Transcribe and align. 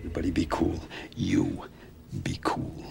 Everybody 0.00 0.30
be 0.30 0.46
cool. 0.46 0.80
You 1.14 1.68
be 2.22 2.38
cool. 2.42 2.82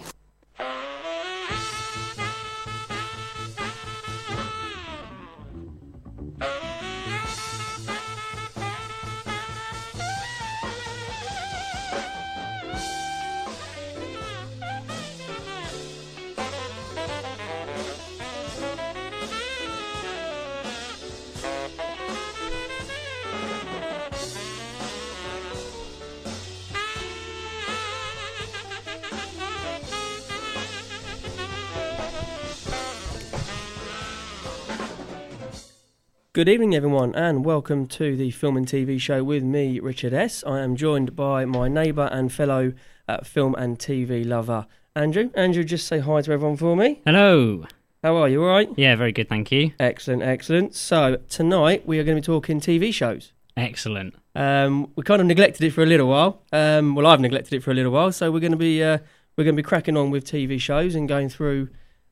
Good 36.40 36.48
evening, 36.48 36.74
everyone, 36.74 37.14
and 37.14 37.44
welcome 37.44 37.86
to 37.88 38.16
the 38.16 38.30
Film 38.30 38.56
and 38.56 38.66
TV 38.66 38.98
show 38.98 39.22
with 39.22 39.42
me, 39.42 39.78
Richard 39.78 40.14
S. 40.14 40.42
I 40.46 40.60
am 40.60 40.74
joined 40.74 41.14
by 41.14 41.44
my 41.44 41.68
neighbour 41.68 42.08
and 42.10 42.32
fellow 42.32 42.72
uh, 43.06 43.18
film 43.18 43.54
and 43.56 43.78
TV 43.78 44.26
lover, 44.26 44.66
Andrew. 44.96 45.28
Andrew, 45.34 45.64
just 45.64 45.86
say 45.86 45.98
hi 45.98 46.22
to 46.22 46.32
everyone 46.32 46.56
for 46.56 46.74
me. 46.74 47.02
Hello. 47.04 47.66
How 48.02 48.16
are 48.16 48.26
you? 48.26 48.42
All 48.42 48.48
right? 48.48 48.70
Yeah, 48.74 48.96
very 48.96 49.12
good, 49.12 49.28
thank 49.28 49.52
you. 49.52 49.72
Excellent, 49.78 50.22
excellent. 50.22 50.74
So 50.74 51.18
tonight 51.28 51.86
we 51.86 51.98
are 51.98 52.04
going 52.04 52.16
to 52.16 52.22
be 52.22 52.24
talking 52.24 52.58
TV 52.58 52.90
shows. 52.90 53.34
Excellent. 53.54 54.14
Um, 54.34 54.90
we 54.96 55.02
kind 55.02 55.20
of 55.20 55.26
neglected 55.26 55.62
it 55.62 55.74
for 55.74 55.82
a 55.82 55.86
little 55.86 56.08
while. 56.08 56.40
Um, 56.54 56.94
well, 56.94 57.06
I've 57.06 57.20
neglected 57.20 57.52
it 57.52 57.62
for 57.62 57.70
a 57.70 57.74
little 57.74 57.92
while, 57.92 58.12
so 58.12 58.32
we're 58.32 58.40
going 58.40 58.52
to 58.52 58.56
be 58.56 58.82
uh, 58.82 58.96
we're 59.36 59.44
going 59.44 59.56
to 59.56 59.62
be 59.62 59.68
cracking 59.68 59.98
on 59.98 60.10
with 60.10 60.24
TV 60.24 60.58
shows 60.58 60.94
and 60.94 61.06
going 61.06 61.28
through 61.28 61.68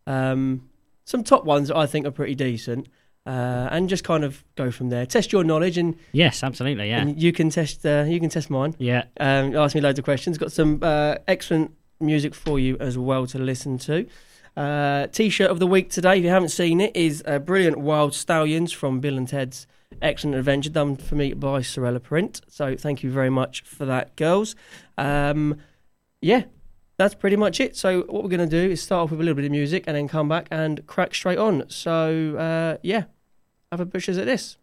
um, 0.07 0.69
some 1.07 1.25
top 1.25 1.47
ones 1.47 1.69
that 1.69 1.79
I 1.79 1.87
think 1.87 2.05
are 2.07 2.11
pretty 2.11 2.35
decent, 2.35 2.89
uh, 3.29 3.69
and 3.71 3.89
just 3.89 4.03
kind 4.05 4.25
of 4.25 4.43
go 4.57 4.71
from 4.71 4.89
there. 4.89 5.05
Test 5.07 5.33
your 5.33 5.45
knowledge, 5.45 5.77
and, 5.79 5.95
Yes, 6.12 6.43
absolutely. 6.43 6.89
Yeah. 6.89 7.01
and 7.03 7.23
you 7.23 7.33
can 7.33 7.51
test 7.51 7.85
uh, 7.87 8.05
you 8.09 8.19
can 8.20 8.31
test 8.31 8.48
mine. 8.51 8.75
Yeah. 8.79 9.05
Um, 9.20 9.55
ask 9.55 9.75
me 9.75 9.81
loads 9.81 9.98
of 9.98 10.05
questions. 10.05 10.39
Got 10.39 10.53
some 10.53 10.79
uh, 10.83 11.17
excellent 11.29 11.70
music 12.01 12.35
for 12.35 12.59
you 12.59 12.77
as 12.81 12.97
well 12.97 13.27
to 13.27 13.39
listen 13.39 13.79
to. 13.79 14.07
Uh, 14.57 15.07
T-shirt 15.09 15.51
of 15.51 15.59
the 15.61 15.67
week 15.67 15.91
today, 15.91 16.19
if 16.19 16.25
you 16.25 16.31
haven't 16.31 16.48
seen 16.48 16.81
it, 16.81 16.97
is 16.97 17.23
uh, 17.27 17.39
brilliant 17.39 17.79
Wild 17.79 18.12
Stallions 18.15 18.73
from 18.73 18.98
Bill 19.01 19.17
and 19.17 19.29
Ted's 19.29 19.67
Excellent 20.03 20.37
Adventure, 20.37 20.70
done 20.70 20.97
for 20.97 21.15
me 21.15 21.33
by 21.35 21.63
Sorella 21.63 22.01
Print. 22.01 22.41
So 22.48 22.77
thank 22.77 23.03
you 23.03 23.11
very 23.11 23.31
much 23.31 23.63
for 23.63 23.85
that, 23.87 24.17
girls. 24.17 24.55
Um, 24.97 25.57
yeah, 26.20 26.45
that's 26.98 27.15
pretty 27.15 27.37
much 27.37 27.61
it. 27.61 27.77
So 27.77 28.01
what 28.03 28.23
we're 28.25 28.29
going 28.37 28.48
to 28.48 28.63
do 28.67 28.70
is 28.73 28.83
start 28.83 29.05
off 29.05 29.11
with 29.13 29.20
a 29.20 29.23
little 29.23 29.37
bit 29.37 29.45
of 29.45 29.51
music 29.53 29.85
and 29.87 29.97
then 29.97 30.09
come 30.09 30.29
back 30.29 30.48
and 30.51 30.85
crack 30.87 31.15
straight 31.15 31.39
on. 31.39 31.65
So 31.69 32.37
uh, 32.37 32.79
yeah, 32.83 33.05
a 33.72 33.84
butchers 33.84 34.19
at 34.19 34.27
this. 34.27 34.56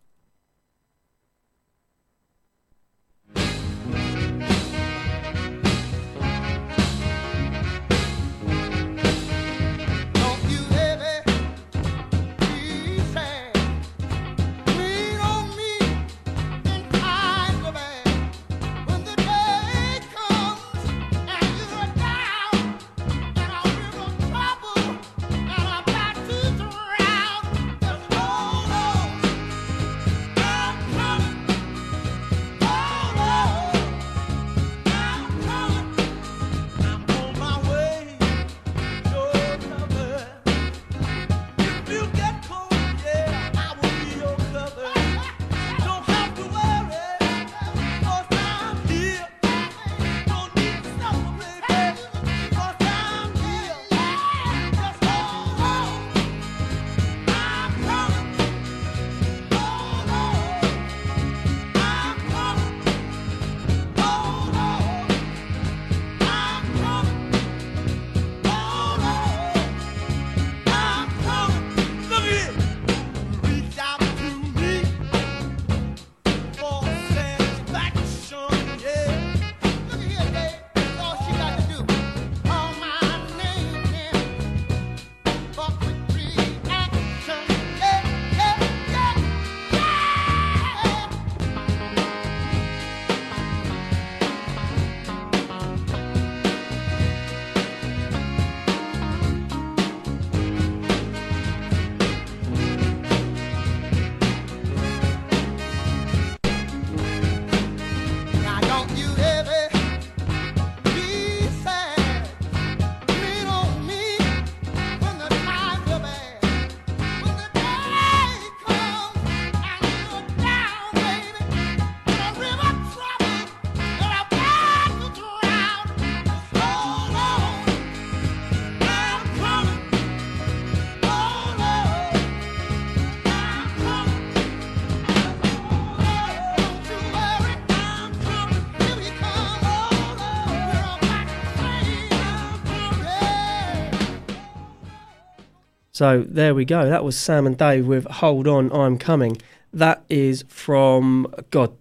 So 145.96 146.26
there 146.28 146.54
we 146.54 146.66
go. 146.66 146.90
That 146.90 147.06
was 147.06 147.18
Sam 147.18 147.48
and 147.48 147.58
Dave 147.58 147.88
with 147.88 148.06
"Hold 148.06 148.50
On, 148.50 148.70
I'm 148.74 148.98
Coming." 148.98 149.38
That 149.72 150.04
is 150.10 150.44
from 150.50 151.34
God, 151.52 151.72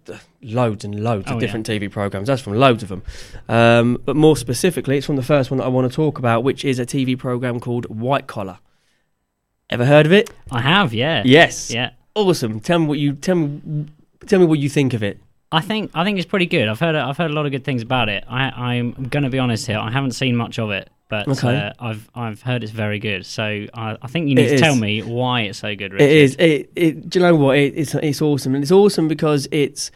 loads 0.40 0.84
and 0.84 1.02
loads 1.02 1.24
Oh, 1.28 1.34
of 1.34 1.42
yeah. 1.42 1.46
different 1.48 1.66
TV 1.66 1.90
programs. 1.90 2.28
That's 2.28 2.40
from 2.40 2.52
loads 2.54 2.84
of 2.84 2.90
them. 2.90 3.02
Um, 3.48 4.00
but 4.04 4.14
more 4.14 4.36
specifically, 4.36 4.98
it's 4.98 5.06
from 5.06 5.16
the 5.16 5.24
first 5.24 5.50
one 5.50 5.58
that 5.58 5.64
I 5.64 5.68
want 5.68 5.90
to 5.90 5.94
talk 5.96 6.20
about, 6.20 6.44
which 6.44 6.64
is 6.64 6.78
a 6.78 6.86
TV 6.86 7.18
program 7.18 7.58
called 7.58 7.86
White 7.86 8.28
Collar. 8.28 8.60
Ever 9.68 9.84
heard 9.84 10.06
of 10.06 10.12
it? 10.12 10.30
I 10.48 10.60
have. 10.60 10.94
Yeah. 10.94 11.24
Yes. 11.24 11.72
Yeah. 11.72 11.90
Awesome. 12.14 12.60
Tell 12.60 12.78
me 12.78 12.86
what 12.86 12.98
you 13.00 13.14
tell 13.14 13.34
me. 13.34 13.86
Tell 14.26 14.38
me 14.38 14.46
what 14.46 14.60
you 14.60 14.68
think 14.68 14.94
of 14.94 15.02
it. 15.02 15.18
I 15.56 15.60
think 15.60 15.90
I 15.94 16.04
think 16.04 16.18
it's 16.18 16.26
pretty 16.26 16.46
good. 16.46 16.68
I've 16.68 16.80
heard 16.80 16.94
I've 16.94 17.16
heard 17.16 17.30
a 17.30 17.34
lot 17.34 17.46
of 17.46 17.52
good 17.52 17.64
things 17.64 17.82
about 17.82 18.08
it. 18.08 18.24
I, 18.28 18.72
I'm 18.72 18.92
going 19.08 19.22
to 19.24 19.30
be 19.30 19.38
honest 19.38 19.66
here. 19.66 19.78
I 19.78 19.90
haven't 19.90 20.12
seen 20.12 20.36
much 20.36 20.58
of 20.58 20.70
it, 20.70 20.90
but 21.08 21.28
Okay. 21.28 21.56
uh, 21.56 21.72
I've 21.78 22.10
I've 22.14 22.42
heard 22.42 22.62
it's 22.62 22.72
very 22.72 22.98
good. 22.98 23.24
So 23.26 23.42
I, 23.44 23.96
I 24.02 24.06
think 24.08 24.28
you 24.28 24.34
need 24.34 24.46
It 24.46 24.48
to 24.48 24.54
is. 24.56 24.60
tell 24.60 24.76
me 24.76 25.02
why 25.02 25.42
it's 25.42 25.58
so 25.58 25.74
good. 25.76 25.92
Richard. 25.92 26.04
It 26.04 26.12
is. 26.16 26.36
It, 26.38 26.70
it. 26.76 27.08
Do 27.10 27.18
you 27.18 27.24
know 27.24 27.36
what? 27.36 27.56
It, 27.58 27.74
it's 27.76 27.94
it's 27.94 28.20
awesome, 28.20 28.54
and 28.54 28.62
it's 28.64 28.72
awesome 28.72 29.06
because 29.08 29.46
it's 29.52 29.90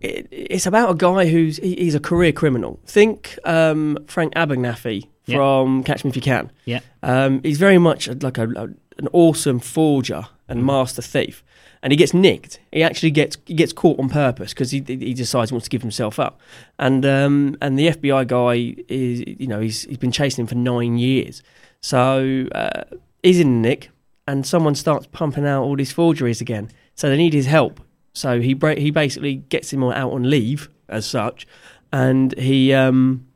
it, 0.00 0.28
it's 0.30 0.66
about 0.66 0.90
a 0.90 0.94
guy 0.94 1.26
who's 1.26 1.58
he, 1.58 1.74
he's 1.76 1.94
a 1.94 2.00
career 2.00 2.32
criminal. 2.32 2.80
Think 2.86 3.38
um, 3.44 3.98
Frank 4.06 4.34
Abernathy 4.34 5.08
from 5.26 5.82
Catch 5.84 6.04
Me 6.04 6.10
If 6.10 6.16
You 6.16 6.22
Can. 6.22 6.50
Yeah. 6.64 6.80
Um, 7.02 7.40
he's 7.42 7.58
very 7.58 7.78
much 7.78 8.08
like 8.08 8.38
a, 8.38 8.48
a- 8.50 8.68
an 8.98 9.08
awesome 9.12 9.58
forger 9.58 10.26
and 10.48 10.60
Mm. 10.60 10.64
master 10.66 11.02
thief, 11.02 11.42
and 11.84 11.92
he 11.92 11.98
gets 11.98 12.14
nicked. 12.14 12.58
He 12.72 12.82
actually 12.82 13.10
gets 13.10 13.36
he 13.44 13.52
gets 13.52 13.72
caught 13.72 14.00
on 14.00 14.08
purpose 14.08 14.54
because 14.54 14.70
he 14.70 14.82
he 14.88 15.12
decides 15.12 15.50
he 15.50 15.54
wants 15.54 15.66
to 15.66 15.70
give 15.70 15.82
himself 15.82 16.18
up, 16.18 16.40
and 16.78 17.04
um 17.04 17.56
and 17.60 17.78
the 17.78 17.88
FBI 17.88 18.26
guy 18.26 18.82
is 18.88 19.22
you 19.26 19.46
know 19.46 19.60
he's 19.60 19.82
he's 19.84 19.98
been 19.98 20.10
chasing 20.10 20.42
him 20.42 20.46
for 20.46 20.54
nine 20.54 20.96
years, 20.96 21.42
so 21.82 22.46
uh, 22.54 22.84
he's 23.22 23.38
in 23.38 23.60
nick, 23.60 23.90
and 24.26 24.46
someone 24.46 24.74
starts 24.74 25.06
pumping 25.12 25.46
out 25.46 25.62
all 25.62 25.76
these 25.76 25.92
forgeries 25.92 26.40
again. 26.40 26.70
So 26.94 27.10
they 27.10 27.18
need 27.18 27.34
his 27.34 27.46
help. 27.46 27.80
So 28.14 28.40
he 28.40 28.58
he 28.78 28.90
basically 28.90 29.36
gets 29.36 29.70
him 29.70 29.84
out 29.84 30.12
on 30.12 30.30
leave 30.30 30.70
as 30.88 31.04
such, 31.04 31.46
and 31.92 32.36
he 32.38 32.72
um 32.72 33.26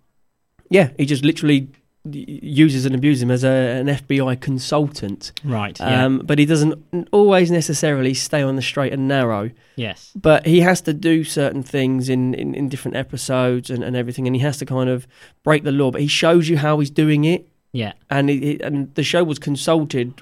yeah 0.71 0.89
he 0.97 1.05
just 1.05 1.23
literally 1.23 1.69
uses 2.05 2.87
and 2.87 2.95
abuses 2.95 3.23
him 3.23 3.31
as 3.31 3.45
a, 3.45 3.49
an 3.49 3.87
FBI 3.87 4.41
consultant. 4.41 5.33
Right. 5.45 5.79
Yeah. 5.79 6.05
Um, 6.05 6.19
but 6.25 6.39
he 6.39 6.47
doesn't 6.47 7.09
always 7.13 7.51
necessarily 7.51 8.15
stay 8.15 8.43
on 8.43 8.57
the 8.57 8.63
straight 8.63 8.93
and 8.93 9.09
narrow. 9.09 9.51
yes. 9.77 10.13
But 10.15 10.47
he 10.47 10.61
has 10.61 10.81
to 10.83 10.95
do 10.95 11.25
certain 11.25 11.63
things 11.63 12.09
in, 12.09 12.35
in, 12.35 12.55
in 12.55 12.69
different 12.69 12.97
episodes 12.97 13.71
and, 13.71 13.83
and 13.83 13.95
everything, 13.97 14.27
and 14.27 14.35
he 14.35 14.43
has 14.43 14.57
to 14.59 14.67
kind 14.67 14.89
of 14.89 15.07
break 15.45 15.65
the 15.65 15.73
law. 15.73 15.91
But 15.91 16.01
he 16.01 16.07
shows 16.09 16.49
you 16.49 16.57
how 16.59 16.79
he's 16.79 16.91
doing 16.91 17.25
it, 17.25 17.47
Yeah. 17.73 17.93
and 18.11 18.31
it, 18.31 18.43
it- 18.43 18.61
and 18.63 18.95
the 18.95 19.03
show 19.03 19.23
was 19.25 19.39
consulted 19.39 20.15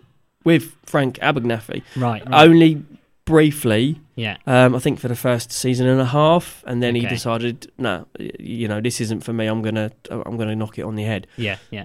with 0.45 0.75
Frank 0.85 1.19
Abernathy 1.19 1.83
Right. 1.97 2.25
right. 2.27 2.47
only 2.49 2.83
briefly. 3.27 4.01
yeah. 4.15 4.39
Um, 4.47 4.75
I 4.75 4.79
think 4.79 4.99
for 4.99 5.09
the 5.09 5.15
first 5.17 5.53
season 5.53 5.87
and 5.87 6.01
a 6.01 6.07
half, 6.07 6.65
and 6.67 6.83
then 6.83 6.95
he 6.95 7.05
decided, 7.05 7.71
no, 7.77 8.07
you 8.39 8.67
know, 8.69 8.81
this 8.81 9.01
isn't 9.03 9.23
for 9.23 9.35
me. 9.35 9.47
I'm 9.47 9.61
gonna 9.61 9.91
I'm 10.11 10.39
gonna 10.39 10.57
knock 10.57 10.79
it 10.79 10.83
on 10.83 10.95
the 10.95 11.03
head 11.05 11.27
Yeah. 11.37 11.59
Yeah. 11.71 11.85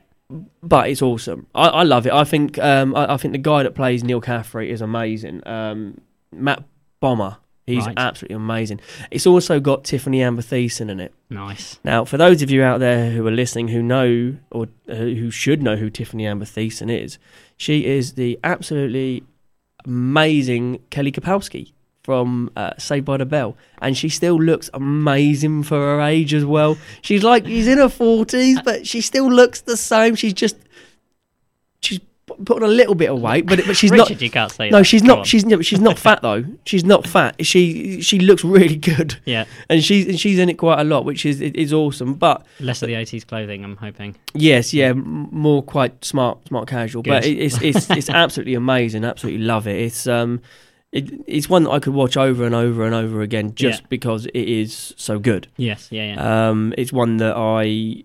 but 0.64 0.90
it's 0.90 1.02
awesome. 1.02 1.48
I, 1.54 1.68
I 1.68 1.84
love 1.84 2.08
it. 2.08 2.14
I 2.14 2.24
think 2.24 2.58
um, 2.60 2.96
I, 2.96 3.14
I 3.16 3.18
think 3.18 3.34
the 3.34 3.38
guy 3.40 3.64
that 3.64 3.76
plays 3.76 4.02
Neal 4.04 4.22
Caffrey 4.22 4.72
is 4.72 4.80
amazing. 4.82 5.46
Um, 5.46 6.00
Matt 6.32 6.64
Bomer, 7.02 7.38
he's 7.66 7.86
Right. 7.86 7.96
absolutely 7.98 8.36
amazing. 8.38 8.80
It's 9.10 9.28
also 9.28 9.60
got 9.60 9.84
Tiffani 9.84 10.22
Amber 10.22 10.42
Thiessen 10.44 10.90
in 10.90 11.00
it. 11.02 11.14
Nice. 11.30 11.80
Now, 11.84 12.06
for 12.06 12.16
those 12.18 12.42
of 12.42 12.50
you 12.52 12.64
out 12.64 12.80
there 12.80 13.12
who 13.12 13.26
are 13.28 13.32
listening 13.32 13.68
who 13.70 13.82
know 13.84 14.38
or 14.52 14.68
uh, 14.88 14.94
who 14.96 15.32
should 15.32 15.62
know 15.62 15.76
who 15.76 15.90
Tiffani 15.90 16.24
Amber 16.30 16.46
Thiessen 16.46 16.90
is, 16.90 17.18
she 17.58 17.86
is 17.86 18.14
the 18.14 18.40
absolutely 18.44 19.24
amazing 19.86 20.80
Kelly 20.90 21.12
Kapowski 21.12 21.74
from 22.04 22.50
uh, 22.56 22.72
Saved 22.78 23.06
by 23.06 23.18
the 23.18 23.26
Bell, 23.26 23.56
and 23.82 23.96
she 23.96 24.10
still 24.10 24.42
looks 24.42 24.70
amazing 24.74 25.64
for 25.64 25.78
her 25.78 26.02
age 26.02 26.34
as 26.34 26.46
well. 26.46 26.78
She's 27.02 27.24
like 27.24 27.46
she's 27.46 27.68
in 27.68 27.78
her 27.78 27.90
forties, 27.90 28.60
but 28.62 28.88
she 28.88 29.02
still 29.02 29.32
looks 29.32 29.62
the 29.62 29.78
same. 29.78 30.16
She's 30.16 30.34
just 30.34 30.58
put 32.46 32.62
on 32.64 32.70
a 32.70 32.72
little 32.72 32.96
bit 32.96 33.10
of 33.10 33.20
weight, 33.22 33.46
but 33.46 33.60
but 33.66 33.76
she's 33.78 33.92
Richard, 33.92 34.10
not. 34.12 34.22
you 34.22 34.30
can't 34.30 34.52
say 34.52 34.70
No, 34.70 34.80
that. 34.80 34.84
she's 34.86 35.02
Come 35.02 35.08
not. 35.08 35.18
on. 35.20 35.24
She's 35.26 35.46
no, 35.46 35.62
she's 35.62 35.80
not 35.80 35.98
fat 36.00 36.22
though. 36.22 36.44
She's 36.66 36.84
not 36.84 37.06
fat. 37.08 37.46
She 37.46 38.02
she 38.02 38.20
looks 38.20 38.44
really 38.44 38.76
good 38.76 39.20
yeah. 39.26 39.46
and 39.70 39.84
she's 39.84 40.08
and 40.08 40.20
she's 40.20 40.38
in 40.40 40.50
it 40.50 40.56
quite 40.56 40.80
a 40.80 40.84
lot, 40.84 41.06
which 41.06 41.26
is 41.26 41.42
is 41.42 41.74
awesome. 41.74 42.14
But 42.14 42.46
Less 42.60 42.82
of 42.82 42.88
the 42.88 42.94
80s 42.96 43.26
clothing, 43.28 43.64
I'm 43.64 43.76
hoping. 43.78 44.16
yes, 44.34 44.74
yeah, 44.74 44.88
m- 44.90 45.28
more 45.32 45.62
quite 45.64 46.04
smart, 46.06 46.48
smart 46.48 46.68
casual. 46.68 47.04
But 47.04 47.24
Good. 47.24 47.32
it, 47.32 47.38
it's 47.40 47.62
it's 47.62 47.90
it's 47.90 48.10
absolutely 48.24 48.54
amazing. 48.56 49.04
Absolutely 49.04 49.42
love 49.44 49.68
it. 49.68 49.78
It's 49.80 50.08
um, 50.08 50.42
it, 50.92 51.10
it's 51.26 51.50
one 51.50 51.64
that 51.64 51.72
I 51.72 51.80
could 51.80 51.94
watch 51.94 52.18
over 52.18 52.46
and 52.46 52.54
over 52.54 52.86
and 52.86 52.94
over 52.94 53.22
again 53.22 53.56
just 53.56 53.82
Yeah. 53.82 53.88
because 53.90 54.26
it 54.28 54.36
is 54.50 54.94
so 54.98 55.20
good. 55.20 55.48
Yes. 55.58 55.88
Yeah. 55.92 56.14
Yeah. 56.16 56.50
Um, 56.50 56.74
it's 56.78 56.92
one 56.94 57.18
that 57.18 57.36
I 57.36 58.04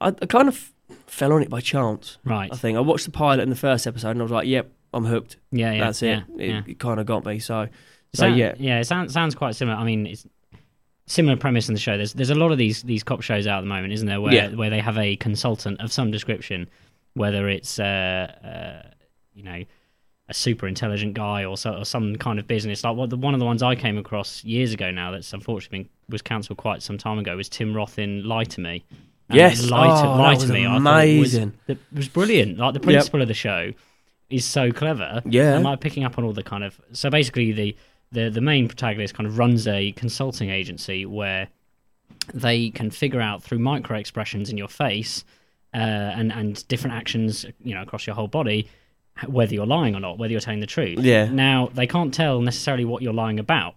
I, 0.00 0.08
I 0.08 0.26
kind 0.26 0.48
of 0.48 0.72
fell 1.14 1.32
on 1.32 1.42
it 1.42 1.48
by 1.50 1.60
chance. 1.60 2.18
right. 2.24 2.50
I 2.52 2.56
think 2.56 2.76
I 2.76 2.80
watched 2.80 3.04
the 3.04 3.10
pilot 3.12 3.42
in 3.42 3.50
the 3.50 3.56
first 3.56 3.86
episode 3.86 4.10
and 4.10 4.20
I 4.20 4.24
was 4.24 4.32
like, 4.32 4.48
yep, 4.48 4.70
I'm 4.92 5.04
hooked. 5.04 5.36
Yeah. 5.52 5.72
Yeah. 5.72 5.84
That's 5.84 6.02
it. 6.02 6.06
Yeah. 6.06 6.44
It, 6.44 6.48
yeah. 6.48 6.62
it 6.66 6.78
kind 6.78 6.98
of 7.00 7.06
got 7.06 7.24
me. 7.24 7.38
So 7.38 7.68
so 8.12 8.20
sound- 8.20 8.36
yeah. 8.36 8.54
yeah, 8.58 8.80
it 8.80 8.84
sounds 8.84 9.12
sounds 9.12 9.34
quite 9.34 9.54
similar. 9.54 9.76
I 9.76 9.84
mean, 9.84 10.06
it's 10.06 10.26
similar 11.06 11.36
premise 11.36 11.68
in 11.68 11.74
the 11.74 11.80
show. 11.80 11.96
There's 11.96 12.12
there's 12.14 12.30
a 12.30 12.34
lot 12.34 12.52
of 12.52 12.58
these 12.58 12.82
these 12.82 13.02
cop 13.02 13.22
shows 13.22 13.46
out 13.46 13.58
at 13.58 13.60
the 13.62 13.68
moment, 13.68 13.92
isn't 13.92 14.06
there? 14.06 14.20
Where 14.20 14.34
Yeah. 14.34 14.54
where 14.54 14.70
they 14.70 14.80
have 14.80 14.98
a 14.98 15.16
consultant 15.16 15.80
of 15.80 15.92
some 15.92 16.10
description, 16.10 16.68
whether 17.14 17.48
it's 17.48 17.78
uh, 17.78 18.82
uh 18.84 18.88
you 19.34 19.42
know 19.42 19.64
a 20.28 20.32
super 20.34 20.66
intelligent 20.66 21.12
guy 21.12 21.44
or, 21.44 21.54
so, 21.54 21.74
or 21.74 21.84
some 21.84 22.16
kind 22.16 22.38
of 22.38 22.46
business. 22.46 22.82
Like 22.82 22.96
what 22.96 23.10
the, 23.10 23.16
one 23.16 23.34
of 23.34 23.40
the 23.40 23.46
ones 23.46 23.62
I 23.62 23.74
came 23.74 23.98
across 23.98 24.42
years 24.42 24.72
ago 24.72 24.90
now 24.90 25.10
that's 25.10 25.32
unfortunately 25.34 25.80
been, 25.80 25.88
was 26.08 26.22
cancelled 26.22 26.56
quite 26.56 26.82
some 26.82 26.96
time 26.96 27.18
ago 27.18 27.36
was 27.36 27.48
Tim 27.48 27.74
Roth 27.74 27.98
in 27.98 28.24
Lie 28.24 28.44
to 28.44 28.60
Me. 28.62 28.84
And 29.28 29.36
Yes. 29.36 29.70
Lie 29.70 29.86
to, 30.02 30.06
Oh, 30.08 30.16
Lie 30.16 30.34
that 30.34 30.40
was 30.42 30.50
Me. 30.50 30.60
I 30.66 30.68
thought 30.68 30.76
amazing. 30.76 31.52
Was, 31.66 31.76
it 31.76 31.82
was 31.94 32.08
brilliant. 32.08 32.58
Like 32.58 32.74
the 32.74 32.80
principle 32.80 33.22
of 33.22 33.28
the 33.28 33.34
show 33.34 33.72
is 34.30 34.44
so 34.44 34.70
clever. 34.72 35.22
Yeah. 35.24 35.56
I'm 35.56 35.62
like 35.62 35.80
picking 35.80 36.04
up 36.04 36.18
on 36.18 36.24
all 36.24 36.32
the 36.32 36.42
kind 36.42 36.64
of 36.64 36.80
so 36.92 37.10
basically 37.10 37.52
the 37.52 37.76
the 38.12 38.28
the 38.30 38.40
main 38.40 38.68
protagonist 38.68 39.14
kind 39.14 39.26
of 39.26 39.38
runs 39.38 39.66
a 39.66 39.92
consulting 39.92 40.50
agency 40.50 41.04
where 41.06 41.48
they 42.32 42.70
can 42.70 42.90
figure 42.90 43.20
out 43.20 43.42
through 43.42 43.58
micro 43.58 43.98
expressions 43.98 44.50
in 44.50 44.56
your 44.56 44.68
face 44.68 45.24
uh, 45.74 45.78
and 45.78 46.32
and 46.32 46.66
different 46.68 46.94
actions 46.96 47.44
you 47.62 47.74
know 47.74 47.82
across 47.82 48.06
your 48.06 48.14
whole 48.16 48.28
body 48.28 48.68
whether 49.26 49.52
you're 49.54 49.66
lying 49.66 49.94
or 49.94 50.00
not 50.00 50.18
whether 50.18 50.32
you're 50.32 50.40
telling 50.40 50.60
the 50.60 50.66
truth 50.66 50.98
Yeah. 51.00 51.26
now 51.26 51.68
they 51.74 51.86
can't 51.86 52.12
tell 52.14 52.40
necessarily 52.40 52.84
what 52.84 53.02
you're 53.02 53.12
lying 53.12 53.38
about 53.38 53.74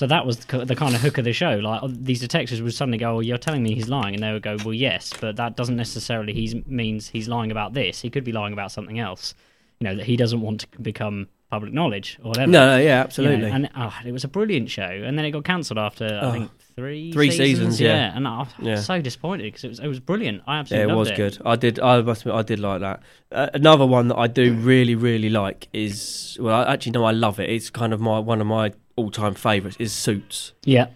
so 0.00 0.06
that 0.06 0.24
was 0.24 0.38
the, 0.38 0.64
the 0.64 0.74
kind 0.82 0.94
of 0.94 1.00
hook 1.02 1.18
of 1.18 1.24
the 1.24 1.32
show 1.42 1.52
like 1.70 1.80
oh, 1.82 1.88
these 1.88 2.20
detectives 2.20 2.60
would 2.62 2.72
suddenly 2.74 2.96
go 2.98 3.08
well, 3.14 3.22
you're 3.22 3.36
telling 3.46 3.62
me 3.62 3.74
he's 3.74 3.88
lying 3.88 4.14
and 4.14 4.22
they 4.24 4.32
would 4.32 4.42
go 4.42 4.56
well 4.64 4.74
yes 4.74 5.12
but 5.20 5.36
that 5.36 5.56
doesn't 5.56 5.76
necessarily 5.76 6.32
he's 6.32 6.54
means 6.66 7.08
he's 7.08 7.28
lying 7.28 7.50
about 7.50 7.74
this 7.74 8.00
he 8.00 8.08
could 8.08 8.24
be 8.24 8.32
lying 8.32 8.52
about 8.54 8.72
something 8.72 8.98
else 8.98 9.34
you 9.78 9.84
know 9.86 9.94
that 9.94 10.06
he 10.06 10.16
doesn't 10.16 10.40
want 10.40 10.60
to 10.60 10.66
become 10.80 11.28
public 11.50 11.72
knowledge 11.72 12.18
or 12.22 12.28
whatever 12.28 12.50
No, 12.50 12.60
no, 12.66 12.76
yeah, 12.76 12.80
you 12.82 12.88
know, 12.88 12.94
absolutely. 13.02 13.50
and 13.50 13.70
oh, 13.76 13.94
it 14.06 14.12
was 14.12 14.22
a 14.24 14.28
brilliant 14.28 14.70
show, 14.70 14.82
and 15.06 15.18
then 15.18 15.24
it 15.24 15.32
got 15.32 15.42
cancelled 15.44 15.78
after 15.78 16.04
I 16.06 16.26
Oh. 16.26 16.32
think 16.32 16.50
three 16.76 17.10
Three 17.12 17.32
seasons, 17.32 17.80
yeah. 17.80 18.16
and 18.16 18.28
I 18.28 18.38
was 18.38 18.48
Yeah. 18.62 18.76
so 18.76 19.00
disappointed 19.00 19.44
because 19.48 19.64
it 19.64 19.68
was 19.68 19.80
it 19.80 19.88
was 19.88 19.98
brilliant. 19.98 20.42
I 20.46 20.58
absolutely 20.60 20.86
Yeah, 20.86 21.00
absolutely 21.00 21.22
it 21.24 21.26
was 21.26 21.36
good. 21.38 21.46
I 21.46 21.56
did. 21.56 21.80
I 21.80 22.00
must 22.02 22.20
admit, 22.22 22.34
I 22.36 22.42
did 22.42 22.60
like 22.60 22.80
that. 22.86 22.98
Uh, 23.32 23.48
another 23.52 23.84
one 23.84 24.06
that 24.08 24.18
I 24.24 24.28
do 24.28 24.52
really, 24.54 24.94
really 24.94 25.28
like 25.28 25.66
is 25.72 26.38
well, 26.40 26.54
I 26.54 26.72
actually 26.72 26.92
no, 26.92 27.04
I 27.04 27.10
love 27.10 27.40
it. 27.40 27.50
It's 27.50 27.68
kind 27.68 27.92
of 27.92 28.00
my 28.00 28.20
one 28.20 28.40
of 28.40 28.46
my 28.46 28.72
all-time 29.00 29.34
favourites. 29.34 29.76
Is 29.80 29.92
Suits. 29.92 30.52
Yeah, 30.64 30.88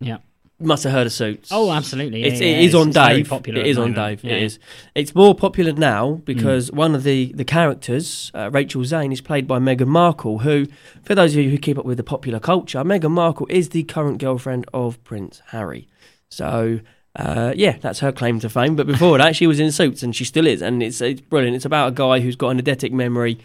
yeah. 0.00 0.18
Must 0.60 0.84
have 0.84 0.92
heard 0.92 1.06
of 1.08 1.12
Suits. 1.12 1.48
Oh, 1.50 1.72
absolutely. 1.72 2.20
Yeah, 2.20 2.26
It's, 2.28 2.40
yeah, 2.40 2.46
it 2.48 2.58
is 2.60 2.66
it's- 2.68 2.80
on 2.80 2.88
it's 2.88 2.96
Dave. 2.96 3.28
popular 3.28 3.60
It 3.60 3.66
is 3.66 3.78
on. 3.78 3.94
Dave. 3.94 4.24
It 4.24 4.42
is. 4.42 4.58
It's 4.94 5.12
more 5.12 5.34
popular 5.34 5.72
now 5.72 6.20
because 6.24 6.70
one 6.70 6.94
of 6.94 7.02
the 7.02 7.32
the 7.34 7.44
characters, 7.44 8.30
uh, 8.34 8.48
Rachel 8.52 8.84
Zane, 8.84 9.10
is 9.12 9.20
played 9.20 9.48
by 9.48 9.58
Meghan 9.58 9.88
Markle. 9.88 10.38
Who, 10.40 10.66
for 11.02 11.14
those 11.16 11.34
of 11.34 11.42
you 11.42 11.50
who 11.50 11.58
keep 11.58 11.78
up 11.78 11.84
with 11.84 11.96
the 11.96 12.04
popular 12.04 12.38
culture, 12.38 12.84
Meghan 12.84 13.10
Markle 13.10 13.46
is 13.50 13.70
the 13.70 13.82
current 13.82 14.18
girlfriend 14.18 14.66
of 14.72 15.02
Prince 15.04 15.42
Harry. 15.48 15.88
So. 16.28 16.80
Uh, 17.14 17.52
yeah, 17.54 17.76
that's 17.82 17.98
her 18.00 18.10
claim 18.10 18.40
to 18.40 18.48
fame. 18.48 18.74
But 18.74 18.86
before 18.86 19.18
that, 19.18 19.36
she 19.36 19.46
was 19.46 19.60
in 19.60 19.70
Suits, 19.70 20.02
and 20.02 20.16
she 20.16 20.24
still 20.24 20.46
is, 20.46 20.62
and 20.62 20.82
it's 20.82 21.02
it's 21.02 21.20
brilliant. 21.20 21.54
It's 21.56 21.66
about 21.66 21.88
a 21.88 21.90
guy 21.90 22.20
who's 22.20 22.36
got 22.36 22.48
an 22.48 22.62
eidetic 22.62 22.90
memory, 22.90 23.38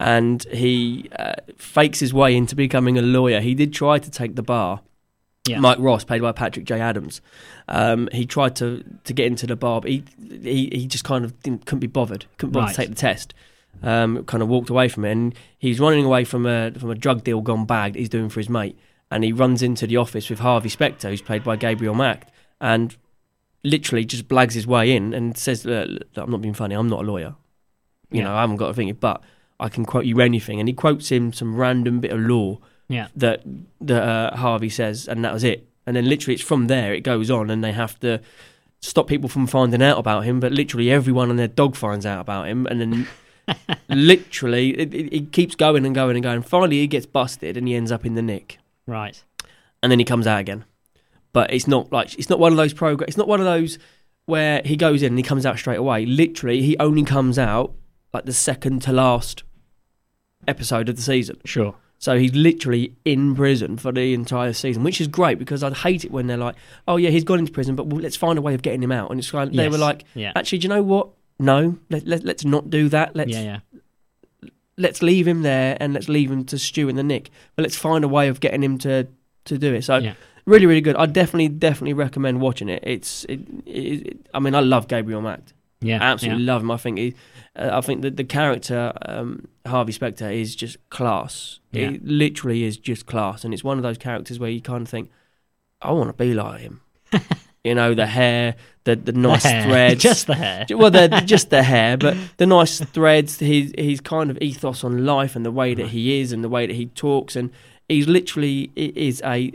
and 0.00 0.42
he 0.52 1.08
uh, 1.18 1.34
fakes 1.56 2.00
his 2.00 2.12
way 2.12 2.36
into 2.36 2.54
becoming 2.56 2.98
a 2.98 3.02
lawyer. 3.02 3.40
He 3.40 3.54
did 3.54 3.72
try 3.72 3.98
to 3.98 4.10
take 4.10 4.34
the 4.36 4.42
bar, 4.42 4.80
Yeah. 5.46 5.60
Mike 5.60 5.78
Ross, 5.78 6.04
played 6.04 6.22
by 6.22 6.32
Patrick 6.32 6.64
J. 6.66 6.80
Adams. 6.80 7.20
Um, 7.68 8.08
he 8.12 8.26
tried 8.26 8.56
to, 8.56 8.82
to 9.04 9.12
get 9.12 9.26
into 9.26 9.46
the 9.46 9.56
bar, 9.56 9.80
but 9.80 9.90
he, 9.90 10.02
he 10.42 10.68
he 10.72 10.86
just 10.86 11.04
kind 11.04 11.24
of 11.24 11.40
didn't, 11.42 11.64
couldn't 11.66 11.80
be 11.80 11.86
bothered. 11.86 12.26
Couldn't 12.38 12.52
bother 12.52 12.66
Right. 12.66 12.74
to 12.74 12.76
take 12.82 12.88
the 12.90 12.94
test. 12.94 13.34
Um, 13.82 14.24
kind 14.24 14.42
of 14.42 14.48
walked 14.48 14.70
away 14.70 14.88
from 14.88 15.04
it, 15.04 15.12
and 15.12 15.34
he's 15.58 15.80
running 15.80 16.04
away 16.04 16.24
from 16.24 16.46
a 16.46 16.70
from 16.72 16.90
a 16.90 16.94
drug 16.94 17.24
deal 17.24 17.40
gone 17.40 17.64
bad 17.66 17.94
that 17.94 17.98
he's 17.98 18.08
doing 18.08 18.28
for 18.28 18.40
his 18.40 18.48
mate. 18.48 18.78
And 19.10 19.22
he 19.24 19.32
runs 19.32 19.62
into 19.62 19.86
the 19.86 19.96
office 19.96 20.30
with 20.30 20.38
Harvey 20.40 20.68
Specter, 20.68 21.08
who's 21.10 21.22
played 21.22 21.44
by 21.44 21.56
Gabriel 21.56 21.94
Macht, 21.94 22.30
and 22.60 22.96
literally 23.62 24.04
just 24.04 24.28
blags 24.28 24.52
his 24.54 24.66
way 24.66 24.94
in 24.94 25.12
and 25.14 25.36
says, 25.36 25.64
"Look, 25.64 25.88
look, 25.88 26.06
"I'm 26.16 26.30
not 26.30 26.40
being 26.40 26.54
funny. 26.54 26.74
I'm 26.74 26.88
not 26.88 27.00
a 27.00 27.06
lawyer. 27.06 27.34
You 28.10 28.18
Yeah. 28.18 28.24
know, 28.24 28.34
I 28.34 28.40
haven't 28.42 28.56
got 28.56 28.70
a 28.70 28.74
thing, 28.74 28.92
but 28.94 29.22
I 29.60 29.68
can 29.68 29.84
quote 29.84 30.04
you 30.04 30.20
anything." 30.20 30.58
And 30.60 30.68
he 30.68 30.74
quotes 30.74 31.10
him 31.10 31.32
some 31.32 31.56
random 31.56 32.00
bit 32.00 32.10
of 32.12 32.20
law 32.20 32.58
Yeah. 32.88 33.08
that 33.16 33.42
that 33.80 34.02
uh, 34.02 34.36
Harvey 34.36 34.68
says, 34.68 35.08
and 35.08 35.24
that 35.24 35.32
was 35.32 35.44
it. 35.44 35.66
And 35.86 35.94
then 35.96 36.08
literally, 36.08 36.34
it's 36.34 36.42
from 36.42 36.66
there 36.68 36.94
it 36.94 37.00
goes 37.02 37.30
on, 37.30 37.50
and 37.50 37.62
they 37.62 37.72
have 37.72 37.98
to 38.00 38.20
stop 38.80 39.06
people 39.06 39.28
from 39.28 39.46
finding 39.46 39.82
out 39.82 39.98
about 39.98 40.24
him. 40.24 40.40
But 40.40 40.52
literally, 40.52 40.90
everyone 40.90 41.30
and 41.30 41.38
their 41.38 41.48
dog 41.48 41.76
finds 41.76 42.06
out 42.06 42.20
about 42.20 42.48
him, 42.48 42.66
and 42.66 42.80
then 42.80 43.06
literally, 43.88 44.70
it, 44.78 44.94
it, 44.94 45.14
it 45.14 45.32
keeps 45.32 45.54
going 45.54 45.84
and 45.86 45.94
going 45.94 46.16
and 46.16 46.22
going. 46.22 46.42
Finally, 46.42 46.78
he 46.78 46.86
gets 46.86 47.06
busted, 47.06 47.56
and 47.56 47.68
he 47.68 47.74
ends 47.74 47.92
up 47.92 48.04
in 48.06 48.14
the 48.14 48.22
nick, 48.22 48.58
Right. 48.86 49.22
and 49.82 49.90
then 49.92 49.98
he 49.98 50.04
comes 50.04 50.26
out 50.26 50.40
again. 50.40 50.64
But 51.32 51.52
it's 51.52 51.66
not 51.66 51.92
like 51.92 52.16
it's 52.18 52.30
not 52.30 52.38
one 52.38 52.52
of 52.52 52.56
those 52.56 52.72
programs, 52.72 53.08
It's 53.08 53.16
not 53.16 53.28
one 53.28 53.40
of 53.40 53.46
those 53.46 53.78
where 54.26 54.62
he 54.64 54.76
goes 54.76 55.02
in 55.02 55.08
and 55.08 55.18
he 55.18 55.22
comes 55.22 55.44
out 55.44 55.58
straight 55.58 55.78
away. 55.78 56.06
Literally, 56.06 56.62
he 56.62 56.78
only 56.78 57.02
comes 57.02 57.38
out 57.38 57.74
like 58.14 58.24
the 58.24 58.32
second 58.32 58.80
to 58.82 58.92
last 58.92 59.42
episode 60.48 60.88
of 60.88 60.96
the 60.96 61.02
season. 61.02 61.38
Sure. 61.44 61.74
So 61.98 62.18
he's 62.18 62.34
literally 62.34 62.94
in 63.04 63.34
prison 63.34 63.76
for 63.78 63.90
the 63.90 64.12
entire 64.14 64.52
season, 64.52 64.82
which 64.82 65.00
is 65.00 65.08
great 65.08 65.38
because 65.38 65.62
I'd 65.62 65.72
hate 65.78 66.04
it 66.04 66.10
when 66.10 66.26
they're 66.26 66.36
like, 66.36 66.54
"Oh 66.86 66.96
yeah, 66.96 67.10
he's 67.10 67.24
gone 67.24 67.38
into 67.38 67.52
prison, 67.52 67.76
but 67.76 67.86
well, 67.86 68.00
let's 68.00 68.16
find 68.16 68.38
a 68.38 68.42
way 68.42 68.54
of 68.54 68.62
getting 68.62 68.82
him 68.82 68.92
out." 68.92 69.10
And 69.10 69.18
it's 69.18 69.32
like 69.32 69.50
they 69.52 69.64
Yes. 69.64 69.72
were 69.72 69.78
like, 69.78 70.04
Yeah. 70.14 70.32
"Actually, 70.36 70.58
do 70.58 70.64
you 70.64 70.68
know 70.74 70.82
what? 70.82 71.08
No, 71.38 71.78
let, 71.90 72.06
let, 72.06 72.24
let's 72.24 72.44
not 72.44 72.68
do 72.70 72.88
that. 72.90 73.16
Let's 73.16 73.30
yeah. 73.32 73.58
Yeah. 74.42 74.48
let's 74.76 75.02
leave 75.02 75.26
him 75.26 75.42
there 75.42 75.76
and 75.80 75.94
let's 75.94 76.08
leave 76.08 76.30
him 76.30 76.44
to 76.44 76.58
stew 76.58 76.88
in 76.88 76.96
the 76.96 77.02
nick. 77.02 77.30
But 77.56 77.62
let's 77.62 77.76
find 77.76 78.04
a 78.04 78.08
way 78.08 78.28
of 78.28 78.40
getting 78.40 78.62
him 78.62 78.76
to 78.78 79.06
to 79.46 79.58
do 79.58 79.72
it. 79.74 79.82
So 79.84 79.96
Yeah. 79.98 80.14
really, 80.46 80.66
really 80.66 80.80
good. 80.82 80.96
I 80.96 81.06
definitely, 81.06 81.48
definitely 81.48 81.92
recommend 81.94 82.40
watching 82.40 82.68
it. 82.68 82.82
It's, 82.86 83.24
it, 83.26 83.40
it, 83.66 84.06
it- 84.06 84.28
I 84.34 84.38
mean, 84.40 84.54
I 84.54 84.60
love 84.60 84.88
Gabriel 84.88 85.20
Macht. 85.22 85.52
Yeah, 85.84 85.98
absolutely 86.02 86.44
yeah. 86.44 86.52
love 86.52 86.62
him. 86.62 86.70
I 86.70 86.76
think 86.76 86.98
he, 86.98 87.14
uh, 87.56 87.70
I 87.72 87.80
think 87.80 88.02
that 88.02 88.16
the 88.16 88.24
character 88.24 88.92
um, 89.02 89.48
Harvey 89.66 89.92
Specter 89.92 90.30
is 90.30 90.56
just 90.56 90.76
class. 90.90 91.60
Yeah. 91.72 91.90
It 91.90 92.04
literally 92.04 92.64
is 92.64 92.76
just 92.76 93.06
class, 93.06 93.44
and 93.44 93.52
it's 93.54 93.64
one 93.64 93.76
of 93.78 93.82
those 93.82 93.98
characters 93.98 94.38
where 94.38 94.50
you 94.50 94.60
kind 94.60 94.82
of 94.82 94.88
think, 94.88 95.10
I 95.82 95.92
want 95.92 96.08
to 96.08 96.12
be 96.14 96.34
like 96.34 96.60
him. 96.60 96.80
you 97.64 97.74
know, 97.74 97.94
the 97.94 98.06
hair, 98.06 98.56
the 98.84 98.96
the 98.96 99.12
nice 99.12 99.42
The 99.42 99.62
threads, 99.66 100.02
just 100.02 100.26
the 100.26 100.34
hair. 100.34 100.66
well, 100.70 100.90
they're 100.90 101.08
just 101.08 101.50
the 101.50 101.62
hair, 101.62 101.96
but 101.96 102.16
the 102.36 102.46
nice 102.46 102.80
threads, 102.80 103.38
his 103.38 103.72
his 103.76 104.00
kind 104.00 104.30
of 104.30 104.38
ethos 104.40 104.84
on 104.84 105.04
life 105.04 105.36
and 105.36 105.44
the 105.44 105.52
way 105.52 105.74
that 105.74 105.88
he 105.88 106.20
is 106.20 106.32
and 106.32 106.42
the 106.42 106.48
way 106.48 106.66
that 106.66 106.74
he 106.74 106.86
talks, 106.86 107.36
and 107.36 107.50
he's 107.88 108.06
literally 108.08 108.70
is 108.76 109.22
a 109.24 109.52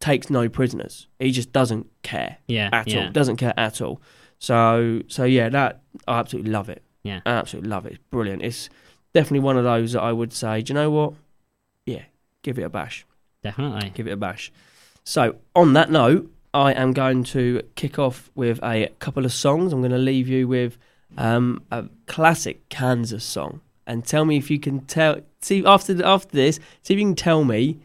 takes 0.00 0.28
no 0.30 0.48
prisoners. 0.48 1.06
He 1.18 1.30
just 1.30 1.52
doesn't 1.52 1.86
care 2.02 2.36
Yeah, 2.46 2.68
at 2.72 2.86
yeah. 2.88 3.06
all. 3.06 3.12
Doesn't 3.12 3.36
care 3.36 3.54
at 3.56 3.80
all. 3.80 4.00
So 4.38 5.02
so 5.08 5.24
yeah, 5.24 5.48
that 5.48 5.80
I 6.06 6.18
absolutely 6.18 6.50
love 6.50 6.68
it. 6.68 6.82
Yeah. 7.02 7.20
I 7.24 7.30
absolutely 7.30 7.70
love 7.70 7.86
it. 7.86 7.92
It's 7.92 8.02
brilliant. 8.10 8.42
It's 8.42 8.68
definitely 9.14 9.40
one 9.40 9.56
of 9.56 9.64
those 9.64 9.92
that 9.92 10.02
I 10.02 10.12
would 10.12 10.32
say, 10.32 10.62
do 10.62 10.72
you 10.72 10.74
know 10.74 10.90
what? 10.90 11.14
Yeah, 11.86 12.02
give 12.42 12.58
it 12.58 12.62
a 12.62 12.68
bash. 12.68 13.06
Definitely. 13.42 13.90
Give 13.90 14.08
it 14.08 14.12
a 14.12 14.16
bash. 14.16 14.52
So 15.04 15.36
on 15.54 15.72
that 15.74 15.90
note, 15.90 16.30
I 16.52 16.72
am 16.72 16.92
going 16.92 17.22
to 17.24 17.62
kick 17.76 17.98
off 17.98 18.30
with 18.34 18.58
a 18.62 18.88
couple 18.98 19.24
of 19.24 19.32
songs. 19.32 19.72
I'm 19.72 19.80
going 19.80 19.92
to 19.92 19.98
leave 19.98 20.26
you 20.26 20.48
with 20.48 20.78
um, 21.16 21.62
a 21.70 21.84
classic 22.06 22.68
Kansas 22.68 23.24
song, 23.24 23.60
and 23.86 24.04
tell 24.04 24.24
me 24.24 24.36
if 24.36 24.50
you 24.50 24.58
can 24.58 24.80
tell. 24.80 25.20
See 25.40 25.64
after 25.64 26.04
after 26.04 26.36
this, 26.36 26.58
see 26.82 26.94
if 26.94 26.98
you 26.98 27.06
can 27.06 27.14
tell 27.14 27.44
me 27.44 27.78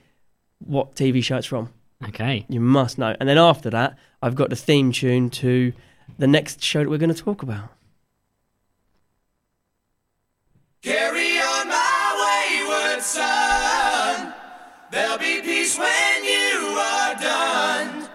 what 0.59 0.95
TV 0.95 1.23
show 1.23 1.37
it's 1.37 1.47
from. 1.47 1.69
Okay. 2.07 2.45
You 2.49 2.59
must 2.59 2.97
know. 2.97 3.15
And 3.19 3.29
then 3.29 3.37
after 3.37 3.69
that, 3.69 3.97
I've 4.21 4.35
got 4.35 4.49
the 4.49 4.55
theme 4.55 4.91
tune 4.91 5.29
to 5.31 5.73
the 6.17 6.27
next 6.27 6.63
show 6.63 6.83
that 6.83 6.89
we're 6.89 6.97
going 6.97 7.13
to 7.13 7.21
talk 7.21 7.43
about. 7.43 7.69
Carry 10.81 11.37
on 11.39 11.67
my 11.67 12.63
wayward 12.63 13.01
son. 13.03 14.33
There'll 14.91 15.17
be 15.17 15.41
peace 15.41 15.77
when 15.77 16.23
you 16.23 16.77
are 16.77 17.15
done. 17.15 18.09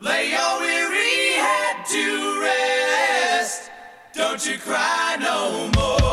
Lay 0.00 0.30
your 0.30 0.60
weary 0.60 1.32
head 1.34 1.86
to 1.86 2.40
rest. 2.42 3.70
Don't 4.12 4.44
you 4.44 4.58
cry 4.58 5.16
no 5.20 5.70
more. 5.76 6.07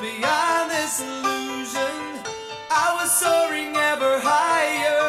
Beyond 0.00 0.70
this 0.70 1.00
illusion. 1.00 2.24
I 2.70 2.96
was 2.96 3.10
soaring 3.12 3.76
ever 3.76 4.18
higher, 4.18 4.99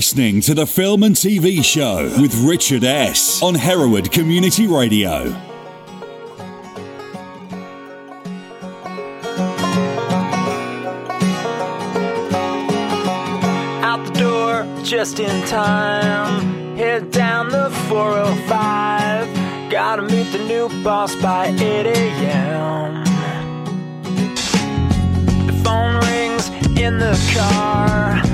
listening 0.00 0.40
to 0.40 0.54
the 0.54 0.66
Film 0.66 1.02
and 1.02 1.14
TV 1.14 1.62
Show 1.62 2.04
with 2.18 2.34
Richard 2.42 2.84
S. 2.84 3.42
on 3.42 3.54
Hereward 3.54 4.10
Community 4.10 4.66
Radio. 4.66 5.30
Out 13.82 14.02
the 14.06 14.12
door 14.18 14.66
just 14.82 15.20
in 15.20 15.46
time. 15.46 16.76
Head 16.78 17.10
down 17.10 17.50
the 17.50 17.68
405. 17.90 19.70
Gotta 19.70 20.00
meet 20.00 20.32
the 20.32 20.38
new 20.48 20.70
boss 20.82 21.14
by 21.16 21.48
8 21.48 21.60
a.m. 21.60 23.04
The 25.46 25.52
phone 25.62 25.96
rings 26.06 26.48
in 26.78 26.98
the 26.98 27.12
car. 27.34 28.29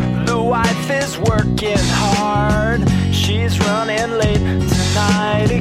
Wife 0.56 0.90
is 0.90 1.18
working 1.18 1.76
hard. 1.76 2.80
She's 3.12 3.60
running 3.60 4.12
late 4.12 4.40
tonight 4.40 5.55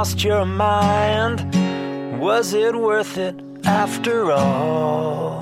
lost 0.00 0.24
your 0.24 0.46
mind. 0.46 1.38
Was 2.18 2.54
it 2.54 2.74
worth 2.74 3.18
it 3.18 3.34
after 3.66 4.32
all? 4.32 5.39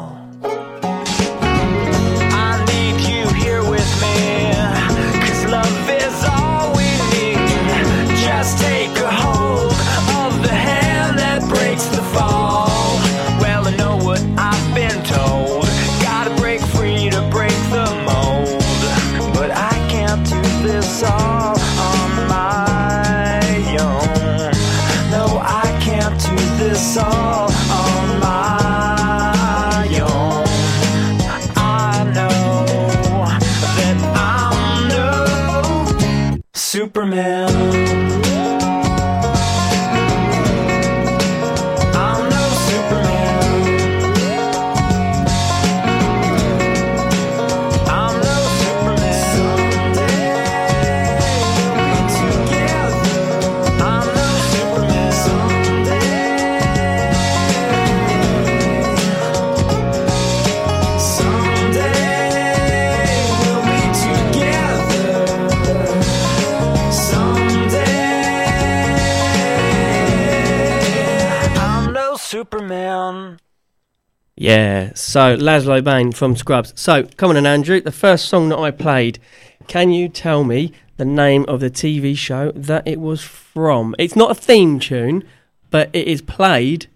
Yeah, 74.59 74.91
so 74.95 75.37
Lazlo 75.37 75.85
Bane 75.85 76.11
from 76.11 76.35
Scrubs. 76.35 76.73
So, 76.75 77.05
come 77.17 77.31
on 77.31 77.37
in, 77.37 77.47
Andrew. 77.47 77.81
The 77.81 77.93
first 77.93 78.29
song 78.29 78.49
that 78.49 78.59
I 78.59 78.73
played, 78.73 79.21
can 79.69 79.93
you 79.93 80.09
tell 80.09 80.43
me 80.43 80.73
the 80.97 81.05
name 81.05 81.45
of 81.47 81.61
the 81.61 81.71
TV 81.71 82.19
show 82.19 82.51
that 82.57 82.83
it 82.85 82.99
was 82.99 83.23
from? 83.23 83.95
It's 84.01 84.17
not 84.17 84.33
a 84.33 84.35
theme 84.35 84.81
tune, 84.81 85.23
but 85.71 85.91
it 85.93 86.09
is 86.09 86.23
played 86.23 86.89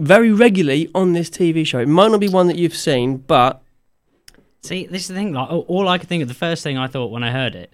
very 0.00 0.32
regularly 0.32 0.90
on 0.96 1.12
this 1.12 1.30
TV 1.30 1.64
show. 1.64 1.78
It 1.78 1.86
might 1.86 2.10
not 2.10 2.18
be 2.18 2.28
one 2.28 2.48
that 2.48 2.58
you've 2.58 2.74
seen, 2.74 3.18
but 3.18 3.62
See, 4.62 4.86
this 4.86 5.02
is 5.02 5.08
the 5.08 5.14
thing. 5.14 5.32
Like, 5.32 5.48
all 5.48 5.86
I 5.86 5.98
could 5.98 6.08
think 6.08 6.22
of, 6.22 6.28
the 6.28 6.34
first 6.34 6.64
thing 6.64 6.76
I 6.76 6.88
thought 6.88 7.12
when 7.12 7.22
I 7.22 7.30
heard 7.30 7.54
it, 7.54 7.72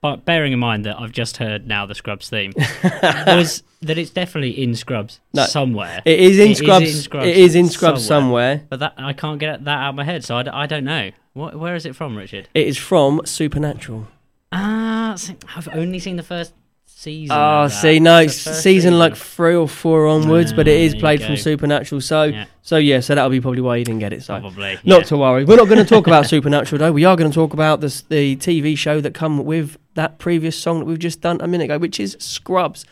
but 0.00 0.24
bearing 0.24 0.52
in 0.52 0.58
mind 0.58 0.84
that 0.84 0.98
I've 1.00 1.12
just 1.12 1.38
heard 1.38 1.66
now 1.66 1.86
the 1.86 1.94
Scrubs 1.94 2.28
theme, 2.28 2.52
was 2.56 3.62
that 3.82 3.98
it's 3.98 4.10
definitely 4.10 4.50
in 4.62 4.74
Scrubs 4.74 5.20
No, 5.34 5.44
somewhere. 5.46 6.02
it 6.04 6.18
is 6.20 6.38
in 6.38 6.50
It 6.52 6.56
Scrubs. 6.56 7.06
It 7.26 7.36
is 7.36 7.54
in 7.54 7.68
Scrubs 7.68 8.04
somewhere. 8.04 8.62
But 8.68 8.80
that 8.80 8.94
I 8.96 9.12
can't 9.12 9.38
get 9.38 9.64
that 9.64 9.78
out 9.78 9.90
of 9.90 9.94
my 9.96 10.04
head, 10.04 10.24
so 10.24 10.36
I, 10.36 10.42
d- 10.42 10.50
I 10.50 10.66
don't 10.66 10.84
know. 10.84 11.10
What, 11.34 11.56
where 11.58 11.74
is 11.76 11.86
it 11.86 11.94
from, 11.94 12.16
Richard? 12.16 12.48
It 12.54 12.66
is 12.66 12.76
from 12.78 13.20
Supernatural. 13.24 14.08
Ah, 14.50 15.16
I've 15.56 15.68
only 15.74 15.98
seen 15.98 16.16
the 16.16 16.22
first 16.22 16.52
season. 16.98 17.36
Oh, 17.38 17.68
see, 17.68 18.00
no, 18.00 18.18
It's 18.20 18.42
first 18.42 18.62
season 18.62 18.98
like 18.98 19.14
three 19.16 19.54
or 19.54 19.68
four 19.68 20.06
onwards, 20.06 20.52
but 20.52 20.66
it 20.66 20.80
is 20.80 20.94
played 20.94 21.22
from. 21.22 21.36
Supernatural. 21.36 22.00
So, 22.00 22.24
Yeah. 22.24 22.46
so 22.62 22.76
yeah, 22.76 23.00
so 23.00 23.14
that'll 23.14 23.30
be 23.30 23.40
probably 23.40 23.60
why 23.60 23.76
you 23.76 23.84
didn't 23.84 24.00
get 24.00 24.12
it. 24.12 24.22
So, 24.24 24.40
Probably. 24.40 24.78
not 24.84 25.04
to 25.06 25.16
worry. 25.16 25.44
We're 25.44 25.56
not 25.56 25.68
going 25.68 25.78
to 25.78 25.84
talk 25.84 26.06
about 26.08 26.26
Supernatural 26.34 26.78
though. 26.80 26.92
We 26.92 27.04
are 27.04 27.16
going 27.16 27.30
to 27.30 27.34
talk 27.34 27.52
about 27.52 27.80
this, 27.80 28.02
the 28.02 28.36
TV 28.36 28.76
show 28.76 29.00
that 29.00 29.14
come 29.14 29.44
with 29.44 29.76
that 29.94 30.18
previous 30.18 30.58
song 30.58 30.80
that 30.80 30.84
we've 30.86 30.98
just 30.98 31.20
done 31.20 31.40
a 31.40 31.46
minute 31.46 31.64
ago, 31.64 31.78
which 31.78 32.00
is 32.00 32.16
Scrubs. 32.18 32.84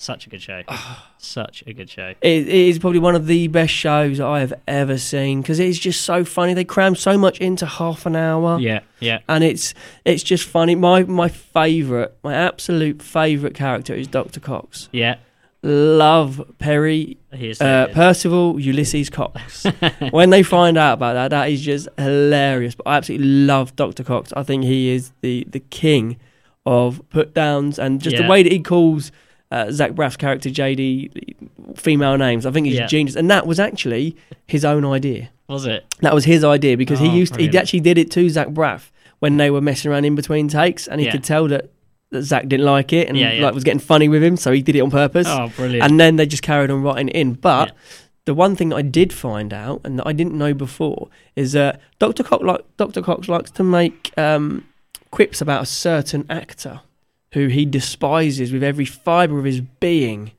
Such 0.00 0.28
a 0.28 0.30
good 0.30 0.40
show. 0.40 0.62
Such 1.18 1.64
a 1.66 1.72
good 1.72 1.90
show. 1.90 2.14
It, 2.20 2.46
it 2.46 2.48
is 2.48 2.78
probably 2.78 3.00
one 3.00 3.16
of 3.16 3.26
the 3.26 3.48
best 3.48 3.72
shows 3.74 4.20
I 4.20 4.38
have 4.38 4.54
ever 4.68 4.96
seen 4.96 5.42
because 5.42 5.58
it 5.58 5.66
is 5.66 5.76
just 5.76 6.02
so 6.02 6.24
funny. 6.24 6.54
They 6.54 6.64
cram 6.64 6.94
so 6.94 7.18
much 7.18 7.40
into 7.40 7.66
half 7.66 8.06
an 8.06 8.14
hour. 8.14 8.60
Yeah, 8.60 8.80
yeah. 9.00 9.18
and 9.28 9.42
it's 9.42 9.74
it's 10.04 10.22
just 10.22 10.44
funny. 10.44 10.76
My 10.76 11.02
my 11.02 11.26
favorite, 11.28 12.16
my 12.22 12.32
absolute 12.32 13.02
favorite 13.02 13.54
character 13.56 13.92
is 13.92 14.06
Doctor 14.06 14.38
Cox. 14.38 14.88
Yeah. 14.92 15.16
Love 15.64 16.40
Perry, 16.58 17.18
uh, 17.60 17.88
Percival, 17.92 18.60
Ulysses 18.60 19.10
Cox. 19.10 19.66
when 20.12 20.30
they 20.30 20.44
find 20.44 20.78
out 20.78 20.92
about 20.92 21.14
that, 21.14 21.28
that 21.30 21.50
is 21.50 21.60
just 21.60 21.88
hilarious. 21.98 22.76
But 22.76 22.86
I 22.86 22.96
absolutely 22.98 23.26
love 23.26 23.74
Doctor 23.74 24.04
Cox. 24.04 24.32
I 24.36 24.44
think 24.44 24.62
he 24.62 24.90
is 24.90 25.10
the 25.22 25.44
the 25.50 25.58
king 25.58 26.16
of 26.64 27.02
put 27.10 27.34
downs 27.34 27.80
and 27.80 28.00
just 28.00 28.14
Yeah. 28.14 28.22
the 28.22 28.28
way 28.28 28.44
that 28.44 28.52
he 28.52 28.60
calls. 28.60 29.10
Uh, 29.50 29.70
Zach 29.70 29.92
Braff's 29.92 30.16
character 30.18 30.50
JD 30.50 31.34
female 31.76 32.18
names. 32.18 32.44
I 32.44 32.50
think 32.50 32.66
he's 32.66 32.76
Yeah. 32.76 32.86
genius, 32.86 33.16
and 33.16 33.30
that 33.30 33.46
was 33.46 33.58
actually 33.58 34.14
his 34.46 34.64
own 34.64 34.84
idea. 34.84 35.30
was 35.48 35.64
it? 35.64 35.86
That 36.02 36.12
was 36.12 36.26
his 36.26 36.44
idea 36.44 36.76
because 36.76 36.98
he 36.98 37.08
Oh, 37.08 37.14
used 37.14 37.36
he 37.36 37.48
actually 37.56 37.80
did 37.80 37.96
it 37.96 38.10
to 38.10 38.28
Zach 38.28 38.48
Braff 38.48 38.90
when 39.20 39.38
they 39.38 39.50
were 39.50 39.62
messing 39.62 39.90
around 39.90 40.04
in 40.04 40.14
between 40.14 40.46
takes, 40.48 40.86
and 40.86 41.00
he 41.00 41.06
Yeah. 41.06 41.12
could 41.12 41.24
tell 41.24 41.48
that, 41.48 41.70
that 42.10 42.22
Zach 42.24 42.48
didn't 42.48 42.66
like 42.66 42.92
it 42.92 43.08
and 43.08 43.16
Yeah, 43.16 43.32
like 43.40 43.54
was 43.54 43.64
getting 43.64 43.80
funny 43.80 44.08
with 44.08 44.22
him, 44.22 44.36
so 44.36 44.52
he 44.52 44.60
did 44.60 44.76
it 44.76 44.80
on 44.80 44.90
purpose. 44.90 45.26
Oh, 45.28 45.50
brilliant. 45.56 45.90
and 45.90 45.98
then 45.98 46.16
they 46.16 46.26
just 46.26 46.42
carried 46.42 46.70
on 46.70 46.82
writing 46.82 47.08
it 47.08 47.16
in. 47.16 47.32
But 47.32 47.72
the 48.26 48.34
one 48.34 48.54
thing 48.56 48.68
that 48.68 48.76
I 48.76 48.82
did 48.82 49.10
find 49.10 49.54
out 49.54 49.80
and 49.84 49.98
that 49.98 50.06
I 50.06 50.12
didn't 50.12 50.34
know 50.36 50.52
before 50.52 51.08
is 51.34 51.52
that 51.52 51.80
Dr. 51.98 52.22
Cox, 52.22 52.44
like, 52.44 52.60
Dr. 52.76 53.00
Cox 53.00 53.26
likes 53.26 53.50
to 53.52 53.64
make 53.64 54.12
um, 54.18 54.64
quips 55.10 55.40
about 55.40 55.62
a 55.62 55.66
certain 55.66 56.26
actor 56.28 56.80
who 57.32 57.48
he 57.48 57.64
despises 57.64 58.52
with 58.52 58.62
every 58.62 58.84
fibre 58.84 59.38
of 59.38 59.44
his 59.44 59.60
being. 59.60 60.32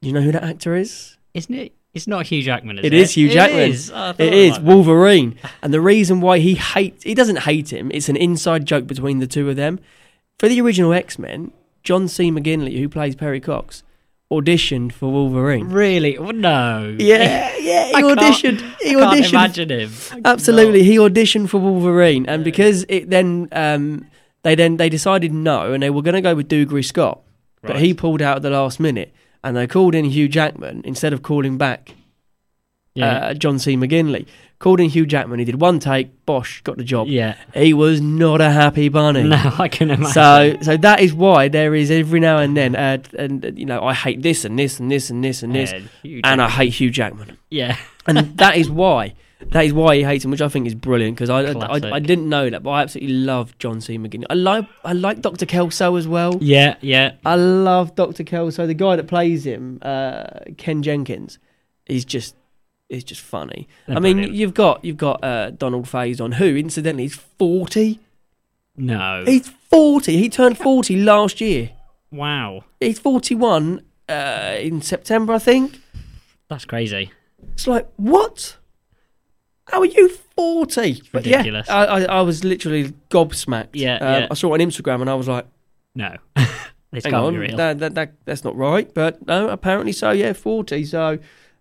You 0.00 0.12
know 0.12 0.20
who 0.20 0.32
that 0.32 0.42
actor 0.42 0.74
is? 0.74 1.16
Isn't 1.34 1.54
it? 1.54 1.72
It's 1.94 2.06
not 2.06 2.26
Hugh 2.26 2.42
Jackman, 2.42 2.78
is 2.78 2.86
It 2.86 2.94
it? 2.94 3.00
is 3.00 3.12
Hugh 3.14 3.28
Jackman. 3.28 3.60
It 3.60 3.68
is, 3.70 3.92
oh, 3.94 4.14
it 4.18 4.32
is 4.32 4.58
Wolverine, 4.58 5.38
and 5.62 5.74
the 5.74 5.80
reason 5.80 6.20
why 6.22 6.38
he 6.38 6.54
hates 6.54 7.04
he 7.04 7.14
doesn't 7.14 7.40
hate 7.40 7.70
him. 7.72 7.90
It's 7.92 8.08
an 8.08 8.16
inside 8.16 8.64
joke 8.64 8.86
between 8.86 9.18
the 9.18 9.26
two 9.26 9.48
of 9.50 9.56
them. 9.56 9.78
For 10.38 10.48
the 10.48 10.60
original 10.62 10.92
X 10.94 11.18
Men, 11.18 11.52
John 11.84 12.08
C. 12.08 12.30
McGinley, 12.30 12.78
who 12.78 12.88
plays 12.88 13.14
Perry 13.14 13.40
Cox, 13.40 13.82
auditioned 14.30 14.92
for 14.92 15.12
Wolverine. 15.12 15.68
Really? 15.68 16.16
Oh, 16.16 16.30
no. 16.30 16.96
Yeah, 16.98 17.54
yeah, 17.60 17.86
he 17.88 17.94
I 17.94 18.00
can't- 18.00 18.18
auditioned. 18.18 18.74
I 18.80 18.84
can't 19.14 19.26
imagine 19.28 19.68
him. 19.70 19.90
Absolutely, 20.24 20.82
he 20.84 20.96
auditioned 20.96 21.50
for 21.50 21.58
Wolverine, 21.58 22.24
and 22.26 22.42
because 22.42 22.86
it 22.88 23.10
then 23.10 23.48
um, 23.52 24.06
they 24.42 24.54
then 24.54 24.76
they 24.76 24.88
decided 24.88 25.32
no, 25.32 25.72
and 25.72 25.82
they 25.82 25.90
were 25.90 26.02
going 26.02 26.14
to 26.14 26.20
go 26.20 26.34
with 26.34 26.48
Dougray 26.48 26.84
Scott, 26.84 27.20
but 27.62 27.76
he 27.80 27.94
pulled 27.94 28.20
out 28.22 28.36
at 28.36 28.42
the 28.42 28.50
last 28.50 28.80
minute, 28.80 29.14
and 29.44 29.56
they 29.56 29.66
called 29.66 29.94
in 29.94 30.04
Hugh 30.06 30.28
Jackman 30.28 30.82
instead 30.84 31.12
of 31.12 31.22
calling 31.22 31.58
back 31.58 31.94
Yeah. 32.94 33.26
uh, 33.28 33.34
John 33.34 33.58
C. 33.58 33.76
McGinley. 33.76 34.26
Called 34.58 34.78
in 34.78 34.90
Hugh 34.90 35.06
Jackman. 35.06 35.40
He 35.40 35.44
did 35.44 35.60
one 35.60 35.80
take. 35.80 36.24
Bosh 36.24 36.60
got 36.62 36.76
the 36.76 36.84
job. 36.84 37.08
yeah. 37.08 37.34
He 37.52 37.74
was 37.74 38.00
not 38.00 38.40
a 38.40 38.50
happy 38.50 38.88
bunny. 38.88 39.24
No, 39.24 39.36
I 39.58 39.66
can 39.66 39.90
imagine. 39.90 40.12
So, 40.12 40.56
so 40.62 40.76
that 40.76 41.00
is 41.00 41.12
why 41.12 41.48
there 41.48 41.74
is 41.74 41.90
every 41.90 42.20
now 42.20 42.38
and 42.38 42.56
then, 42.56 42.76
uh, 42.76 42.98
and 43.18 43.44
uh, 43.44 43.50
you 43.56 43.66
know, 43.66 43.82
I 43.82 43.92
hate 43.92 44.22
this 44.22 44.44
and 44.44 44.56
this 44.56 44.78
and 44.78 44.88
this 44.88 45.10
and 45.10 45.24
this 45.24 45.42
and 45.42 45.52
this, 45.52 45.72
Yeah, 46.04 46.20
and 46.22 46.40
I 46.40 46.48
hate 46.48 46.74
Hugh 46.74 46.90
Jackman, 46.90 47.38
Yeah. 47.50 47.76
and 48.06 48.18
that 48.38 48.56
is 48.56 48.70
why. 48.82 49.14
That 49.50 49.64
is 49.64 49.72
why 49.72 49.96
he 49.96 50.02
hates 50.02 50.24
him, 50.24 50.30
which 50.30 50.40
I 50.40 50.48
think 50.48 50.66
is 50.66 50.74
brilliant 50.74 51.16
because 51.16 51.28
I, 51.30 51.40
I, 51.40 51.50
I 51.50 51.80
Classic. 51.80 52.06
didn't 52.06 52.28
know 52.28 52.48
that, 52.48 52.62
but 52.62 52.70
I 52.70 52.82
absolutely 52.82 53.14
love 53.14 53.56
John 53.58 53.80
C. 53.80 53.98
McGinley. 53.98 54.24
I 54.30 54.34
like 54.34 54.66
I 54.84 54.92
like 54.92 55.20
Doctor 55.20 55.46
Kelso 55.46 55.96
as 55.96 56.06
well. 56.08 56.38
Yeah, 56.40 56.76
yeah. 56.80 57.12
I 57.24 57.34
love 57.36 57.94
Doctor 57.94 58.24
Kelso. 58.24 58.66
The 58.66 58.74
guy 58.74 58.96
that 58.96 59.06
plays 59.08 59.44
him, 59.44 59.78
uh, 59.82 60.24
Ken 60.56 60.82
Jenkins, 60.82 61.38
he's 61.86 62.04
just 62.04 62.34
he's 62.88 63.04
just 63.04 63.20
funny. 63.20 63.68
They're 63.86 63.96
I 63.96 64.00
mean, 64.00 64.16
brilliant. 64.16 64.36
you've 64.36 64.54
got 64.54 64.84
you've 64.84 64.96
got 64.96 65.22
uh, 65.24 65.50
Donald 65.50 65.86
Faison, 65.86 66.34
who 66.34 66.56
incidentally 66.56 67.04
is 67.06 67.14
forty. 67.14 67.98
No. 68.76 69.24
He's 69.26 69.48
forty. 69.48 70.16
He 70.18 70.28
turned 70.30 70.56
forty 70.58 70.96
last 70.96 71.40
year. 71.40 71.70
wow. 72.10 72.64
He's 72.80 72.98
forty-one 72.98 73.82
uh, 74.08 74.56
in 74.58 74.80
September, 74.82 75.34
I 75.34 75.38
think. 75.38 75.78
That's 76.48 76.64
crazy. 76.64 77.10
It's 77.54 77.66
like 77.66 77.86
what? 77.96 78.56
How 79.72 79.80
are 79.80 79.86
you 79.86 80.08
forty? 80.36 81.02
But 81.12 81.24
ridiculous. 81.24 81.66
Yeah, 81.68 81.74
I, 81.76 81.84
I, 81.84 82.02
I 82.02 82.20
was 82.20 82.44
literally 82.44 82.92
gobsmacked. 83.10 83.70
Yeah, 83.72 83.96
Um, 83.96 84.00
yeah. 84.22 84.28
I 84.30 84.34
saw 84.34 84.54
it 84.54 84.60
on 84.62 84.68
Instagram 84.68 85.00
and 85.00 85.10
I 85.10 85.14
was 85.14 85.26
like, 85.28 85.46
No. 85.94 86.14
this 86.92 87.04
hang 87.04 87.12
can't 87.12 87.14
on, 87.14 87.36
real. 87.36 87.56
that, 87.56 87.78
that, 87.78 87.94
that, 87.94 88.12
that's 88.26 88.44
not 88.44 88.54
right. 88.56 88.92
But 88.94 89.26
no, 89.26 89.48
apparently 89.48 89.92
so. 89.92 90.10
Yeah, 90.10 90.34
forty. 90.34 90.84
So, 90.84 91.18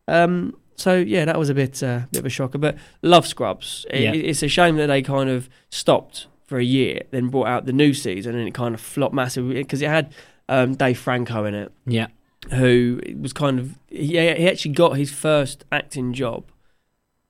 um, 0.08 0.56
so 0.76 0.96
yeah, 0.98 1.26
that 1.26 1.40
was 1.40 1.50
a 1.50 1.54
bit, 1.54 1.82
uh, 1.82 2.02
bit 2.12 2.20
of 2.20 2.26
a 2.26 2.30
shocker. 2.30 2.58
But 2.58 2.78
love 3.02 3.26
Scrubs. 3.26 3.86
It, 3.90 4.02
Yeah. 4.02 4.12
It's 4.14 4.44
a 4.44 4.48
shame 4.50 4.76
that 4.78 4.88
they 4.88 5.02
kind 5.02 5.30
of 5.30 5.50
stopped 5.70 6.28
for 6.48 6.60
a 6.60 6.64
year, 6.66 7.04
then 7.12 7.30
brought 7.30 7.48
out 7.48 7.66
the 7.66 7.72
new 7.74 7.94
season, 7.94 8.36
and 8.36 8.46
it 8.48 8.54
kind 8.54 8.76
of 8.76 8.82
flopped 8.82 9.14
massively 9.16 9.54
because 9.56 9.82
it 9.82 9.88
had 9.90 10.14
um, 10.50 10.76
Dave 10.76 11.00
Franco 11.00 11.46
in 11.46 11.54
it, 11.56 11.72
Yeah. 11.86 12.08
who 12.50 13.00
was 13.22 13.32
kind 13.32 13.58
of 13.58 13.80
he, 13.88 14.08
he 14.18 14.48
actually 14.50 14.72
got 14.74 14.98
his 14.98 15.12
first 15.14 15.64
acting 15.72 16.12
job, 16.12 16.52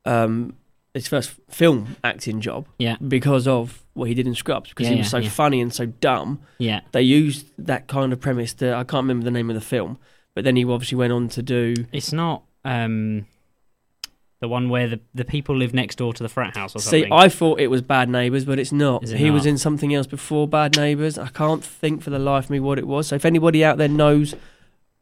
um, 0.05 0.55
his 0.93 1.07
first 1.07 1.31
film 1.49 1.95
acting 2.03 2.41
job 2.41 2.65
Yeah. 2.77 2.97
because 3.05 3.47
of 3.47 3.83
what 3.93 4.07
he 4.09 4.13
did 4.13 4.27
in 4.27 4.35
Scrubs 4.35 4.69
because 4.69 4.87
Yeah, 4.87 4.93
he 4.93 4.97
was 4.99 5.09
so 5.09 5.17
yeah. 5.19 5.29
funny 5.29 5.61
and 5.61 5.73
so 5.73 5.85
dumb 5.85 6.39
Yeah. 6.59 6.81
they 6.91 7.01
used 7.01 7.47
that 7.57 7.87
kind 7.87 8.11
of 8.13 8.19
premise 8.19 8.53
to 8.55 8.73
I 8.73 8.83
can't 8.83 9.03
remember 9.03 9.23
the 9.25 9.31
name 9.31 9.49
of 9.49 9.53
the 9.55 9.61
film, 9.61 9.97
but 10.35 10.43
then 10.43 10.55
he 10.55 10.65
obviously 10.65 10.97
went 10.97 11.13
on 11.13 11.29
to 11.29 11.41
do 11.41 11.73
It's 11.91 12.11
not 12.13 12.43
um 12.65 13.25
the 14.41 14.47
one 14.47 14.69
where 14.69 14.87
the 14.87 14.99
the 15.13 15.23
people 15.23 15.55
live 15.55 15.73
next 15.73 15.97
door 15.97 16.13
to 16.13 16.23
the 16.23 16.29
frat 16.29 16.55
house 16.57 16.75
or 16.75 16.79
something. 16.79 17.03
See. 17.03 17.09
I 17.11 17.29
thought 17.29 17.59
it 17.59 17.67
was 17.67 17.81
Bad 17.83 18.09
Neighbours, 18.09 18.43
but 18.43 18.57
it's 18.57 18.71
not. 18.71 19.03
It 19.03 19.17
he 19.17 19.29
was 19.29 19.45
in 19.45 19.57
something 19.59 19.93
else 19.93 20.07
before 20.07 20.47
Bad 20.47 20.75
Neighbours. 20.77 21.17
I 21.19 21.27
can't 21.27 21.63
think 21.63 22.01
for 22.01 22.09
the 22.09 22.17
life 22.17 22.45
of 22.45 22.49
me 22.49 22.59
what 22.59 22.79
it 22.79 22.87
was. 22.87 23.07
So 23.07 23.15
if 23.15 23.23
anybody 23.23 23.63
out 23.63 23.77
there 23.77 23.87
knows 23.87 24.33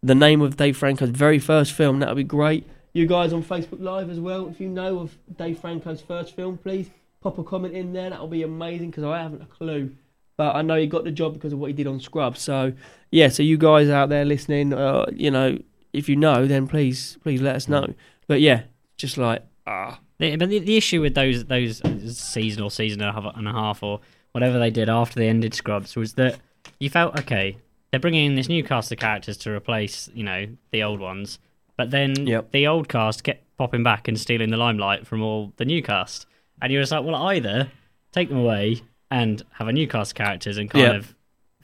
the 0.03 0.13
name 0.15 0.41
of 0.41 0.57
Dave 0.57 0.75
Franco's 0.77 1.09
very 1.11 1.39
first 1.39 1.71
film, 1.71 1.99
that 1.99 2.09
would 2.09 2.17
be 2.17 2.23
great. 2.25 2.67
You 2.93 3.05
guys 3.05 3.33
on 3.33 3.43
Facebook 3.43 3.81
Live 3.81 4.09
as 4.09 4.19
well, 4.19 4.47
if 4.47 4.59
you 4.59 4.67
know 4.67 4.99
of 4.99 5.15
Dave 5.37 5.59
Franco's 5.59 6.01
first 6.01 6.35
film, 6.35 6.57
please 6.57 6.89
pop 7.21 7.37
a 7.37 7.43
comment 7.43 7.75
in 7.75 7.93
there. 7.93 8.09
That'll 8.09 8.27
be 8.27 8.43
amazing 8.43 8.89
because 8.91 9.03
I 9.03 9.19
haven't 9.21 9.41
a 9.43 9.45
clue. 9.45 9.91
But 10.37 10.55
I 10.55 10.61
know 10.61 10.75
he 10.75 10.87
got 10.87 11.03
the 11.03 11.11
job 11.11 11.33
because 11.33 11.53
of 11.53 11.59
what 11.59 11.67
he 11.67 11.73
did 11.73 11.85
on 11.85 11.99
Scrubs. 11.99 12.41
So 12.41 12.73
yeah, 13.11 13.27
so 13.29 13.43
you 13.43 13.57
guys 13.57 13.89
out 13.89 14.09
there 14.09 14.25
listening, 14.25 14.73
uh, 14.73 15.05
you 15.13 15.29
know, 15.29 15.57
if 15.93 16.07
you 16.09 16.15
know, 16.15 16.47
then 16.47 16.67
please, 16.67 17.17
please 17.23 17.41
let 17.41 17.55
us 17.55 17.67
know. 17.67 17.93
But 18.27 18.41
yeah, 18.41 18.63
just 18.97 19.17
like 19.17 19.43
ah, 19.67 19.99
The- 20.17 20.35
but 20.37 20.49
the, 20.49 20.59
the 20.59 20.77
issue 20.77 21.01
with 21.01 21.13
those 21.13 21.43
those 21.45 21.81
season 22.17 22.63
or 22.63 22.71
season 22.71 23.01
and 23.01 23.09
a 23.15 23.21
half- 23.21 23.35
and 23.37 23.47
a 23.47 23.51
half 23.51 23.83
or 23.83 23.99
whatever 24.31 24.57
they 24.59 24.69
did 24.71 24.89
after 24.89 25.19
they 25.19 25.27
ended 25.27 25.53
Scrubs 25.53 25.95
was 25.95 26.13
that 26.13 26.39
you 26.79 26.89
felt 26.89 27.19
okay. 27.19 27.57
They're 27.91 27.99
bringing 27.99 28.25
in 28.27 28.35
this 28.35 28.47
new 28.49 28.63
cast 28.63 28.91
of 28.91 28.99
characters 28.99 29.35
to 29.39 29.51
replace, 29.51 30.09
you 30.13 30.23
know, 30.23 30.45
the 30.71 30.83
old 30.83 30.99
ones, 30.99 31.39
but 31.79 31.91
then 31.91 32.27
Yep. 32.27 32.51
the 32.51 32.67
old 32.67 32.89
cast 32.89 33.23
kept 33.23 33.41
popping 33.57 33.83
back 33.83 34.09
and 34.09 34.19
stealing 34.19 34.49
the 34.49 34.57
limelight 34.57 35.07
from 35.07 35.21
all 35.21 35.53
the 35.55 35.63
new 35.63 35.81
cast, 35.81 36.25
and 36.61 36.73
you're 36.73 36.81
just 36.81 36.91
like, 36.91 37.05
well, 37.05 37.15
either 37.15 37.71
take 38.11 38.27
them 38.27 38.37
away 38.39 38.81
and 39.09 39.41
have 39.53 39.67
a 39.69 39.71
new 39.71 39.87
cast 39.87 40.11
of 40.11 40.15
characters 40.15 40.57
and 40.57 40.69
kind 40.69 40.83
Yep. 40.83 40.95
of 40.95 41.15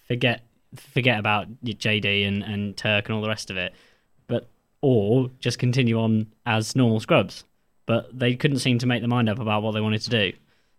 forget 0.08 0.41
forget 0.75 1.19
about 1.19 1.47
JD 1.63 2.25
and 2.28 2.43
and 2.43 2.78
Turk 2.78 3.08
and 3.08 3.15
all 3.15 3.21
the 3.21 3.28
rest 3.30 3.49
of 3.51 3.58
it, 3.58 3.73
but 4.28 4.47
or 4.82 5.30
just 5.39 5.60
continue 5.60 5.99
on 5.99 6.28
as 6.45 6.75
normal 6.75 6.99
Scrubs 6.99 7.43
but 7.88 8.08
they 8.17 8.36
couldn't 8.36 8.58
seem 8.60 8.80
to 8.80 8.88
make 8.88 9.01
their 9.01 9.08
mind 9.17 9.30
up 9.30 9.38
about 9.39 9.62
what 9.62 9.73
they 9.73 9.80
wanted 9.82 10.01
to 10.01 10.10
do. 10.10 10.32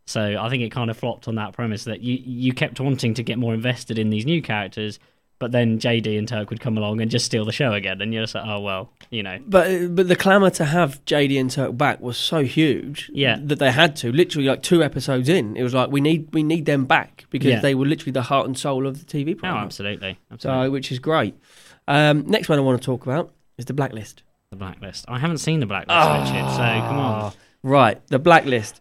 So 0.06 0.36
I 0.40 0.48
think 0.48 0.62
it 0.64 0.70
kind 0.70 0.90
of 0.90 0.96
flopped 0.96 1.28
on 1.28 1.36
that 1.36 1.52
premise 1.52 1.84
that 1.84 2.00
you 2.00 2.14
you 2.24 2.52
kept 2.52 2.80
wanting 2.80 3.14
to 3.14 3.22
get 3.22 3.38
more 3.38 3.54
invested 3.54 3.96
in 3.98 4.10
these 4.10 4.26
new 4.26 4.40
characters, 4.42 4.98
but 5.38 5.52
then 5.52 5.78
JD 5.78 6.18
and 6.18 6.26
Turk 6.26 6.50
would 6.50 6.60
come 6.60 6.78
along 6.78 7.00
and 7.00 7.10
just 7.10 7.26
steal 7.26 7.44
the 7.44 7.52
show 7.52 7.72
again, 7.72 8.00
and 8.00 8.12
you're 8.14 8.22
just 8.22 8.34
like, 8.34 8.46
oh 8.46 8.60
well, 8.60 8.90
you 9.10 9.22
know, 9.22 9.38
But 9.46 9.94
but 9.94 10.08
the 10.08 10.16
clamour 10.16 10.50
to 10.50 10.64
have 10.64 11.04
JD 11.04 11.38
and 11.40 11.50
Turk 11.50 11.76
back 11.76 12.00
was 12.00 12.16
so 12.16 12.42
huge, 12.44 13.10
Yeah. 13.12 13.38
that 13.42 13.58
they 13.58 13.70
had 13.70 13.96
to. 13.96 14.10
Literally, 14.12 14.48
like 14.48 14.62
two 14.62 14.82
episodes 14.82 15.28
in, 15.28 15.56
it 15.56 15.62
was 15.62 15.74
like 15.74 15.90
we 15.90 16.00
need 16.00 16.28
we 16.32 16.42
need 16.42 16.64
them 16.66 16.84
back 16.86 17.26
because 17.30 17.48
Yeah. 17.50 17.60
they 17.60 17.74
were 17.74 17.86
literally 17.86 18.12
the 18.12 18.22
heart 18.22 18.46
and 18.46 18.56
soul 18.58 18.86
of 18.86 18.98
the 18.98 19.04
TV 19.04 19.32
oh, 19.32 19.40
program. 19.40 19.64
absolutely, 19.64 20.18
absolutely. 20.32 20.66
so 20.66 20.70
which 20.70 20.90
is 20.92 20.98
great. 20.98 21.34
Um, 21.88 22.26
next 22.26 22.48
one 22.48 22.58
I 22.58 22.62
want 22.62 22.80
to 22.80 22.84
talk 22.86 23.04
about 23.06 23.32
is 23.58 23.64
the 23.66 23.74
Blacklist. 23.74 24.22
the 24.50 24.56
blacklist. 24.56 25.04
I 25.08 25.18
haven't 25.18 25.38
seen 25.38 25.60
the 25.60 25.66
blacklist, 25.66 26.32
Richard. 26.32 26.50
So 26.52 26.56
come 26.88 26.98
on. 26.98 27.32
Right, 27.62 28.04
the 28.08 28.18
Blacklist. 28.18 28.80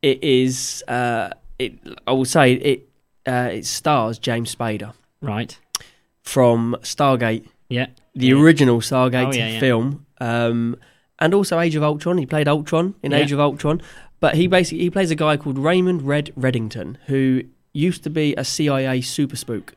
It 0.00 0.22
is. 0.24 0.82
Uh, 0.88 1.30
it. 1.58 1.74
I 2.06 2.12
will 2.12 2.24
say 2.24 2.54
it. 2.54 2.88
Uh, 3.26 3.50
it 3.52 3.64
stars 3.66 4.18
James 4.18 4.52
Spader 4.54 4.94
Right. 5.20 5.56
From 6.22 6.76
Stargate, 6.82 7.46
Yeah. 7.68 7.86
the 8.14 8.26
Yeah. 8.28 8.34
original 8.36 8.80
Stargate 8.80 9.26
Oh, 9.28 9.32
yeah, 9.36 9.58
film, 9.60 10.06
um, 10.20 10.76
and 11.18 11.34
also 11.34 11.58
Age 11.58 11.74
of 11.76 11.82
Ultron. 11.82 12.18
He 12.18 12.26
played 12.26 12.48
Ultron 12.48 12.94
in. 13.02 13.12
Age 13.12 13.32
of 13.32 13.40
Ultron, 13.40 13.80
but 14.20 14.34
he 14.36 14.46
basically 14.46 14.84
he 14.84 14.90
plays 14.90 15.10
a 15.10 15.14
guy 15.16 15.36
called 15.36 15.58
Raymond 15.58 16.02
Red 16.02 16.30
Reddington, 16.38 16.96
who 17.06 17.42
used 17.72 18.02
to 18.04 18.10
be 18.10 18.34
a 18.36 18.44
CIA 18.44 19.00
super 19.00 19.36
spook, 19.36 19.74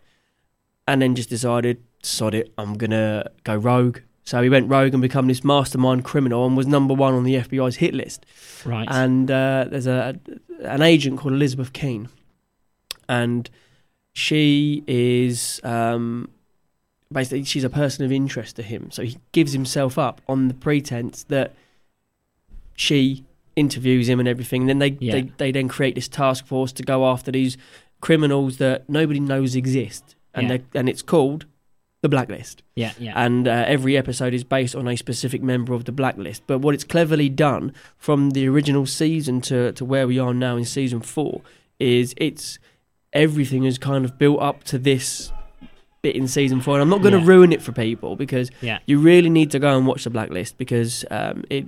and 0.87 1.01
then 1.01 1.15
just 1.15 1.29
decided, 1.29 1.77
sod 2.03 2.33
it, 2.35 2.51
I'm 2.57 2.75
gonna 2.75 3.29
go 3.43 3.55
rogue. 3.55 3.99
So 4.23 4.41
he 4.41 4.49
went 4.49 4.69
rogue 4.69 4.93
and 4.93 5.01
become 5.01 5.27
this 5.27 5.43
mastermind 5.43 6.03
criminal, 6.03 6.45
and 6.47 6.55
was 6.57 6.67
number 6.67 6.93
one 6.93 7.13
on 7.13 7.23
the 7.23 7.35
FBI's 7.35 7.77
hit 7.77 7.93
list. 7.93 8.25
Right. 8.65 8.87
And 8.89 9.29
uh, 9.31 9.65
there's 9.69 9.87
a 9.87 10.19
an 10.61 10.81
agent 10.81 11.19
called 11.19 11.33
Elizabeth 11.33 11.73
Keen, 11.73 12.09
and 13.09 13.49
she 14.13 14.83
is 14.87 15.59
um, 15.63 16.29
basically 17.15 17.43
she's 17.45 17.63
a 17.63 17.69
person 17.69 18.05
of 18.05 18.11
interest 18.11 18.55
to 18.57 18.61
him. 18.63 18.91
So 18.91 19.01
he 19.01 19.17
gives 19.31 19.53
himself 19.53 19.97
up 19.97 20.21
on 20.27 20.47
the 20.49 20.53
pretense 20.53 21.23
that 21.29 21.55
she 22.75 23.23
interviews 23.55 24.07
him 24.09 24.19
and 24.19 24.27
everything. 24.27 24.61
And 24.63 24.69
then 24.69 24.79
they, 24.79 24.97
Yeah. 24.99 25.13
they 25.13 25.21
they 25.37 25.51
then 25.51 25.67
create 25.67 25.95
this 25.95 26.07
task 26.07 26.45
force 26.45 26.71
to 26.73 26.83
go 26.83 27.07
after 27.07 27.31
these 27.31 27.57
criminals 28.01 28.57
that 28.57 28.87
nobody 28.89 29.19
knows 29.19 29.55
exist, 29.55 30.15
and 30.33 30.49
Yeah. 30.49 30.57
and 30.79 30.89
it's 30.89 31.01
called 31.01 31.45
the 32.01 32.09
Blacklist 32.09 32.61
yeah. 32.75 32.91
Yeah. 32.99 33.13
and 33.15 33.47
uh, 33.47 33.63
every 33.65 33.97
episode 33.97 34.31
is 34.35 34.43
based 34.43 34.75
on 34.75 34.87
a 34.87 34.95
specific 34.95 35.41
member 35.41 35.73
of 35.73 35.85
the 35.85 35.91
blacklist. 35.91 36.43
But 36.45 36.59
what 36.59 36.75
it's 36.75 36.83
cleverly 36.83 37.29
done 37.29 37.73
from 37.97 38.31
the 38.31 38.47
original 38.47 38.85
season 38.85 39.41
to, 39.49 39.71
to 39.71 39.83
where 39.83 40.05
we 40.07 40.19
are 40.19 40.31
now 40.33 40.55
in 40.55 40.65
season 40.65 41.01
four 41.01 41.41
is 41.79 42.13
it's 42.17 42.59
everything 43.11 43.63
is 43.63 43.79
kind 43.79 44.05
of 44.05 44.19
built 44.19 44.39
up 44.39 44.63
to 44.65 44.77
this 44.77 45.31
bit 46.05 46.15
in 46.15 46.27
season 46.27 46.61
four, 46.61 46.73
and 46.75 46.81
I'm 46.83 46.89
not 46.95 47.01
going 47.01 47.13
to 47.13 47.19
Yeah. 47.25 47.33
ruin 47.35 47.51
it 47.51 47.61
for 47.61 47.71
people 47.71 48.15
because 48.15 48.47
Yeah. 48.61 48.79
you 48.85 48.99
really 48.99 49.29
need 49.29 49.49
to 49.51 49.59
go 49.59 49.75
and 49.77 49.87
watch 49.87 50.03
the 50.03 50.09
Blacklist 50.09 50.57
because 50.57 51.03
um, 51.11 51.43
it 51.49 51.65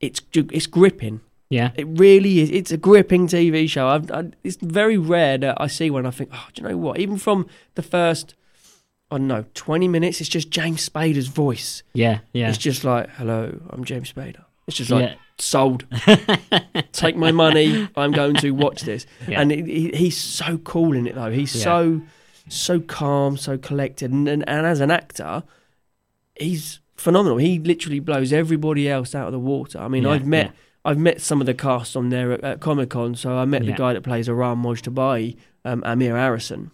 it's 0.00 0.20
it's 0.34 0.66
gripping. 0.66 1.20
Yeah. 1.50 1.70
It 1.76 1.86
really 2.06 2.40
is. 2.42 2.50
It's 2.50 2.70
a 2.72 2.76
gripping 2.76 3.26
TV 3.26 3.68
show. 3.68 3.88
I've, 3.88 4.10
I, 4.10 4.22
it's 4.44 4.56
very 4.62 4.96
rare 4.96 5.36
that 5.38 5.56
I 5.60 5.66
see 5.66 5.90
one. 5.90 6.06
I 6.06 6.10
think, 6.12 6.30
oh, 6.32 6.46
do 6.54 6.62
you 6.62 6.68
know 6.68 6.76
what? 6.78 6.98
Even 7.00 7.18
from 7.18 7.46
the 7.74 7.82
first, 7.82 8.34
I 9.10 9.18
don't 9.18 9.26
know, 9.26 9.44
20 9.54 9.88
minutes, 9.88 10.20
it's 10.20 10.30
just 10.30 10.50
James 10.50 10.88
Spader's 10.88 11.26
voice. 11.26 11.82
Yeah. 11.92 12.20
Yeah. 12.32 12.48
It's 12.50 12.56
just 12.58 12.84
like, 12.84 13.10
hello, 13.18 13.40
I'm 13.70 13.84
James 13.84 14.12
Spader. 14.12 14.44
It's 14.68 14.76
just 14.76 14.90
like, 14.90 15.02
Yeah. 15.10 15.14
sold. 15.38 15.84
Take 16.92 17.16
my 17.16 17.32
money. 17.32 17.88
I'm 17.96 18.12
going 18.12 18.36
to 18.36 18.52
watch 18.52 18.82
this. 18.82 19.04
Yeah. 19.28 19.40
And 19.40 19.50
it, 19.52 19.66
he, 19.66 19.90
he's 19.92 20.16
so 20.16 20.56
cool 20.58 20.92
in 20.96 21.06
it, 21.08 21.14
though. 21.16 21.32
He's 21.32 21.54
Yeah. 21.56 21.64
so, 21.64 22.02
so 22.52 22.80
calm, 22.80 23.36
so 23.36 23.56
collected. 23.58 24.10
And, 24.10 24.28
and, 24.28 24.48
and 24.48 24.66
as 24.66 24.80
an 24.80 24.90
actor, 24.90 25.42
he's 26.38 26.80
phenomenal. 26.96 27.38
He 27.38 27.58
literally 27.58 28.00
blows 28.00 28.32
everybody 28.32 28.88
else 28.88 29.14
out 29.14 29.26
of 29.26 29.32
the 29.32 29.38
water. 29.38 29.78
I 29.78 29.88
mean, 29.88 30.02
Yeah, 30.04 30.10
I've 30.10 30.26
met. 30.26 30.46
yeah. 30.46 30.52
I've 30.84 30.98
met 30.98 31.20
some 31.20 31.40
of 31.40 31.46
the 31.46 31.52
cast 31.54 31.94
on 31.96 32.08
there 32.08 32.32
at, 32.32 32.42
at 32.42 32.60
Comic 32.60 32.90
Con. 32.90 33.14
So 33.14 33.36
I 33.36 33.44
met 33.44 33.64
Yeah. 33.64 33.72
the 33.72 33.76
guy 33.76 33.92
that 33.92 34.02
plays 34.02 34.28
Aram 34.28 34.62
Mojtabai, 34.62 35.36
um, 35.64 35.82
Amir 35.84 36.14
Arison. 36.14 36.70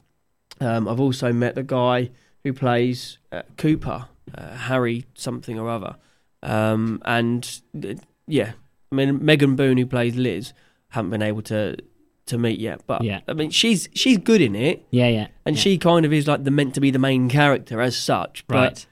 Um, 0.60 0.88
I've 0.88 1.00
also 1.00 1.32
met 1.32 1.54
the 1.56 1.62
guy 1.64 2.10
who 2.44 2.52
plays 2.52 3.18
uh, 3.32 3.42
Cooper, 3.58 4.06
uh, 4.34 4.56
Harry 4.56 5.06
something 5.14 5.58
or 5.58 5.68
other. 5.68 5.96
Um, 6.42 7.02
and 7.04 7.60
uh, 7.84 7.94
yeah, 8.28 8.52
I 8.92 8.94
mean 8.94 9.24
Megan 9.24 9.56
Boone 9.56 9.76
who 9.78 9.86
plays 9.86 10.14
Liz, 10.14 10.52
haven't 10.90 11.10
been 11.10 11.22
able 11.22 11.42
to 11.42 11.76
to 12.26 12.38
meet 12.38 12.58
yet. 12.60 12.80
But 12.86 13.02
Yeah. 13.02 13.20
I 13.28 13.32
mean 13.32 13.50
she's 13.50 13.88
she's 13.94 14.18
good 14.18 14.40
in 14.40 14.54
it, 14.56 14.84
Yeah. 14.90 15.08
Yeah. 15.08 15.26
and 15.44 15.56
yeah. 15.56 15.62
she 15.62 15.78
kind 15.78 16.04
of 16.04 16.12
is 16.12 16.26
like 16.26 16.44
the 16.44 16.50
meant 16.50 16.74
to 16.74 16.80
be 16.80 16.90
the 16.90 16.98
main 16.98 17.28
character 17.28 17.80
as 17.80 17.96
such. 17.96 18.44
But 18.46 18.54
right. 18.56 18.86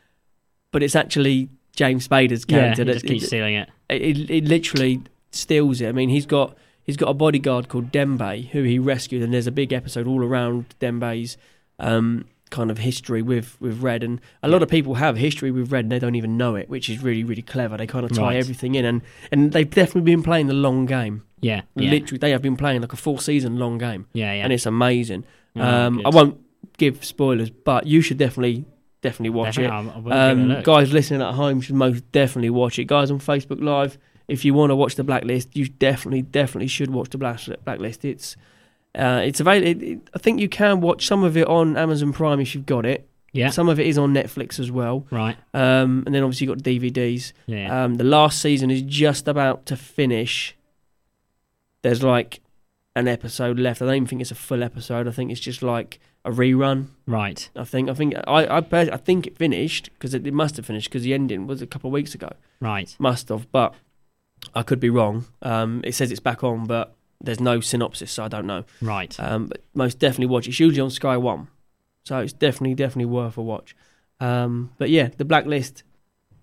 but 0.72 0.82
it's 0.82 0.96
actually 0.96 1.48
James 1.76 2.06
Spader's 2.08 2.44
Yeah. 2.48 2.58
character 2.60 2.82
He 2.82 2.86
that 2.86 2.92
just 2.94 3.06
keeps 3.06 3.26
stealing 3.26 3.54
it. 3.54 3.68
it, 3.88 4.02
it, 4.02 4.30
it 4.30 4.44
literally 4.44 5.02
steals 5.32 5.80
it. 5.80 5.88
I 5.88 5.92
mean, 5.92 6.08
he's 6.08 6.26
got 6.26 6.56
he's 6.82 6.96
got 6.96 7.08
a 7.08 7.14
bodyguard 7.14 7.68
called 7.68 7.90
Dembe 7.90 8.48
who 8.50 8.62
he 8.62 8.78
rescued, 8.78 9.22
and 9.22 9.32
there's 9.34 9.46
a 9.48 9.52
big 9.52 9.72
episode 9.72 10.06
all 10.06 10.22
around 10.22 10.74
Dembe's 10.80 11.36
um, 11.80 12.26
kind 12.50 12.70
of 12.70 12.78
history 12.78 13.22
with 13.22 13.56
with 13.60 13.80
Red, 13.82 14.02
and 14.02 14.20
a 14.42 14.48
lot 14.48 14.62
of 14.62 14.68
people 14.68 14.94
have 14.94 15.16
history 15.16 15.50
with 15.50 15.72
Red 15.72 15.84
and 15.86 15.92
they 15.92 15.98
don't 15.98 16.14
even 16.14 16.36
know 16.36 16.54
it, 16.56 16.68
which 16.68 16.88
is 16.88 17.02
really 17.02 17.24
really 17.24 17.42
clever. 17.42 17.76
They 17.76 17.86
kind 17.86 18.04
of 18.04 18.12
tie 18.12 18.22
Right. 18.22 18.36
everything 18.36 18.74
in, 18.74 18.84
and 18.84 19.02
and 19.32 19.52
they've 19.52 19.68
definitely 19.68 20.02
been 20.12 20.22
playing 20.22 20.46
the 20.48 20.54
long 20.54 20.86
game. 20.86 21.22
Yeah. 21.40 21.62
Yeah. 21.76 21.90
Literally, 21.90 22.18
they 22.18 22.30
have 22.30 22.42
been 22.42 22.56
playing 22.56 22.80
like 22.80 22.92
a 22.92 22.96
full 22.96 23.18
season 23.18 23.58
long 23.58 23.78
game, 23.78 24.06
Yeah. 24.12 24.32
Yeah. 24.34 24.44
and 24.44 24.52
it's 24.52 24.66
amazing. 24.66 25.24
Oh, 25.56 25.62
um, 25.62 26.00
I 26.04 26.08
won't 26.08 26.38
give 26.78 27.04
spoilers, 27.04 27.50
but 27.50 27.86
you 27.86 28.00
should 28.00 28.18
definitely 28.18 28.64
definitely 29.02 29.30
watch 29.30 29.56
Definitely, 29.56 29.66
it. 29.66 29.80
I'll- 29.80 29.90
I 29.90 29.98
will 29.98 30.36
give 30.38 30.50
it 30.50 30.56
Um, 30.56 30.62
guys 30.62 30.92
listening 30.92 31.20
at 31.20 31.34
home 31.34 31.60
should 31.60 31.74
most 31.76 32.10
definitely 32.12 32.48
watch 32.50 32.78
it. 32.78 32.84
Guys 32.86 33.10
on 33.10 33.18
Facebook 33.18 33.60
Live, 33.62 33.98
if 34.28 34.46
you 34.46 34.54
want 34.54 34.70
to 34.70 34.76
watch 34.76 34.94
the 34.94 35.04
Blacklist, 35.04 35.54
you 35.54 35.68
definitely, 35.68 36.22
definitely 36.22 36.68
should 36.68 36.90
watch 36.90 37.10
the 37.10 37.18
Blacklist. 37.18 38.04
It's 38.06 38.36
uh, 38.94 39.22
it's 39.24 39.40
available. 39.40 39.82
It, 39.82 40.08
I 40.14 40.18
think 40.18 40.40
you 40.40 40.48
can 40.48 40.80
watch 40.80 41.06
some 41.06 41.24
of 41.24 41.36
it 41.36 41.46
on 41.46 41.76
Amazon 41.76 42.12
Prime 42.12 42.40
if 42.40 42.54
you've 42.54 42.66
got 42.66 42.86
it. 42.86 43.08
Yeah. 43.32 43.50
Some 43.50 43.68
of 43.68 43.80
it 43.80 43.86
is 43.86 43.98
on 43.98 44.14
Netflix 44.14 44.60
as 44.60 44.70
well. 44.70 45.06
Right. 45.10 45.36
Um, 45.52 46.04
and 46.06 46.14
then 46.14 46.22
obviously 46.22 46.46
you've 46.46 46.56
got 46.56 46.64
DVDs. 46.64 47.32
Yeah. 47.46 47.56
yeah. 47.56 47.84
Um, 47.84 47.96
the 47.96 48.04
last 48.04 48.40
season 48.40 48.70
is 48.70 48.82
just 48.82 49.26
about 49.26 49.66
to 49.66 49.76
finish. 49.76 50.56
There's 51.82 52.02
like 52.02 52.40
an 52.94 53.08
episode 53.08 53.58
left. 53.58 53.82
I 53.82 53.86
don't 53.86 53.96
even 53.96 54.06
think 54.06 54.20
it's 54.20 54.30
a 54.30 54.36
full 54.36 54.62
episode. 54.62 55.08
I 55.08 55.10
think 55.10 55.32
it's 55.32 55.40
just 55.40 55.62
like 55.62 55.98
a 56.24 56.30
rerun. 56.30 56.86
right. 57.06 57.50
I 57.56 57.64
think 57.64 57.90
I 57.90 57.94
think 57.94 58.14
I 58.26 58.44
I, 58.44 58.58
I 58.70 58.96
think 58.96 59.26
it 59.26 59.36
finished 59.36 59.90
because 59.94 60.14
it, 60.14 60.26
it 60.26 60.32
must 60.32 60.56
have 60.56 60.64
finished 60.64 60.88
because 60.88 61.02
the 61.02 61.12
ending 61.12 61.46
was 61.46 61.60
a 61.60 61.66
couple 61.66 61.88
of 61.88 61.92
weeks 61.92 62.14
ago. 62.14 62.30
Right. 62.60 62.94
Must 62.98 63.28
have, 63.28 63.50
but 63.50 63.74
I 64.54 64.62
could 64.62 64.80
be 64.80 64.90
wrong. 64.90 65.26
Um, 65.42 65.82
it 65.84 65.94
says 65.94 66.10
it's 66.10 66.20
back 66.20 66.44
on, 66.44 66.66
but 66.66 66.94
there's 67.24 67.40
no 67.40 67.60
synopsis, 67.60 68.10
so 68.12 68.24
I 68.24 68.28
don't 68.28 68.46
know. 68.46 68.64
Right. 68.80 69.18
Um, 69.18 69.46
but 69.46 69.60
most 69.74 69.98
definitely 69.98 70.26
watch. 70.26 70.46
It's 70.48 70.60
usually 70.60 70.80
on 70.80 70.90
Sky 70.90 71.16
One, 71.16 71.48
so 72.04 72.18
it's 72.18 72.32
definitely 72.32 72.74
definitely 72.74 73.06
worth 73.06 73.36
a 73.36 73.42
watch. 73.42 73.74
Um, 74.20 74.70
but 74.78 74.90
yeah, 74.90 75.08
the 75.16 75.24
Blacklist. 75.24 75.82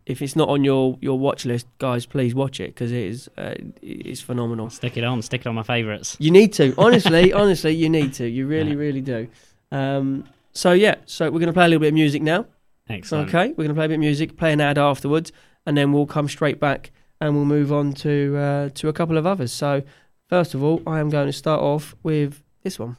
If 0.03 0.21
it's 0.23 0.35
not 0.35 0.49
on 0.49 0.63
your, 0.63 0.97
your 0.99 1.17
watch 1.19 1.45
list, 1.45 1.67
guys, 1.77 2.07
please 2.07 2.33
watch 2.33 2.59
it 2.59 2.69
because 2.73 2.91
it 2.91 2.97
is 3.03 3.29
uh, 3.37 3.53
it's 3.83 4.19
phenomenal. 4.19 4.69
Stick 4.71 4.97
it 4.97 5.03
on. 5.03 5.21
Stick 5.21 5.41
it 5.41 5.47
on 5.47 5.53
my 5.55 5.63
favourites. 5.63 6.17
You 6.19 6.31
need 6.31 6.53
to, 6.53 6.73
honestly, 6.77 7.31
honestly, 7.41 7.73
you 7.75 7.87
need 7.87 8.13
to. 8.15 8.27
You 8.27 8.47
really, 8.47 8.71
Yeah. 8.71 8.77
really 8.77 9.01
do. 9.01 9.27
Um, 9.71 10.25
so 10.53 10.73
yeah, 10.73 10.95
so 11.05 11.29
we're 11.29 11.39
gonna 11.39 11.53
play 11.53 11.65
a 11.65 11.67
little 11.67 11.79
bit 11.81 11.89
of 11.89 11.93
music 11.93 12.21
now. 12.23 12.45
Excellent. 12.89 13.29
Okay, 13.29 13.49
we're 13.49 13.63
going 13.63 13.69
to 13.69 13.73
play 13.75 13.85
a 13.85 13.89
bit 13.89 13.93
of 13.93 13.99
music, 14.01 14.35
play 14.35 14.51
an 14.51 14.59
ad 14.59 14.77
afterwards, 14.77 15.31
and 15.65 15.77
then 15.77 15.93
we'll 15.93 16.07
come 16.07 16.27
straight 16.27 16.59
back 16.59 16.91
and 17.21 17.35
we'll 17.35 17.45
move 17.45 17.71
on 17.71 17.93
to 17.93 18.35
uh, 18.35 18.69
to 18.73 18.89
a 18.89 18.93
couple 18.93 19.17
of 19.17 19.25
others. 19.25 19.53
So, 19.53 19.83
first 20.31 20.53
of 20.53 20.63
all, 20.63 20.81
I 20.87 21.01
am 21.01 21.09
going 21.09 21.27
to 21.27 21.33
start 21.33 21.59
off 21.61 21.93
with 22.03 22.41
this 22.63 22.79
one. 22.79 22.95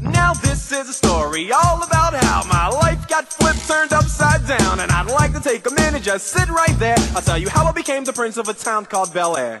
Now 0.00 0.34
this 0.34 0.70
is 0.70 0.88
a 0.88 0.92
story 0.92 1.50
all 1.50 1.82
about 1.82 2.14
how 2.14 2.44
my 2.44 2.68
life 2.68 3.08
got 3.08 3.26
flipped, 3.26 3.66
turned 3.66 3.92
upside 3.92 4.46
down, 4.46 4.78
and 4.78 4.92
I'd 4.92 5.10
like 5.10 5.32
to 5.32 5.40
take 5.40 5.66
a 5.66 5.74
minute, 5.74 6.04
just 6.04 6.28
sit 6.28 6.48
right 6.48 6.78
there. 6.78 6.96
I'll 7.16 7.22
tell 7.22 7.38
you 7.38 7.48
how 7.48 7.64
I 7.64 7.72
became 7.72 8.04
the 8.04 8.12
prince 8.12 8.36
of 8.36 8.48
a 8.48 8.54
town 8.54 8.86
called 8.86 9.12
Bel 9.12 9.36
Air. 9.36 9.60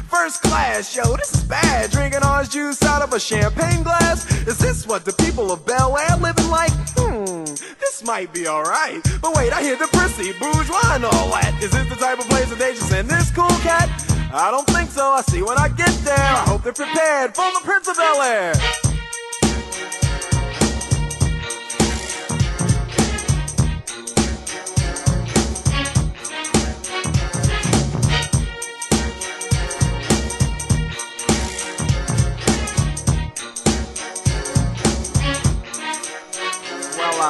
First 0.11 0.41
class, 0.43 0.93
yo, 0.93 1.15
this 1.15 1.33
is 1.33 1.43
bad. 1.45 1.89
Drinking 1.89 2.21
orange 2.25 2.49
juice 2.49 2.83
out 2.83 3.01
of 3.01 3.13
a 3.13 3.19
champagne 3.19 3.81
glass. 3.81 4.29
Is 4.45 4.57
this 4.57 4.85
what 4.85 5.05
the 5.05 5.13
people 5.13 5.53
of 5.53 5.65
Bel 5.65 5.97
Air 5.97 6.17
living 6.17 6.49
like? 6.49 6.73
Hmm, 6.97 7.45
this 7.79 8.03
might 8.03 8.33
be 8.33 8.45
alright. 8.45 9.01
But 9.21 9.33
wait, 9.37 9.53
I 9.53 9.61
hear 9.61 9.77
the 9.77 9.87
prissy, 9.87 10.33
bourgeois, 10.33 10.95
and 10.95 11.05
all 11.05 11.29
that. 11.31 11.57
Is 11.63 11.71
this 11.71 11.87
the 11.87 11.95
type 11.95 12.19
of 12.19 12.25
place 12.25 12.49
that 12.49 12.59
they 12.59 12.73
just 12.73 12.89
send 12.89 13.07
this 13.07 13.31
cool 13.31 13.47
cat? 13.63 13.89
I 14.33 14.51
don't 14.51 14.67
think 14.67 14.89
so. 14.89 15.11
I 15.11 15.21
see 15.21 15.43
when 15.43 15.57
I 15.57 15.69
get 15.69 15.93
there. 16.03 16.17
I 16.17 16.43
hope 16.45 16.63
they're 16.63 16.73
prepared 16.73 17.33
for 17.33 17.49
the 17.53 17.61
Prince 17.63 17.87
of 17.87 17.95
Bel 17.95 18.21
Air. 18.21 18.90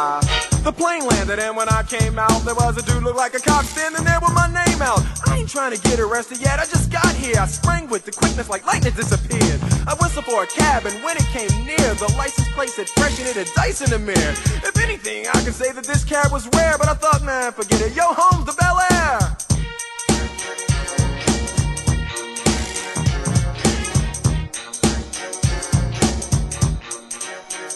The 0.02 0.72
plane 0.72 1.06
landed, 1.06 1.38
and 1.38 1.56
when 1.56 1.70
I 1.70 1.84
came 1.84 2.18
out, 2.18 2.44
there 2.44 2.56
was 2.56 2.76
a 2.78 2.82
dude 2.82 3.04
look 3.04 3.16
like 3.16 3.36
a 3.36 3.40
cop 3.40 3.66
standing 3.66 4.04
there 4.04 4.20
with 4.20 4.34
my 4.34 4.48
name 4.48 4.82
out. 4.82 5.02
I 5.28 5.38
ain't 5.38 5.50
trying 5.50 5.76
to 5.76 5.82
get 5.82 6.00
arrested 6.00 6.40
yet, 6.40 6.60
I 6.60 6.66
just 6.66 6.92
got 6.92 7.14
here. 7.14 7.38
I 7.40 7.46
sprang 7.46 7.88
with 7.88 8.06
the 8.06 8.12
quickness 8.12 8.50
like 8.50 8.66
lightning 8.66 8.94
disappeared. 8.94 9.60
I 9.86 9.94
whistled 10.02 10.26
for 10.26 10.42
a 10.42 10.48
cab, 10.48 10.88
and 10.88 11.04
when 11.04 11.18
it 11.18 11.26
came 11.30 11.54
near, 11.66 11.94
the 12.02 12.12
license 12.18 12.48
plate 12.54 12.70
said 12.70 12.90
fresh 12.90 13.20
and 13.20 13.28
it 13.28 13.36
had 13.36 13.48
dice 13.54 13.82
in 13.82 13.92
the 13.92 14.00
mirror. 14.00 14.34
If 14.66 14.76
anything, 14.82 15.28
I 15.28 15.44
could 15.44 15.54
say 15.54 15.72
that 15.72 15.84
this 15.84 16.04
cab 16.04 16.32
was 16.32 16.48
rare, 16.56 16.78
but 16.80 16.90
I 16.90 16.96
thought, 16.96 17.24
man, 17.24 17.52
forget 17.52 17.82
it. 17.82 17.96
Yo, 17.96 18.06
home's 18.06 18.46
the 18.46 18.54
Bel 18.54 18.80
Air. 18.92 19.38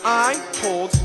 I 0.08 0.36
pulled 0.62 1.05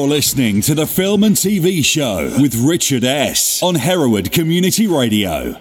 You're 0.00 0.08
listening 0.08 0.62
to 0.62 0.74
the 0.74 0.86
Film 0.86 1.22
and 1.22 1.36
TV 1.36 1.84
Show 1.84 2.34
with 2.40 2.54
Richard 2.54 3.04
S. 3.04 3.62
on 3.62 3.74
Hereward 3.74 4.32
Community 4.32 4.86
Radio. 4.86 5.60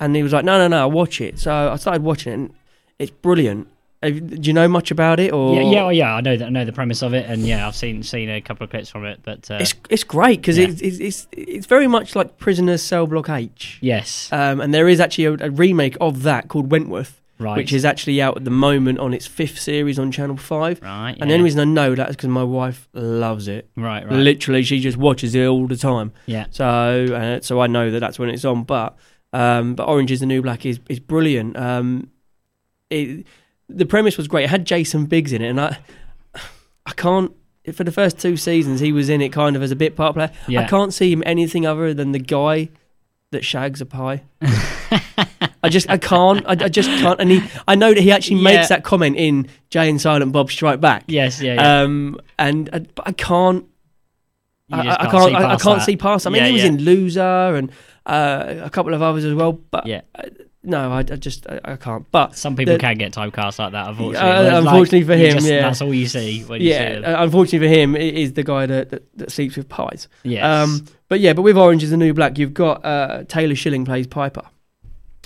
And 0.00 0.16
he 0.16 0.22
was 0.22 0.32
like, 0.32 0.44
"No, 0.44 0.58
no, 0.58 0.68
no, 0.68 0.78
I'll 0.78 0.90
watch 0.90 1.20
it." 1.20 1.38
So 1.38 1.50
I 1.72 1.76
started 1.76 2.02
watching 2.02 2.32
it, 2.32 2.34
and 2.36 2.50
it's 2.98 3.10
brilliant. 3.10 3.66
Have- 4.02 4.40
Do 4.42 4.46
you 4.48 4.52
know 4.52 4.68
much 4.68 4.90
about 4.90 5.18
it? 5.20 5.32
Or 5.32 5.54
yeah, 5.54 5.62
yeah, 5.70 5.82
well, 5.84 5.92
yeah. 5.92 6.14
I 6.14 6.20
know 6.20 6.36
that. 6.36 6.46
I 6.46 6.50
know 6.50 6.64
the 6.66 6.72
premise 6.72 7.02
of 7.02 7.14
it, 7.14 7.26
and 7.28 7.42
yeah, 7.46 7.66
I've 7.66 7.74
seen 7.76 8.02
seen 8.02 8.28
a 8.30 8.40
couple 8.40 8.64
of 8.64 8.70
clips 8.70 8.90
from 8.90 9.04
it. 9.06 9.20
But 9.22 9.50
uh, 9.50 9.58
It's 9.60 9.74
it's 9.90 10.04
great 10.04 10.40
because 10.40 10.58
Yeah. 10.58 10.68
it's, 10.68 10.80
it's 10.82 10.98
it's 11.00 11.26
it's 11.32 11.66
very 11.66 11.86
much 11.88 12.14
like 12.14 12.36
Prisoner's 12.38 12.82
Cell 12.82 13.06
Block 13.06 13.28
H. 13.30 13.78
yes, 13.80 14.28
Um, 14.32 14.60
and 14.60 14.72
there 14.74 14.88
is 14.88 15.00
actually 15.00 15.24
a, 15.26 15.32
a 15.46 15.50
remake 15.50 15.96
of 16.00 16.22
that 16.24 16.48
called 16.48 16.70
Wentworth, 16.70 17.20
right, 17.38 17.56
which 17.56 17.72
is 17.72 17.84
actually 17.84 18.20
out 18.22 18.36
at 18.36 18.44
the 18.44 18.50
moment 18.50 18.98
on 18.98 19.12
its 19.14 19.26
fifth 19.26 19.58
series 19.58 19.98
on 19.98 20.10
Channel 20.12 20.36
Five. 20.36 20.80
right. 20.82 21.16
And 21.20 21.30
the 21.30 21.34
only 21.34 21.44
reason 21.44 21.60
I 21.60 21.64
know 21.64 21.94
that 21.94 22.10
is 22.10 22.16
because 22.16 22.28
my 22.28 22.42
wife 22.42 22.88
loves 22.92 23.48
it. 23.48 23.68
right, 23.76 24.04
right, 24.04 24.12
Literally, 24.12 24.62
she 24.62 24.80
just 24.80 24.96
watches 24.96 25.34
it 25.34 25.46
all 25.46 25.66
the 25.66 25.76
time. 25.76 26.12
yeah, 26.26 26.46
So, 26.50 26.64
uh, 26.66 27.40
so 27.40 27.60
I 27.60 27.66
know 27.66 27.90
that 27.90 28.00
that's 28.00 28.18
when 28.18 28.28
it's 28.30 28.44
on. 28.44 28.64
But, 28.64 28.96
um, 29.32 29.74
but 29.74 29.86
Orange 29.88 30.10
is 30.12 30.20
the 30.20 30.26
New 30.26 30.42
Black 30.42 30.64
is 30.66 30.80
is 30.88 31.00
brilliant. 31.00 31.56
Um, 31.56 32.10
it, 32.90 33.26
the 33.68 33.86
premise 33.86 34.16
was 34.16 34.28
great. 34.28 34.44
It 34.44 34.50
had 34.50 34.64
Jason 34.64 35.06
Biggs 35.06 35.32
in 35.32 35.42
it, 35.42 35.48
and 35.48 35.60
I, 35.60 35.78
I 36.86 36.92
can't. 36.92 37.32
For 37.74 37.82
the 37.82 37.90
first 37.90 38.20
two 38.20 38.36
seasons, 38.36 38.78
he 38.78 38.92
was 38.92 39.08
in 39.08 39.20
it 39.20 39.30
kind 39.30 39.56
of 39.56 39.62
as 39.62 39.72
a 39.72 39.76
bit 39.76 39.96
part 39.96 40.14
player. 40.14 40.30
Yeah. 40.46 40.60
I 40.60 40.68
can't 40.68 40.94
see 40.94 41.10
him 41.10 41.24
anything 41.26 41.66
other 41.66 41.92
than 41.92 42.12
the 42.12 42.20
guy 42.20 42.68
that 43.32 43.44
shags 43.44 43.80
a 43.80 43.86
pie. 43.86 44.22
I 45.66 45.68
just, 45.68 45.90
I 45.90 45.98
can't. 45.98 46.44
I, 46.46 46.52
I 46.52 46.68
just 46.68 46.88
can't. 46.88 47.20
And 47.20 47.30
he, 47.30 47.42
I 47.68 47.74
know 47.74 47.92
that 47.92 48.00
he 48.00 48.10
actually 48.12 48.36
Yeah. 48.38 48.42
makes 48.56 48.68
that 48.68 48.84
comment 48.84 49.16
in 49.16 49.48
Jay 49.70 49.88
and 49.90 50.00
Silent 50.00 50.32
Bob 50.32 50.50
Strike 50.50 50.80
Back. 50.80 51.04
yes, 51.06 51.40
yeah, 51.42 51.54
yeah. 51.54 51.80
Um, 51.82 52.18
and 52.38 52.70
I, 52.72 52.78
but 52.80 53.06
I 53.08 53.12
can't. 53.12 53.66
I, 54.72 54.80
I 54.80 54.96
can't 54.96 55.10
can't. 55.12 55.24
see 55.28 55.34
I, 55.34 55.38
I 55.38 55.42
past 55.42 55.62
can't 55.64 55.78
that. 55.78 55.84
see 55.84 55.96
past. 55.96 56.26
I 56.26 56.30
mean, 56.30 56.42
Yeah, 56.42 56.48
he 56.48 56.52
was 56.54 56.64
in 56.64 56.78
Loser 56.78 57.20
and 57.56 57.70
uh, 58.04 58.54
a 58.64 58.70
couple 58.70 58.94
of 58.94 59.02
others 59.02 59.24
as 59.24 59.34
well. 59.34 59.52
But 59.52 59.86
Yeah. 59.86 60.00
uh, 60.14 60.22
no, 60.64 60.90
I, 60.90 60.98
I 60.98 61.02
just 61.02 61.46
I, 61.48 61.60
I 61.64 61.76
can't. 61.76 62.04
But 62.10 62.36
Some 62.36 62.56
people 62.56 62.74
the- 62.74 62.80
can 62.80 62.98
get 62.98 63.12
typecast 63.12 63.60
like 63.60 63.70
that. 63.72 63.88
Unfortunately, 63.90 64.16
Uh, 64.28 64.42
Whereas, 64.42 64.52
like, 64.52 64.72
unfortunately 64.74 65.02
for 65.04 65.14
him, 65.16 65.32
just- 65.34 65.46
yeah. 65.48 65.60
that's 65.62 65.80
all 65.82 65.94
you 65.94 66.08
see 66.08 66.42
when 66.42 66.60
you 66.60 66.66
see 66.66 66.74
yeah, 66.74 66.98
them. 67.00 67.14
uh, 67.14 67.22
unfortunately 67.22 67.68
for 67.68 67.72
him, 67.72 67.94
it 67.94 68.14
is 68.16 68.32
the 68.32 68.42
guy 68.42 68.66
that, 68.66 68.90
that, 68.90 69.18
that 69.18 69.30
sleeps 69.30 69.56
with 69.56 69.68
pies. 69.68 70.08
Yes. 70.24 70.42
Um, 70.44 70.84
but 71.08 71.20
yeah, 71.20 71.32
but 71.32 71.42
with 71.42 71.56
Orange 71.56 71.84
is 71.84 71.90
the 71.90 71.96
New 71.96 72.12
Black, 72.12 72.36
you've 72.36 72.52
got 72.54 72.84
uh, 72.84 73.22
Taylor 73.28 73.54
Schilling 73.54 73.84
plays 73.84 74.08
Piper, 74.08 74.42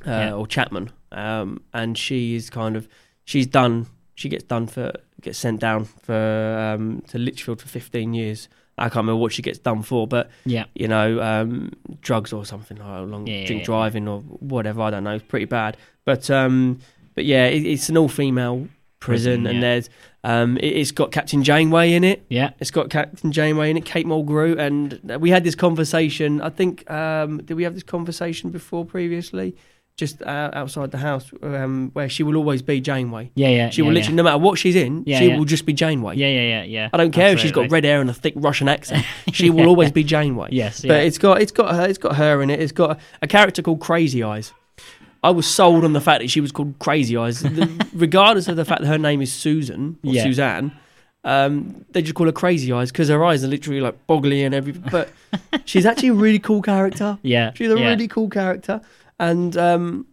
uh, 0.07 0.11
Yeah. 0.11 0.33
or 0.35 0.47
Chapman, 0.47 0.91
um, 1.13 1.61
and 1.73 1.97
she 1.97 2.35
is 2.35 2.51
kind 2.51 2.77
of 2.77 2.89
she's 3.25 3.47
done. 3.47 3.87
She 4.15 4.29
gets 4.29 4.45
done 4.45 4.67
for 4.67 4.93
gets 5.23 5.39
sent 5.39 5.61
down 5.61 5.85
for 5.85 6.75
um, 6.77 7.03
to 7.09 7.19
Litchfield 7.19 7.61
for 7.61 7.69
15 7.69 8.15
years. 8.15 8.49
I 8.79 8.85
can't 8.85 8.97
remember 8.97 9.17
what 9.21 9.33
she 9.33 9.43
gets 9.43 9.59
done 9.59 9.83
for, 9.83 10.07
but 10.07 10.31
yeah, 10.47 10.65
you 10.75 10.89
know, 10.89 11.21
um, 11.21 11.73
drugs 12.01 12.33
or 12.33 12.47
something 12.47 12.79
like 12.79 12.87
along 12.87 13.27
Yeah, 13.27 13.45
drink 13.47 13.61
yeah. 13.61 13.67
driving 13.67 14.09
or 14.09 14.21
whatever. 14.21 14.81
I 14.83 14.91
don't 14.91 15.05
know. 15.05 15.15
It's 15.17 15.25
pretty 15.27 15.45
bad. 15.47 15.77
But 16.07 16.31
um, 16.31 16.79
but 17.15 17.25
yeah, 17.27 17.47
it, 17.47 17.65
it's 17.67 17.89
an 17.91 17.97
all 17.99 18.09
female 18.09 18.69
prison, 19.01 19.43
Prison, 19.45 19.47
and 19.47 19.55
yeah. 19.57 19.61
there's 19.61 19.91
um, 20.25 20.57
it, 20.59 20.67
it's 20.77 20.91
got 20.93 21.13
Captain 21.13 21.43
Janeway 21.43 21.93
in 21.93 22.05
it. 22.05 22.25
yeah. 22.29 22.51
It's 22.59 22.71
got 22.71 22.89
Captain 22.91 23.33
Janeway 23.33 23.71
in 23.71 23.77
it, 23.79 23.85
Kate 23.85 24.07
Mulgrew, 24.07 24.59
and 24.59 24.99
we 25.21 25.29
had 25.31 25.45
this 25.45 25.55
conversation. 25.55 26.41
I 26.41 26.49
think 26.51 26.91
um, 26.91 27.39
did 27.39 27.55
we 27.55 27.63
have 27.65 27.75
this 27.75 27.83
conversation 27.83 28.51
before 28.51 28.85
previously? 28.87 29.57
Just 30.01 30.23
uh, 30.23 30.51
outside 30.55 30.91
the 30.93 30.97
house, 30.99 31.31
um, 31.43 31.91
where 31.93 32.09
she 32.09 32.23
will 32.23 32.37
always 32.37 32.63
be 32.63 32.81
Janeway. 32.81 33.31
Yeah, 33.35 33.49
yeah. 33.49 33.69
She 33.69 33.83
yeah, 33.83 33.87
will 33.87 33.93
yeah. 33.93 33.99
literally, 33.99 34.17
no 34.17 34.23
matter 34.23 34.39
what 34.39 34.59
she's 34.59 34.75
in, 34.75 35.05
Yeah, 35.07 35.19
she 35.19 35.27
yeah. 35.29 35.37
will 35.37 35.45
just 35.45 35.67
be 35.67 35.75
Janeway. 35.75 36.17
Yeah, 36.17 36.29
yeah, 36.29 36.41
yeah, 36.41 36.63
yeah. 36.63 36.89
I 36.93 36.97
don't 36.97 37.11
care 37.11 37.33
if 37.35 37.39
she's 37.41 37.53
got 37.53 37.71
red 37.71 37.85
hair 37.85 38.01
and 38.01 38.09
a 38.09 38.15
thick 38.15 38.33
Russian 38.37 38.67
accent. 38.67 39.05
She 39.33 39.51
will 39.51 39.67
always 39.69 39.93
be 39.93 40.03
Janeway. 40.03 40.49
Yes, 40.53 40.83
yeah. 40.83 40.89
But 40.89 41.05
it's 41.05 41.19
got 41.19 41.43
it's 41.43 41.53
got 41.53 41.75
her 41.77 41.87
it's 41.87 41.99
got 41.99 42.17
her 42.17 42.41
in 42.41 42.49
it. 42.49 42.61
It's 42.61 42.73
got 42.73 42.99
a 43.21 43.27
character 43.27 43.61
called 43.61 43.81
Crazy 43.81 44.23
Eyes. 44.25 44.53
I 45.23 45.31
was 45.33 45.47
sold 45.47 45.85
on 45.85 45.93
the 45.93 46.01
fact 46.01 46.23
that 46.23 46.31
she 46.31 46.41
was 46.41 46.51
called 46.51 46.79
Crazy 46.79 47.15
Eyes, 47.15 47.43
The- 47.43 47.87
regardless 47.93 48.49
of 48.49 48.57
the 48.57 48.65
fact 48.65 48.81
that 48.81 48.87
her 48.89 48.97
name 48.99 49.21
is 49.21 49.31
Susan 49.31 49.99
or 50.03 50.15
Yeah. 50.15 50.23
Suzanne. 50.23 50.73
Um, 51.23 51.85
they 51.91 52.01
just 52.01 52.15
call 52.15 52.25
her 52.25 52.33
Crazy 52.33 52.73
Eyes 52.73 52.91
because 52.91 53.09
her 53.11 53.23
eyes 53.23 53.45
are 53.45 53.49
literally 53.49 53.83
like 53.83 54.07
boggly 54.07 54.47
and 54.47 54.55
everything. 54.55 54.85
But 54.91 55.11
she's 55.67 55.85
actually 55.85 56.09
a 56.09 56.15
really 56.15 56.39
cool 56.39 56.63
character. 56.63 57.19
yeah, 57.23 57.53
She's 57.55 57.71
a 57.71 57.79
yeah. 57.79 57.89
really 57.91 58.09
cool 58.09 58.31
character. 58.31 58.81
And 59.21 59.57
um, 59.57 60.07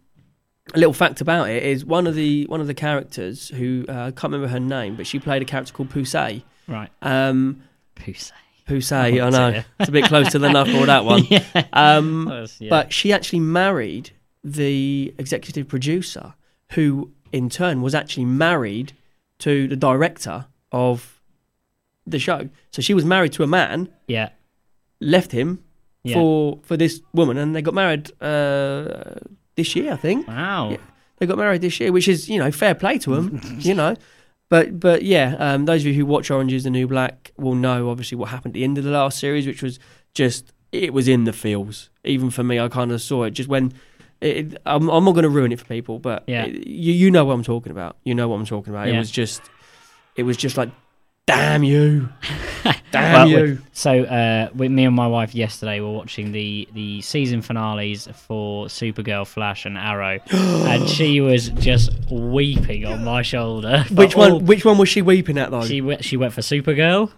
a 0.74 0.78
little 0.78 0.92
fact 0.92 1.20
about 1.20 1.48
it 1.48 1.62
is 1.64 1.84
one 1.84 2.06
of 2.06 2.14
the 2.14 2.44
one 2.46 2.60
of 2.60 2.66
the 2.68 2.74
characters 2.74 3.48
who 3.48 3.84
uh, 3.88 3.92
I 3.92 4.10
can't 4.10 4.24
remember 4.32 4.48
her 4.48 4.60
name, 4.60 4.94
but 4.96 5.06
she 5.06 5.18
played 5.18 5.42
a 5.42 5.44
character 5.46 5.72
called 5.72 5.88
Poussey. 5.90 6.42
right. 6.68 6.90
Um, 7.02 7.62
Poussey. 7.96 8.32
Poussey, 8.68 9.18
Oh, 9.20 9.26
I 9.26 9.30
know 9.30 9.50
dear. 9.50 9.64
it's 9.80 9.88
a 9.88 9.92
bit 9.92 10.04
close 10.04 10.28
to 10.32 10.38
the 10.38 10.50
knuckle 10.52 10.84
that 10.86 11.04
one. 11.06 11.24
yeah. 11.30 11.42
Um, 11.72 12.26
That's- 12.26 12.60
yeah. 12.60 12.68
But 12.68 12.92
she 12.92 13.12
actually 13.14 13.40
married 13.40 14.10
the 14.44 15.14
executive 15.18 15.66
producer, 15.68 16.34
who 16.72 17.10
in 17.32 17.48
turn 17.48 17.80
was 17.80 17.94
actually 17.94 18.26
married 18.26 18.92
to 19.38 19.68
the 19.68 19.76
director 19.76 20.46
of 20.70 21.18
the 22.06 22.18
show. 22.18 22.50
So 22.72 22.82
she 22.82 22.92
was 22.92 23.04
married 23.06 23.32
to 23.34 23.42
a 23.42 23.46
man, 23.46 23.88
yeah, 24.06 24.28
left 25.00 25.32
him 25.32 25.64
yeah. 26.08 26.14
for 26.16 26.58
for 26.62 26.76
this 26.76 27.00
woman, 27.12 27.36
and 27.38 27.54
they 27.54 27.62
got 27.62 27.74
married 27.74 28.10
uh, 28.20 29.14
this 29.56 29.74
year, 29.76 29.92
I 29.92 29.96
think. 29.96 30.26
wow. 30.28 30.70
Yeah. 30.70 30.76
They 31.18 31.26
got 31.26 31.36
married 31.38 31.62
this 31.62 31.80
year, 31.80 31.90
which 31.92 32.06
is 32.08 32.28
you 32.28 32.38
know 32.38 32.50
fair 32.52 32.74
play 32.74 32.98
to 32.98 33.14
them, 33.16 33.40
you 33.58 33.74
know. 33.74 33.94
But 34.48 34.78
but 34.80 35.02
yeah, 35.02 35.36
um, 35.38 35.64
those 35.66 35.82
of 35.82 35.86
you 35.88 35.94
who 35.94 36.06
watch 36.06 36.30
Orange 36.30 36.52
Is 36.52 36.64
the 36.64 36.70
New 36.70 36.86
Black 36.86 37.32
will 37.36 37.54
know 37.56 37.90
obviously 37.90 38.16
what 38.16 38.28
happened 38.30 38.52
at 38.52 38.54
the 38.54 38.64
end 38.64 38.78
of 38.78 38.84
the 38.84 38.90
last 38.90 39.18
series, 39.18 39.46
which 39.46 39.62
was 39.62 39.78
just 40.14 40.52
it 40.72 40.92
was 40.92 41.08
in 41.08 41.24
the 41.24 41.32
feels. 41.32 41.90
Even 42.04 42.30
for 42.30 42.44
me, 42.44 42.58
I 42.60 42.68
kind 42.68 42.92
of 42.92 43.00
saw 43.02 43.24
it 43.24 43.32
just 43.32 43.48
when. 43.48 43.72
It, 44.20 44.60
I'm, 44.66 44.88
I'm 44.88 45.04
not 45.04 45.12
going 45.12 45.22
to 45.22 45.28
ruin 45.28 45.52
it 45.52 45.60
for 45.60 45.64
people, 45.66 46.00
but 46.00 46.24
Yeah. 46.26 46.46
it- 46.46 46.66
you 46.66 46.92
you 46.92 47.08
know 47.10 47.24
what 47.24 47.34
I'm 47.34 47.44
talking 47.44 47.70
about. 47.70 47.96
You 48.04 48.14
know 48.16 48.26
what 48.28 48.36
I'm 48.40 48.46
talking 48.46 48.72
about. 48.72 48.88
It 48.88 48.98
was 48.98 49.12
just, 49.12 49.40
it 50.16 50.24
was 50.24 50.36
just 50.36 50.56
like, 50.56 50.70
damn 51.28 51.62
you, 51.62 52.08
damn 52.90 53.12
Well, 53.12 53.28
you. 53.28 53.58
So, 53.72 54.02
uh, 54.02 54.48
with 54.54 54.70
me 54.72 54.84
and 54.86 54.96
my 54.96 55.06
wife 55.06 55.34
yesterday 55.34 55.80
were 55.80 55.92
watching 55.92 56.32
the 56.32 56.68
the 56.72 57.00
season 57.02 57.42
finales 57.42 58.08
for 58.26 58.66
Supergirl, 58.66 59.26
Flash, 59.26 59.66
and 59.66 59.76
Arrow, 59.78 60.18
and 60.32 60.88
she 60.88 61.20
was 61.20 61.50
just 61.50 61.90
weeping 62.10 62.86
on 62.86 63.04
my 63.04 63.22
shoulder. 63.22 63.84
Which 63.90 64.16
all- 64.16 64.36
one? 64.38 64.46
Which 64.46 64.64
one 64.64 64.78
was 64.78 64.88
she 64.88 65.02
weeping 65.02 65.38
at 65.38 65.50
though? 65.50 65.64
She 65.64 65.80
went. 65.80 66.04
She 66.04 66.16
went 66.16 66.32
for 66.32 66.40
Supergirl. 66.40 67.12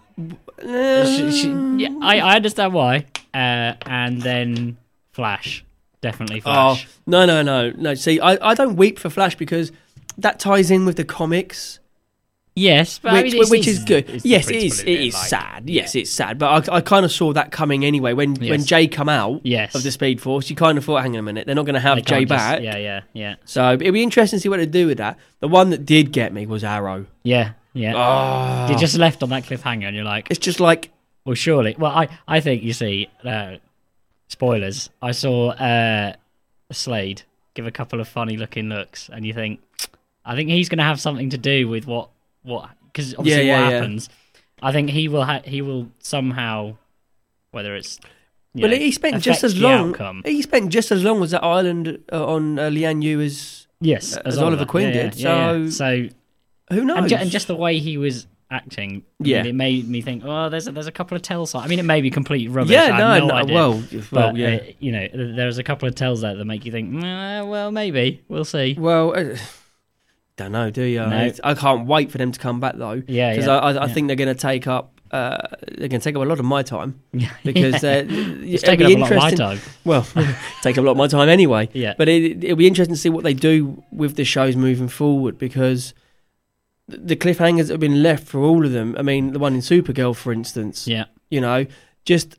Uh, 0.62 1.06
She, 1.06 1.32
she, 1.32 1.48
yeah, 1.82 1.88
I, 2.02 2.18
I 2.20 2.36
understand 2.36 2.74
why. 2.74 3.06
Uh, 3.32 3.72
and 3.86 4.20
then 4.20 4.76
Flash, 5.12 5.64
definitely 6.02 6.40
Flash. 6.40 6.86
Oh 6.86 6.90
no 7.06 7.24
no 7.26 7.42
no 7.42 7.70
no! 7.70 7.94
See, 7.94 8.20
I, 8.20 8.50
I 8.50 8.54
don't 8.54 8.76
weep 8.76 8.98
for 8.98 9.08
Flash 9.08 9.36
because 9.36 9.72
that 10.18 10.38
ties 10.38 10.70
in 10.70 10.84
with 10.84 10.96
the 10.96 11.04
comics, 11.04 11.78
Yes, 12.60 12.98
but 12.98 13.12
I 13.14 13.22
which, 13.22 13.32
mean, 13.32 13.40
which 13.48 13.60
it's- 13.66 13.78
is 13.78 13.84
good. 13.84 14.10
it's 14.10 14.24
Yes, 14.24 14.44
it 14.48 14.52
principle 14.60 14.66
is. 14.74 14.80
of 14.80 14.88
It 14.88 15.00
is 15.00 15.14
like- 15.14 15.26
sad. 15.28 15.70
Yes, 15.70 15.94
it's 15.94 16.10
sad. 16.10 16.38
But 16.38 16.68
I, 16.68 16.76
I 16.76 16.80
kind 16.80 17.04
of 17.04 17.12
saw 17.12 17.32
that 17.32 17.50
coming 17.52 17.84
anyway. 17.84 18.12
When 18.12 18.34
when 18.36 18.64
Jay 18.64 18.86
come 18.88 19.08
out 19.08 19.40
Yes. 19.44 19.74
of 19.74 19.82
the 19.82 19.90
Speed 19.90 20.20
Force, 20.20 20.50
you 20.50 20.56
kind 20.56 20.76
of 20.78 20.84
thought, 20.84 21.02
hang 21.02 21.14
on 21.14 21.20
a 21.20 21.22
minute, 21.22 21.46
they're 21.46 21.54
not 21.54 21.64
going 21.64 21.74
to 21.74 21.80
have 21.80 21.96
They 21.96 22.02
Jay 22.02 22.16
can't 22.24 22.28
just- 22.28 22.38
back. 22.38 22.62
Yeah, 22.62 22.76
yeah, 22.76 23.00
yeah, 23.12 23.34
So 23.44 23.72
it'd 23.72 23.92
be 23.94 24.02
interesting 24.02 24.38
to 24.38 24.40
see 24.42 24.48
what 24.48 24.58
they 24.58 24.66
do 24.66 24.86
with 24.86 24.98
that. 24.98 25.18
The 25.40 25.48
one 25.48 25.70
that 25.70 25.86
did 25.86 26.12
get 26.12 26.32
me 26.32 26.46
was 26.46 26.62
Arrow. 26.64 27.06
yeah, 27.24 27.52
yeah. 27.72 27.94
Oh, 27.96 28.68
You're 28.70 28.78
just 28.78 28.96
left 28.98 29.22
on 29.22 29.28
that 29.30 29.44
cliffhanger, 29.44 29.84
and 29.86 29.94
you're 29.96 30.04
like, 30.04 30.28
it's 30.30 30.38
just 30.40 30.60
like 30.60 30.90
Well, 31.24 31.34
surely. 31.34 31.74
Well, 31.78 31.92
I, 31.92 32.08
I 32.28 32.40
think 32.40 32.62
you 32.62 32.72
see. 32.72 33.08
Uh, 33.24 33.56
spoilers. 34.28 34.90
I 35.02 35.12
saw 35.12 35.50
uh, 35.50 36.12
Slade 36.72 37.22
give 37.54 37.66
a 37.66 37.70
couple 37.70 38.00
of 38.00 38.08
funny 38.08 38.36
looking 38.36 38.68
looks, 38.68 39.08
and 39.12 39.26
you 39.26 39.32
think, 39.34 39.60
I 40.24 40.34
think 40.36 40.50
he's 40.50 40.68
going 40.68 40.78
to 40.78 40.84
have 40.84 41.00
something 41.00 41.30
to 41.30 41.38
do 41.38 41.68
with 41.68 41.86
what 41.86 42.08
what 42.42 42.70
because 42.86 43.14
obviously 43.14 43.46
Yeah, 43.46 43.56
yeah, 43.56 43.62
what 43.64 43.70
yeah. 43.70 43.76
happens. 43.78 44.08
I 44.62 44.72
think 44.72 44.90
he 44.90 45.08
will 45.08 45.24
ha- 45.24 45.42
he 45.44 45.62
will 45.62 45.90
somehow, 46.00 46.76
whether 47.50 47.74
it's 47.76 47.98
well, 48.54 48.70
know, 48.70 48.76
he 48.76 48.90
spent 48.92 49.22
just 49.22 49.44
as 49.44 49.58
long. 49.58 49.90
outcome. 49.90 50.22
He 50.24 50.42
spent 50.42 50.70
just 50.70 50.90
as 50.90 51.04
long 51.04 51.22
as 51.22 51.30
that 51.30 51.44
island 51.44 52.02
uh, 52.12 52.26
on 52.26 52.58
uh, 52.58 52.68
Lian 52.70 53.00
Yu 53.02 53.20
as 53.20 53.66
Yes, 53.80 54.16
as 54.18 54.36
Oliver 54.38 54.66
Queen 54.66 54.88
Yeah, 54.88 55.08
did, 55.10 55.14
so- 55.14 55.70
so 55.70 56.08
who 56.72 56.84
knows? 56.84 56.98
and, 56.98 57.08
ju- 57.08 57.16
and 57.16 57.30
just 57.30 57.46
the 57.46 57.56
way 57.56 57.78
he 57.78 57.96
was 57.96 58.26
acting. 58.50 59.02
I 59.22 59.28
Yeah. 59.28 59.42
mean, 59.42 59.50
it 59.50 59.54
made 59.54 59.88
me 59.88 60.00
think. 60.02 60.22
Oh, 60.26 60.48
there's 60.50 60.66
a, 60.68 60.72
there's 60.72 60.86
a 60.88 60.92
couple 60.92 61.16
of 61.16 61.22
tells. 61.22 61.54
I 61.54 61.66
mean, 61.68 61.78
it 61.78 61.84
may 61.84 62.00
be 62.02 62.10
complete 62.10 62.48
rubbish. 62.50 62.72
Yeah, 62.72 62.90
I 62.94 62.98
no, 62.98 63.18
no, 63.20 63.26
no, 63.28 63.34
idea. 63.34 63.54
well, 63.54 63.72
well, 63.92 64.02
but 64.10 64.36
yeah. 64.36 64.56
uh, 64.56 64.64
you 64.80 64.92
know, 64.92 65.08
there's 65.14 65.56
a 65.58 65.62
couple 65.62 65.88
of 65.88 65.94
tells 65.94 66.20
there 66.20 66.34
that 66.34 66.44
make 66.44 66.66
you 66.66 66.72
think. 66.72 66.90
"Mm, 66.92 67.48
well, 67.48 67.70
maybe 67.72 68.22
we'll 68.28 68.44
see. 68.44 68.74
Well, 68.78 69.14
uh, 69.16 69.36
don't 70.40 70.52
know, 70.52 70.70
do 70.70 70.82
you? 70.82 71.00
No. 71.00 71.32
I 71.44 71.54
can't 71.54 71.86
wait 71.86 72.10
for 72.10 72.18
them 72.18 72.32
to 72.32 72.38
come 72.38 72.60
back 72.60 72.76
though. 72.76 73.02
Yeah, 73.06 73.30
because 73.30 73.46
yeah, 73.46 73.58
I, 73.58 73.72
I, 73.72 73.74
I 73.74 73.86
yeah. 73.86 73.92
think 73.92 74.06
they're 74.06 74.16
going 74.16 74.34
to 74.34 74.40
take 74.40 74.66
up. 74.66 75.00
Uh, 75.10 75.38
they're 75.76 75.88
going 75.88 76.00
to 76.00 76.04
take 76.04 76.14
up 76.14 76.22
a 76.22 76.24
lot 76.24 76.38
of 76.38 76.44
my 76.44 76.62
time 76.62 77.02
Yeah, 77.12 77.32
because 77.44 77.82
uh, 77.82 78.04
it's 78.08 78.62
taking 78.62 78.86
up 78.86 78.92
a 78.92 78.98
lot 79.00 79.10
of 79.10 79.18
my 79.18 79.30
time. 79.32 79.58
Well, 79.84 80.06
take 80.62 80.78
up 80.78 80.82
a 80.82 80.86
lot 80.86 80.92
of 80.92 80.96
my 80.98 81.08
time 81.08 81.28
anyway. 81.28 81.68
Yeah. 81.72 81.94
But 81.98 82.08
it, 82.08 82.44
it'll 82.44 82.56
be 82.56 82.68
interesting 82.68 82.94
to 82.94 83.00
see 83.00 83.08
what 83.08 83.24
they 83.24 83.34
do 83.34 83.82
with 83.90 84.14
the 84.14 84.24
shows 84.24 84.54
moving 84.54 84.88
forward 84.88 85.36
because 85.36 85.94
the 86.86 87.16
cliffhangers 87.16 87.66
that 87.66 87.70
have 87.74 87.80
been 87.80 88.02
left 88.04 88.26
for 88.26 88.40
all 88.40 88.64
of 88.64 88.70
them. 88.72 88.94
I 88.98 89.02
mean, 89.02 89.32
the 89.32 89.38
one 89.40 89.54
in 89.54 89.60
Supergirl, 89.60 90.14
for 90.14 90.32
instance. 90.32 90.86
Yeah. 90.86 91.06
You 91.28 91.40
know, 91.40 91.66
just 92.04 92.38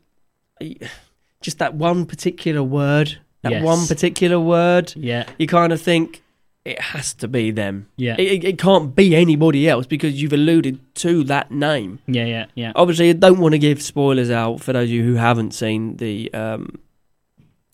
just 1.42 1.58
that 1.58 1.74
one 1.74 2.06
particular 2.06 2.62
word, 2.62 3.18
that 3.42 3.52
Yes. 3.52 3.62
one 3.62 3.86
particular 3.86 4.40
word. 4.40 4.94
Yeah. 4.96 5.24
You 5.38 5.46
kind 5.46 5.72
of 5.72 5.80
think 5.80 6.22
it 6.64 6.80
has 6.80 7.12
to 7.14 7.28
be 7.28 7.50
them. 7.50 7.88
Yeah. 7.96 8.14
It, 8.18 8.32
it, 8.32 8.44
it 8.44 8.58
can't 8.58 8.94
be 8.94 9.16
anybody 9.16 9.68
else 9.68 9.86
because 9.86 10.20
you've 10.20 10.32
alluded 10.32 10.78
to 10.96 11.24
that 11.24 11.50
name. 11.50 11.98
Yeah, 12.06 12.24
yeah, 12.24 12.46
yeah. 12.54 12.72
Obviously, 12.76 13.10
I 13.10 13.14
don't 13.14 13.40
want 13.40 13.52
to 13.52 13.58
give 13.58 13.82
spoilers 13.82 14.30
out 14.30 14.60
for 14.60 14.72
those 14.72 14.84
of 14.88 14.90
you 14.90 15.02
who 15.04 15.14
haven't 15.14 15.52
seen 15.52 15.96
the 15.96 16.32
um, 16.32 16.78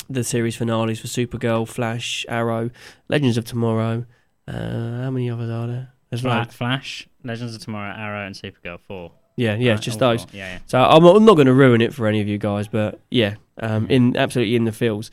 the 0.09 0.25
series 0.25 0.57
finales 0.57 0.99
for 1.01 1.07
Supergirl, 1.07 1.69
Flash, 1.69 2.25
Arrow, 2.29 2.71
Legends 3.09 3.37
of 3.37 3.45
Tomorrow. 3.45 4.07
Uh, 4.47 5.03
how 5.03 5.11
many 5.11 5.29
others 5.31 5.51
are 5.51 5.67
there? 5.67 5.93
There's 6.09 6.23
Fla- 6.23 6.31
like 6.31 6.53
Flash, 6.53 7.07
Legends 7.23 7.55
of 7.55 7.61
Tomorrow, 7.61 7.95
Arrow, 7.95 8.25
and 8.27 8.35
Supergirl 8.35 8.81
four. 8.81 9.13
yeah, 9.37 9.55
yeah, 9.57 9.73
Right, 9.73 9.81
just 9.83 9.99
those. 9.99 10.27
Yeah, 10.33 10.55
yeah. 10.55 10.59
So 10.65 10.81
I'm 10.81 11.03
not, 11.03 11.17
I'm 11.17 11.27
not 11.27 11.35
going 11.35 11.47
to 11.49 11.53
ruin 11.53 11.83
it 11.83 11.93
for 11.93 12.07
any 12.07 12.23
of 12.23 12.29
you 12.29 12.39
guys, 12.39 12.67
but 12.69 12.99
yeah, 13.11 13.35
um, 13.61 13.87
in 13.91 14.17
absolutely 14.17 14.57
in 14.57 14.65
the 14.65 14.73
feels. 14.73 15.11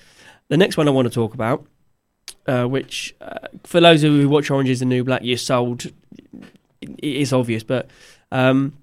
The 0.47 0.55
next 0.55 0.77
one 0.77 0.87
I 0.87 0.91
want 0.91 1.07
to 1.09 1.13
talk 1.13 1.33
about, 1.33 1.65
uh, 2.47 2.65
which 2.65 3.15
uh, 3.21 3.47
for 3.63 3.79
those 3.79 4.03
of 4.03 4.11
you 4.13 4.21
who 4.21 4.29
watch 4.29 4.49
Orange 4.49 4.69
Is 4.69 4.79
the 4.79 4.85
New 4.85 5.03
Black, 5.03 5.21
you're 5.23 5.37
sold. 5.37 5.85
It 6.81 6.99
is 6.99 7.33
obvious, 7.33 7.63
but 7.63 7.89
um, 8.31 8.73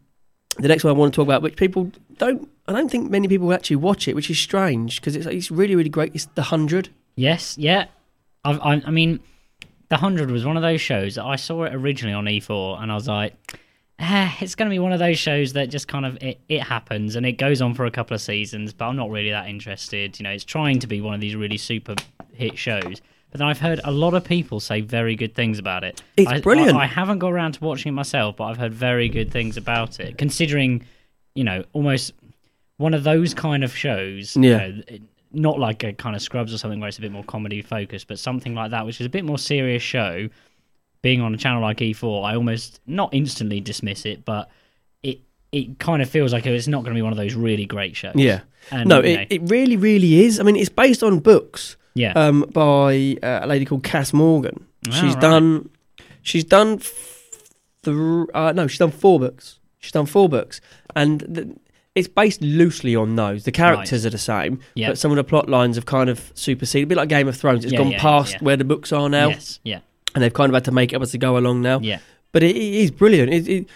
the 0.59 0.69
next 0.69 0.85
one 0.85 0.95
I 0.95 0.97
want 0.97 1.13
to 1.13 1.17
talk 1.17 1.27
about, 1.27 1.43
which 1.43 1.57
people 1.57 1.93
don't, 2.19 2.49
I 2.67 2.73
don't 2.73 2.91
think 2.91 3.11
many 3.11 3.29
people 3.29 3.53
actually 3.53 3.77
watch 3.77 4.09
it, 4.09 4.15
which 4.15 4.31
is 4.31 4.39
strange 4.39 5.01
because 5.01 5.17
it's 5.17 5.27
it's 5.27 5.51
really 5.51 5.77
really 5.77 5.91
great. 5.91 6.15
It's 6.15 6.27
The 6.35 6.43
Hundred. 6.43 6.89
Yes, 7.15 7.57
yeah. 7.59 7.87
I've, 8.45 8.61
I, 8.61 8.83
I 8.85 8.91
mean, 8.91 9.21
The 9.89 9.99
Hundred 9.99 10.31
was 10.31 10.45
one 10.45 10.57
of 10.57 10.63
those 10.63 10.81
shows 10.81 11.15
that 11.15 11.25
I 11.25 11.37
saw 11.37 11.65
it 11.65 11.75
originally 11.75 12.15
on 12.15 12.25
E4, 12.25 12.83
and 12.83 12.91
I 12.91 12.95
was 12.95 13.07
like, 13.07 13.35
eh, 13.99 14.33
it's 14.41 14.55
going 14.55 14.69
to 14.69 14.75
be 14.75 14.79
one 14.79 14.93
of 14.93 14.99
those 14.99 15.19
shows 15.19 15.53
that 15.53 15.71
just 15.71 15.89
kind 15.89 16.05
of 16.05 16.21
it, 16.23 16.41
it 16.49 16.63
happens 16.63 17.17
and 17.17 17.25
it 17.25 17.33
goes 17.33 17.63
on 17.63 17.75
for 17.75 17.87
a 17.87 17.91
couple 17.91 18.15
of 18.15 18.21
seasons, 18.21 18.73
but 18.73 18.87
I'm 18.87 18.97
not 18.97 19.11
really 19.11 19.31
that 19.31 19.49
interested. 19.49 20.19
You 20.19 20.25
know, 20.25 20.31
it's 20.31 20.45
trying 20.45 20.81
to 20.81 20.87
be 20.87 21.01
one 21.01 21.15
of 21.15 21.21
these 21.21 21.37
really 21.37 21.59
super 21.59 21.95
hit 22.33 22.59
shows. 22.59 23.01
But 23.33 23.39
then 23.39 23.49
I've 23.49 23.59
heard 23.59 23.81
a 23.83 23.91
lot 23.91 24.13
of 24.15 24.23
people 24.25 24.61
say 24.61 24.83
very 24.83 25.17
good 25.17 25.35
things 25.35 25.59
about 25.59 25.83
it. 25.85 26.03
It's 26.17 26.31
I, 26.31 26.41
brilliant. 26.41 26.77
I, 26.77 26.83
I 26.83 26.87
haven't 26.87 27.19
got 27.19 27.33
around 27.33 27.53
to 27.55 27.65
watching 27.65 27.89
it 27.91 27.95
myself, 27.95 28.37
but 28.37 28.45
I've 28.45 28.59
heard 28.59 28.73
very 28.75 29.09
good 29.09 29.31
things 29.33 29.57
about 29.57 29.99
it. 30.01 30.19
Considering, 30.19 30.85
you 31.35 31.43
know, 31.43 31.65
almost 31.73 32.13
one 32.77 32.93
of 32.95 33.05
those 33.05 33.33
kind 33.35 33.65
of 33.65 33.75
shows. 33.75 34.37
you 34.37 34.51
Yeah. 34.51 34.57
know, 34.59 34.83
it- 34.87 35.03
not 35.35 35.59
like 35.59 35.83
a 35.83 35.95
kind 35.95 36.15
of 36.15 36.21
Scrubs 36.21 36.53
or 36.53 36.59
something 36.59 36.79
where 36.79 36.89
it's 36.89 36.99
a 36.99 37.01
bit 37.01 37.11
more 37.11 37.25
comedy 37.25 37.63
focused, 37.63 38.07
but 38.07 38.19
something 38.19 38.55
like 38.55 38.71
that, 38.73 38.85
which 38.85 39.01
is 39.01 39.07
a 39.07 39.09
bit 39.09 39.25
more 39.25 39.39
serious 39.39 39.83
show. 39.83 40.29
Being 41.01 41.23
on 41.23 41.33
a 41.33 41.39
channel 41.39 41.63
like 41.63 41.79
E4, 41.79 42.23
I 42.23 42.37
almost 42.37 42.81
not 42.87 43.15
instantly 43.15 43.59
dismiss 43.59 44.05
it, 44.05 44.27
but 44.27 44.51
it 45.03 45.21
it 45.51 45.79
kind 45.79 46.03
of 46.03 46.09
feels 46.11 46.35
like 46.35 46.45
it's 46.45 46.69
not 46.69 46.83
going 46.85 46.95
to 46.95 46.99
be 46.99 47.03
one 47.03 47.13
of 47.13 47.17
those 47.17 47.35
really 47.35 47.65
great 47.65 47.97
shows. 47.97 48.13
Yeah. 48.15 48.41
And, 48.71 48.89
no, 48.91 49.03
you 49.03 49.17
know, 49.17 49.23
it, 49.23 49.29
it 49.33 49.43
really 49.51 49.79
really 49.79 50.23
is. 50.23 50.39
I 50.39 50.43
mean, 50.43 50.55
it's 50.57 50.69
based 50.69 51.03
on 51.03 51.19
books. 51.21 51.79
Yeah. 51.95 52.13
Um, 52.15 52.47
by 52.53 53.17
uh, 53.23 53.41
a 53.43 53.47
lady 53.47 53.65
called 53.65 53.83
Kass 53.85 54.13
Morgan. 54.13 54.67
Oh, 54.89 54.91
she's 54.93 55.15
right. 55.15 55.21
done. 55.21 55.69
She's 56.23 56.45
done. 56.45 56.81
Th- 57.85 58.27
uh, 58.35 58.53
no, 58.55 58.67
she's 58.67 58.79
done 58.79 58.91
four 58.91 59.19
books. 59.19 59.59
She's 59.79 59.93
done 59.93 60.07
four 60.07 60.29
books, 60.29 60.61
and 60.95 61.21
th- 61.35 61.49
it's 61.95 62.09
based 62.09 62.41
loosely 62.41 62.95
on 62.97 63.17
those. 63.17 63.45
The 63.45 63.53
characters 63.53 64.07
are 64.07 64.11
the 64.11 64.19
same, 64.19 64.61
Yeah. 64.75 64.89
but 64.91 64.99
some 64.99 65.11
of 65.11 65.17
the 65.17 65.25
plot 65.25 65.49
lines 65.49 65.77
have 65.77 65.85
kind 65.87 66.09
of 66.09 66.31
superseded. 66.35 66.87
A 66.87 66.89
bit 66.89 66.97
like 66.97 67.09
Game 67.09 67.29
of 67.29 67.37
Thrones. 67.37 67.65
It's 67.65 67.73
Yeah, 67.73 67.79
gone 67.81 67.91
yeah, 67.91 68.01
past 68.01 68.35
yeah. 68.35 68.39
where 68.41 68.57
the 68.57 68.65
books 68.65 68.93
are 68.93 69.09
now. 69.09 69.29
Yes, 69.29 69.59
yeah. 69.65 69.81
And 70.15 70.23
they've 70.23 70.33
kind 70.33 70.49
of 70.51 70.55
had 70.55 70.65
to 70.67 70.73
make 70.73 70.93
it 70.93 70.97
up 70.97 71.03
as 71.03 71.13
they 71.13 71.19
go 71.19 71.37
along 71.37 71.63
now. 71.63 71.81
Yeah. 71.81 71.99
But 72.31 72.43
it, 72.45 72.57
it 72.57 72.75
is 72.75 72.91
brilliant. 72.91 73.33
It, 73.35 73.49
it, 73.49 73.67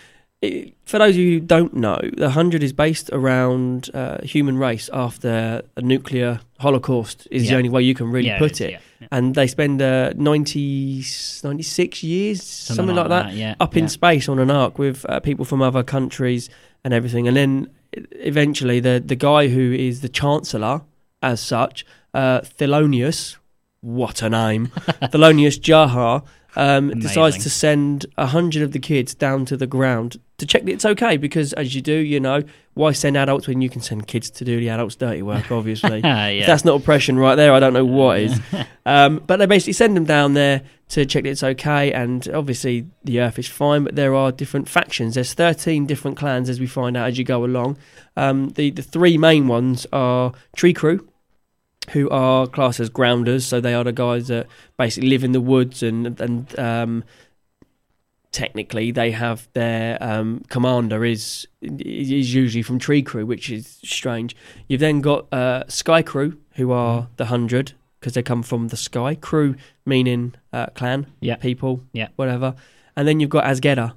it, 0.42 0.74
for 0.84 0.98
those 0.98 1.10
of 1.14 1.16
you 1.16 1.40
who 1.40 1.46
don't 1.46 1.74
know, 1.74 1.98
the 2.16 2.30
hundred 2.30 2.62
is 2.62 2.72
based 2.72 3.10
around 3.12 3.90
uh, 3.94 4.22
human 4.22 4.58
race 4.58 4.90
after 4.92 5.62
a 5.76 5.80
nuclear 5.82 6.40
holocaust. 6.60 7.26
Is 7.30 7.48
the 7.48 7.56
only 7.56 7.68
way 7.68 7.82
you 7.82 7.94
can 7.94 8.10
really 8.10 8.28
Yeah, 8.28 8.38
put 8.38 8.60
it. 8.60 8.72
yeah, 8.72 8.78
yeah. 9.00 9.08
And 9.10 9.34
they 9.34 9.46
spend 9.46 9.80
uh, 9.82 10.12
90, 10.16 11.02
96 11.42 12.02
years, 12.02 12.42
something, 12.42 12.94
like, 12.94 13.08
that, 13.08 13.32
yeah, 13.34 13.54
up 13.60 13.74
yeah. 13.74 13.82
in 13.82 13.88
space 13.88 14.28
on 14.28 14.38
an 14.38 14.50
ark 14.50 14.78
with 14.78 15.04
uh, 15.08 15.20
people 15.20 15.44
from 15.44 15.62
other 15.62 15.82
countries 15.82 16.48
and 16.84 16.92
everything. 16.94 17.26
And 17.28 17.36
then 17.36 17.70
eventually, 18.12 18.80
the 18.80 19.02
the 19.04 19.16
guy 19.16 19.48
who 19.48 19.72
is 19.72 20.00
the 20.00 20.08
chancellor, 20.08 20.82
as 21.22 21.40
such, 21.40 21.84
uh, 22.14 22.40
Thelonious, 22.40 23.36
what 23.80 24.22
a 24.22 24.28
name, 24.28 24.66
Thelonious 25.12 25.58
Jaha, 25.58 26.24
um, 26.56 26.90
decides 26.98 27.42
to 27.44 27.50
send 27.50 28.06
a 28.16 28.26
hundred 28.26 28.62
of 28.62 28.72
the 28.72 28.78
kids 28.78 29.14
down 29.14 29.44
to 29.46 29.56
the 29.56 29.66
ground 29.66 30.16
to 30.38 30.46
check 30.46 30.64
that 30.64 30.72
it's 30.72 30.84
okay. 30.84 31.16
Because 31.16 31.52
as 31.52 31.74
you 31.74 31.82
do, 31.82 31.92
you 31.94 32.18
know, 32.20 32.42
why 32.74 32.92
send 32.92 33.16
adults 33.16 33.46
when 33.46 33.60
you 33.60 33.68
can 33.70 33.80
send 33.80 34.06
kids 34.06 34.30
to 34.30 34.44
do 34.44 34.58
the 34.58 34.68
adults' 34.68 34.96
dirty 34.96 35.22
work? 35.22 35.50
Obviously, 35.52 36.00
Yeah. 36.00 36.26
if 36.28 36.46
that's 36.46 36.64
not 36.64 36.80
oppression 36.80 37.18
right 37.18 37.34
there. 37.36 37.52
I 37.52 37.60
don't 37.60 37.72
know 37.72 37.84
what 37.84 38.20
is. 38.20 38.40
um, 38.86 39.22
but 39.26 39.36
they 39.36 39.46
basically 39.46 39.72
send 39.74 39.96
them 39.96 40.04
down 40.04 40.34
there 40.34 40.62
to 40.88 41.04
check 41.04 41.24
that 41.24 41.30
it's 41.30 41.42
okay, 41.42 41.92
and 41.92 42.28
obviously 42.28 42.86
the 43.02 43.20
Earth 43.20 43.38
is 43.40 43.48
fine. 43.48 43.82
But 43.84 43.96
there 43.96 44.14
are 44.14 44.30
different 44.30 44.68
factions. 44.68 45.14
There's 45.14 45.34
13 45.34 45.84
different 45.86 46.16
clans 46.16 46.48
as 46.48 46.60
we 46.60 46.66
find 46.68 46.96
out 46.96 47.08
as 47.08 47.18
you 47.18 47.24
go 47.24 47.44
along. 47.44 47.76
Um, 48.16 48.50
the 48.50 48.70
the 48.70 48.82
three 48.82 49.18
main 49.18 49.48
ones 49.48 49.86
are 49.92 50.32
Trikru, 50.56 51.04
who 51.90 52.08
are 52.10 52.46
classed 52.46 52.80
as 52.80 52.88
grounders. 52.88 53.44
So 53.46 53.60
they 53.60 53.74
are 53.74 53.84
the 53.84 53.92
guys 53.92 54.28
that 54.28 54.46
basically 54.76 55.08
live 55.10 55.24
in 55.24 55.32
the 55.32 55.40
woods 55.40 55.82
and 55.82 56.20
and 56.20 56.58
um, 56.58 57.04
technically 58.32 58.90
they 58.90 59.10
have 59.12 59.48
their 59.54 59.96
um, 60.02 60.42
commander 60.48 61.04
is 61.04 61.46
is 61.62 62.34
usually 62.34 62.62
from 62.62 62.78
Trikru, 62.78 63.24
which 63.26 63.50
is 63.50 63.78
strange. 63.84 64.36
You've 64.68 64.80
then 64.80 65.00
got 65.00 65.26
uh, 65.32 65.64
Skaikru, 65.68 66.36
who 66.54 66.72
are 66.72 67.08
the 67.16 67.26
hundred 67.26 67.72
because 68.00 68.12
they 68.14 68.22
come 68.22 68.42
from 68.42 68.68
the 68.68 68.76
sky. 68.76 69.14
Crew 69.14 69.56
meaning 69.84 70.34
uh, 70.52 70.66
clan, 70.74 71.06
Yeah. 71.20 71.36
people, 71.36 71.82
Yeah. 71.92 72.08
whatever. 72.16 72.54
And 72.94 73.08
then 73.08 73.20
you've 73.20 73.30
got 73.30 73.44
Azgeda, 73.44 73.94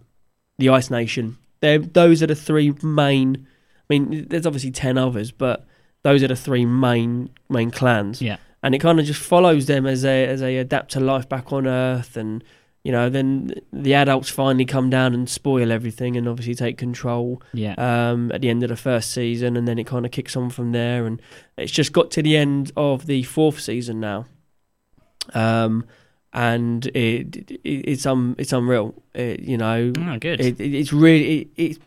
the 0.58 0.70
Ice 0.70 0.90
Nation. 0.90 1.38
They're, 1.62 1.80
those 1.80 2.24
are 2.24 2.28
the 2.28 2.36
three 2.36 2.74
main. 2.82 3.46
I 3.82 3.86
mean, 3.94 4.28
there's 4.30 4.46
obviously 4.46 4.72
ten 4.72 4.98
others, 4.98 5.32
but 5.32 5.66
those 6.04 6.24
are 6.24 6.28
the 6.28 6.36
three 6.36 6.66
main 6.66 7.30
main 7.50 7.72
clans 7.72 8.22
Yeah. 8.22 8.38
and 8.64 8.74
it 8.76 8.80
kind 8.80 9.00
of 9.00 9.06
just 9.06 9.22
follows 9.22 9.66
them 9.66 9.86
as 9.86 10.02
they 10.04 10.26
as 10.26 10.40
they 10.40 10.58
adapt 10.58 10.92
to 10.92 11.00
life 11.00 11.28
back 11.30 11.52
on 11.54 11.68
Earth, 11.68 12.16
and 12.18 12.44
you 12.84 12.94
know, 12.94 13.10
then 13.10 13.52
the 13.74 13.94
adults 13.94 14.30
finally 14.30 14.64
come 14.64 14.90
down 14.90 15.14
and 15.14 15.30
spoil 15.30 15.70
everything, 15.70 16.16
and 16.16 16.28
obviously 16.30 16.56
take 16.56 16.78
control. 16.78 17.42
Yeah. 17.54 17.74
Um, 17.78 18.32
at 18.32 18.40
the 18.40 18.50
end 18.50 18.64
of 18.64 18.70
the 18.70 18.78
first 18.78 19.12
season, 19.12 19.58
and 19.58 19.68
then 19.68 19.78
it 19.78 19.86
kind 19.86 20.06
of 20.06 20.12
kicks 20.14 20.38
on 20.38 20.50
from 20.50 20.72
there, 20.72 21.06
and 21.06 21.22
it's 21.58 21.74
just 21.74 21.92
got 21.92 22.10
to 22.12 22.22
the 22.24 22.38
end 22.38 22.72
of 22.78 23.06
the 23.06 23.24
fourth 23.24 23.60
season 23.60 24.00
now. 24.00 24.26
Um, 25.34 25.86
and 26.32 26.86
it, 26.88 27.36
it 27.52 27.60
it's 27.66 28.06
um 28.06 28.36
it's 28.38 28.54
unreal. 28.54 28.94
It, 29.14 29.42
you 29.42 29.58
know, 29.58 29.92
Oh, 29.98 30.18
good. 30.20 30.40
It, 30.40 30.60
it, 30.60 30.74
it's 30.74 30.94
really 30.94 31.40
it, 31.42 31.48
it's 31.58 31.80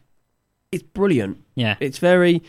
it's 0.72 0.82
brilliant. 0.82 1.38
Yeah. 1.54 1.76
It's 1.80 1.98
very 1.98 2.42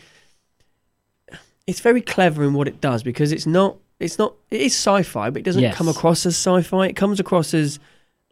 it's 1.66 1.80
very 1.80 2.00
clever 2.00 2.44
in 2.44 2.54
what 2.54 2.68
it 2.68 2.80
does 2.80 3.02
because 3.02 3.32
it's 3.32 3.46
not 3.46 3.76
it's 4.00 4.18
not 4.18 4.34
it 4.50 4.60
is 4.60 4.72
sci-fi 4.74 5.30
but 5.30 5.40
it 5.40 5.44
doesn't 5.44 5.62
Yes. 5.62 5.76
come 5.76 5.88
across 5.88 6.26
as 6.26 6.34
sci-fi 6.36 6.86
it 6.86 6.94
comes 6.96 7.20
across 7.20 7.54
as 7.54 7.78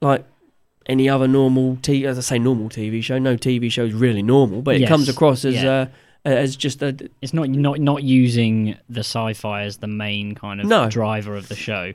like 0.00 0.24
any 0.86 1.08
other 1.08 1.28
normal 1.28 1.76
t 1.82 2.04
as 2.06 2.18
i 2.18 2.20
say 2.20 2.38
normal 2.38 2.68
tv 2.68 3.02
show 3.02 3.18
no 3.18 3.36
tv 3.36 3.70
show 3.70 3.84
is 3.84 3.94
really 3.94 4.22
normal 4.22 4.60
but 4.62 4.74
it 4.74 4.80
Yes. 4.82 4.88
comes 4.88 5.08
across 5.08 5.44
as 5.44 5.54
Yeah. 5.62 5.70
uh, 5.70 5.86
as 6.24 6.56
just 6.56 6.82
a 6.82 6.96
It's 7.20 7.32
not 7.32 7.48
not 7.48 7.80
not 7.80 8.02
using 8.02 8.76
the 8.88 9.00
sci-fi 9.00 9.62
as 9.62 9.78
the 9.78 9.86
main 9.88 10.34
kind 10.34 10.60
of 10.60 10.66
No. 10.66 10.88
driver 10.88 11.34
of 11.36 11.48
the 11.48 11.56
show. 11.56 11.92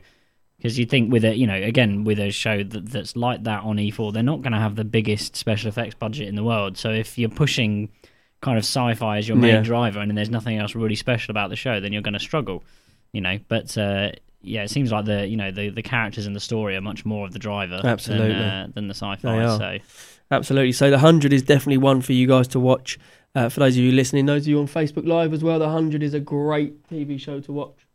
Because 0.58 0.80
you 0.80 0.86
think 0.88 1.12
with 1.14 1.24
it, 1.24 1.38
you 1.38 1.46
know, 1.46 1.54
again 1.56 2.04
with 2.04 2.18
a 2.20 2.32
show 2.32 2.64
that, 2.64 2.90
that's 2.90 3.16
like 3.16 3.44
that 3.44 3.62
on 3.64 3.78
E4, 3.78 4.12
they're 4.12 4.24
not 4.24 4.42
going 4.42 4.54
to 4.54 4.58
have 4.60 4.76
the 4.76 4.84
biggest 4.84 5.36
special 5.36 5.70
effects 5.70 5.94
budget 5.96 6.28
in 6.28 6.36
the 6.36 6.44
world. 6.44 6.78
So 6.80 6.90
if 6.92 7.16
you're 7.18 7.30
pushing 7.30 7.90
kind 8.42 8.58
of 8.58 8.64
sci-fi 8.64 9.18
as 9.18 9.28
your 9.28 9.38
main 9.38 9.56
Yeah. 9.56 9.62
driver, 9.62 10.00
and 10.00 10.16
there's 10.18 10.30
nothing 10.30 10.58
else 10.58 10.76
really 10.76 10.96
special 10.96 11.32
about 11.32 11.50
the 11.50 11.56
show, 11.56 11.80
then 11.80 11.92
you're 11.94 12.02
going 12.02 12.14
to 12.14 12.20
struggle, 12.20 12.64
you 13.14 13.22
know. 13.22 13.40
But 13.48 13.78
uh, 13.78 14.12
yeah, 14.42 14.64
it 14.64 14.70
seems 14.70 14.92
like 14.92 15.06
the 15.06 15.28
you 15.28 15.36
know 15.38 15.52
the 15.52 15.70
the 15.70 15.82
characters 15.82 16.28
in 16.28 16.34
the 16.34 16.40
story 16.40 16.76
are 16.76 16.82
much 16.82 17.06
more 17.06 17.26
of 17.26 17.34
the 17.34 17.40
driver 17.40 17.82
Absolutely. 17.84 18.30
than, 18.30 18.42
uh, 18.42 18.68
than 18.74 18.88
the 18.88 18.94
sci-fi. 18.94 19.58
So 19.58 19.78
Absolutely. 20.30 20.74
So 20.74 20.90
the 20.90 21.00
hundred 21.00 21.34
is 21.34 21.42
definitely 21.42 21.78
one 21.78 22.02
for 22.02 22.14
you 22.14 22.28
guys 22.28 22.48
to 22.50 22.60
watch. 22.60 23.00
Uh, 23.34 23.50
for 23.50 23.60
those 23.60 23.76
of 23.78 23.84
you 23.84 23.92
listening, 23.92 24.26
those 24.26 24.44
of 24.44 24.48
you 24.48 24.60
on 24.60 24.68
Facebook 24.68 25.06
Live 25.08 25.32
as 25.34 25.44
well, 25.44 25.60
the 25.60 25.70
hundred 25.70 26.04
is 26.04 26.14
a 26.14 26.20
great 26.20 26.88
TV 26.90 27.20
show 27.20 27.40
to 27.40 27.52
watch. 27.52 27.88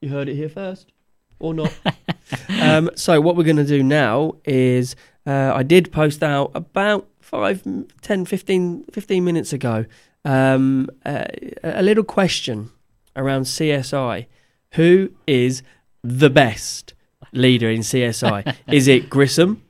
You 0.00 0.08
heard 0.08 0.28
it 0.28 0.34
here 0.34 0.48
first, 0.48 0.92
or 1.38 1.54
not? 1.54 1.72
um, 2.60 2.90
so 2.96 3.20
what 3.20 3.36
we're 3.36 3.44
going 3.44 3.56
to 3.56 3.64
do 3.64 3.82
now 3.82 4.32
is 4.44 4.96
uh, 5.26 5.52
I 5.54 5.62
did 5.62 5.92
post 5.92 6.22
out 6.22 6.50
about 6.54 7.08
5, 7.26 7.86
10, 8.02 8.24
15, 8.24 8.84
15 8.84 9.24
minutes 9.24 9.52
ago 9.52 9.84
um, 10.24 10.88
uh, 11.04 11.24
a 11.62 11.82
little 11.82 12.04
question 12.04 12.70
around 13.14 13.42
CSI. 13.42 14.26
Who 14.72 15.10
is 15.26 15.62
the 16.02 16.30
best 16.30 16.94
leader 17.32 17.70
in 17.70 17.80
CSI? 17.80 18.54
is 18.68 18.88
it 18.88 19.10
Grissom? 19.10 19.62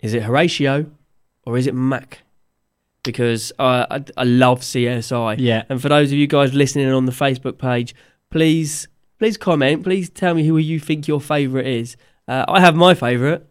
Is 0.00 0.14
it 0.14 0.22
Horatio? 0.22 0.86
Or 1.44 1.56
is 1.56 1.66
it 1.66 1.74
Mac? 1.74 2.22
Because 3.04 3.52
I, 3.58 3.86
I, 3.90 4.04
I 4.18 4.24
love 4.24 4.60
CSI. 4.60 5.36
yeah, 5.38 5.64
And 5.68 5.80
for 5.80 5.88
those 5.88 6.12
of 6.12 6.18
you 6.18 6.26
guys 6.26 6.52
listening 6.52 6.88
on 6.92 7.06
the 7.06 7.12
Facebook 7.12 7.58
page, 7.58 7.94
please 8.30 8.86
please 9.18 9.36
comment. 9.36 9.82
Please 9.82 10.10
tell 10.10 10.34
me 10.34 10.46
who 10.46 10.58
you 10.58 10.78
think 10.78 11.08
your 11.08 11.20
favourite 11.20 11.66
is. 11.66 11.96
Uh, 12.26 12.44
I 12.48 12.60
have 12.60 12.76
my 12.76 12.94
favourite, 12.94 13.42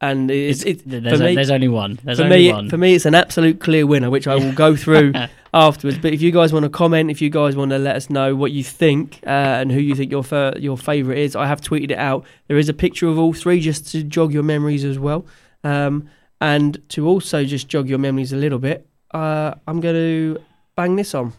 and 0.00 0.30
it's, 0.30 0.62
it's, 0.64 0.82
there's, 0.86 1.18
for 1.18 1.24
a- 1.26 1.34
there's 1.34 1.50
only 1.50 1.68
one. 1.68 1.98
There's 2.04 2.18
for 2.18 2.24
only 2.24 2.36
me, 2.48 2.52
one. 2.52 2.68
for 2.70 2.78
me, 2.78 2.94
it's 2.94 3.04
an 3.06 3.14
absolute 3.14 3.58
clear 3.60 3.86
winner, 3.86 4.10
which 4.10 4.26
I 4.28 4.36
will 4.36 4.52
go 4.52 4.76
through 4.84 5.12
afterwards. 5.52 5.98
But 5.98 6.12
if 6.12 6.22
you 6.22 6.30
guys 6.30 6.52
want 6.52 6.64
to 6.64 6.68
comment, 6.70 7.10
if 7.10 7.20
you 7.20 7.30
guys 7.30 7.56
want 7.56 7.70
to 7.72 7.78
let 7.78 7.96
us 7.96 8.08
know 8.08 8.36
what 8.36 8.52
you 8.52 8.62
think 8.62 9.20
uh, 9.26 9.30
and 9.30 9.72
who 9.72 9.80
you 9.80 9.94
think 9.94 10.10
your 10.10 10.22
fir- 10.22 10.54
your 10.58 10.78
favourite 10.78 11.18
is, 11.18 11.34
I 11.34 11.46
have 11.46 11.60
tweeted 11.60 11.90
it 11.90 11.98
out. 11.98 12.24
There 12.46 12.58
is 12.58 12.68
a 12.68 12.74
picture 12.74 13.08
of 13.08 13.18
all 13.18 13.32
three 13.32 13.60
just 13.60 13.88
to 13.92 14.02
jog 14.04 14.32
your 14.32 14.42
memories 14.44 14.84
as 14.84 14.98
well, 14.98 15.26
um, 15.64 16.08
and 16.40 16.80
to 16.90 17.06
also 17.08 17.44
just 17.44 17.68
jog 17.68 17.88
your 17.88 17.98
memories 17.98 18.32
a 18.32 18.36
little 18.36 18.58
bit. 18.60 18.86
Uh, 19.12 19.54
I'm 19.66 19.80
going 19.80 19.94
to 19.96 20.38
bang 20.76 20.94
this 20.96 21.14
on. 21.14 21.32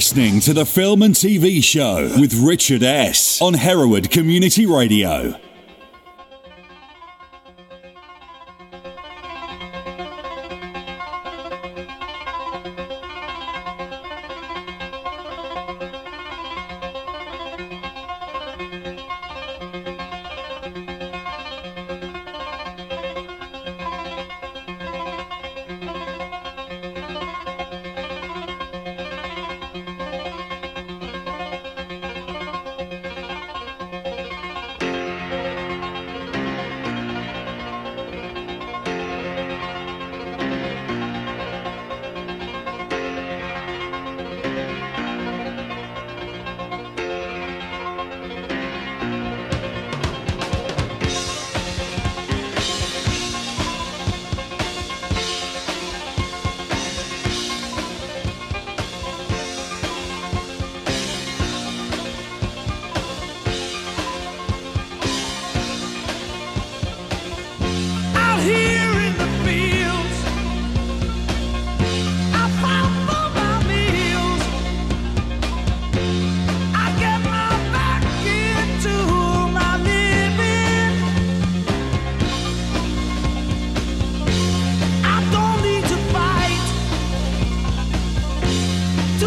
Listening 0.00 0.40
to 0.40 0.54
the 0.54 0.64
Film 0.64 1.02
and 1.02 1.14
TV 1.14 1.62
Show 1.62 2.10
with 2.18 2.32
Richard 2.32 2.82
S. 2.82 3.38
on 3.42 3.52
Hereward 3.52 4.10
Community 4.10 4.64
Radio. 4.64 5.38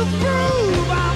Prove 0.02 0.90
I'm 0.90 1.13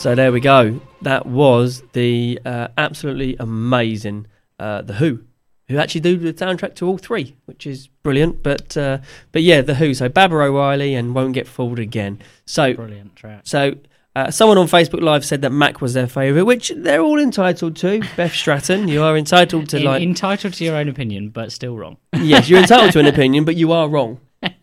So 0.00 0.14
there 0.14 0.32
we 0.32 0.40
go. 0.40 0.80
That 1.02 1.26
was 1.26 1.82
the 1.92 2.40
uh, 2.46 2.68
absolutely 2.78 3.36
amazing 3.38 4.26
uh, 4.58 4.80
The 4.80 4.94
Who, 4.94 5.20
who 5.68 5.76
actually 5.76 6.00
do 6.00 6.16
the 6.16 6.32
soundtrack 6.32 6.74
to 6.76 6.86
all 6.86 6.96
three, 6.96 7.36
which 7.44 7.66
is 7.66 7.88
brilliant. 8.02 8.42
But 8.42 8.74
uh, 8.78 8.98
but 9.30 9.42
yeah, 9.42 9.60
The 9.60 9.74
Who. 9.74 9.92
So 9.92 10.08
Baba 10.08 10.36
O'Riley 10.36 10.94
and 10.94 11.14
Won't 11.14 11.34
Get 11.34 11.46
Fooled 11.46 11.78
Again. 11.78 12.18
So 12.46 12.72
Brilliant 12.72 13.14
track. 13.14 13.42
so 13.44 13.74
uh, 14.16 14.30
someone 14.30 14.56
on 14.56 14.68
Facebook 14.68 15.02
Live 15.02 15.22
said 15.24 15.42
that 15.42 15.50
Mac 15.50 15.82
was 15.82 15.92
their 15.92 16.06
favourite, 16.06 16.44
which 16.46 16.72
they're 16.74 17.02
all 17.02 17.20
entitled 17.20 17.76
to. 17.76 18.00
Beth 18.16 18.32
Stratton, 18.32 18.88
you 18.88 19.02
are 19.02 19.18
entitled 19.18 19.68
to 19.68 19.76
In- 19.76 19.84
like 19.84 20.02
entitled 20.02 20.54
to 20.54 20.64
your 20.64 20.76
own 20.76 20.88
opinion, 20.88 21.28
but 21.28 21.52
still 21.52 21.76
wrong. 21.76 21.98
yes, 22.14 22.48
you're 22.48 22.60
entitled 22.60 22.92
to 22.92 23.00
an 23.00 23.06
opinion, 23.14 23.44
but 23.44 23.56
you 23.56 23.70
are 23.72 23.86
wrong. 23.86 24.18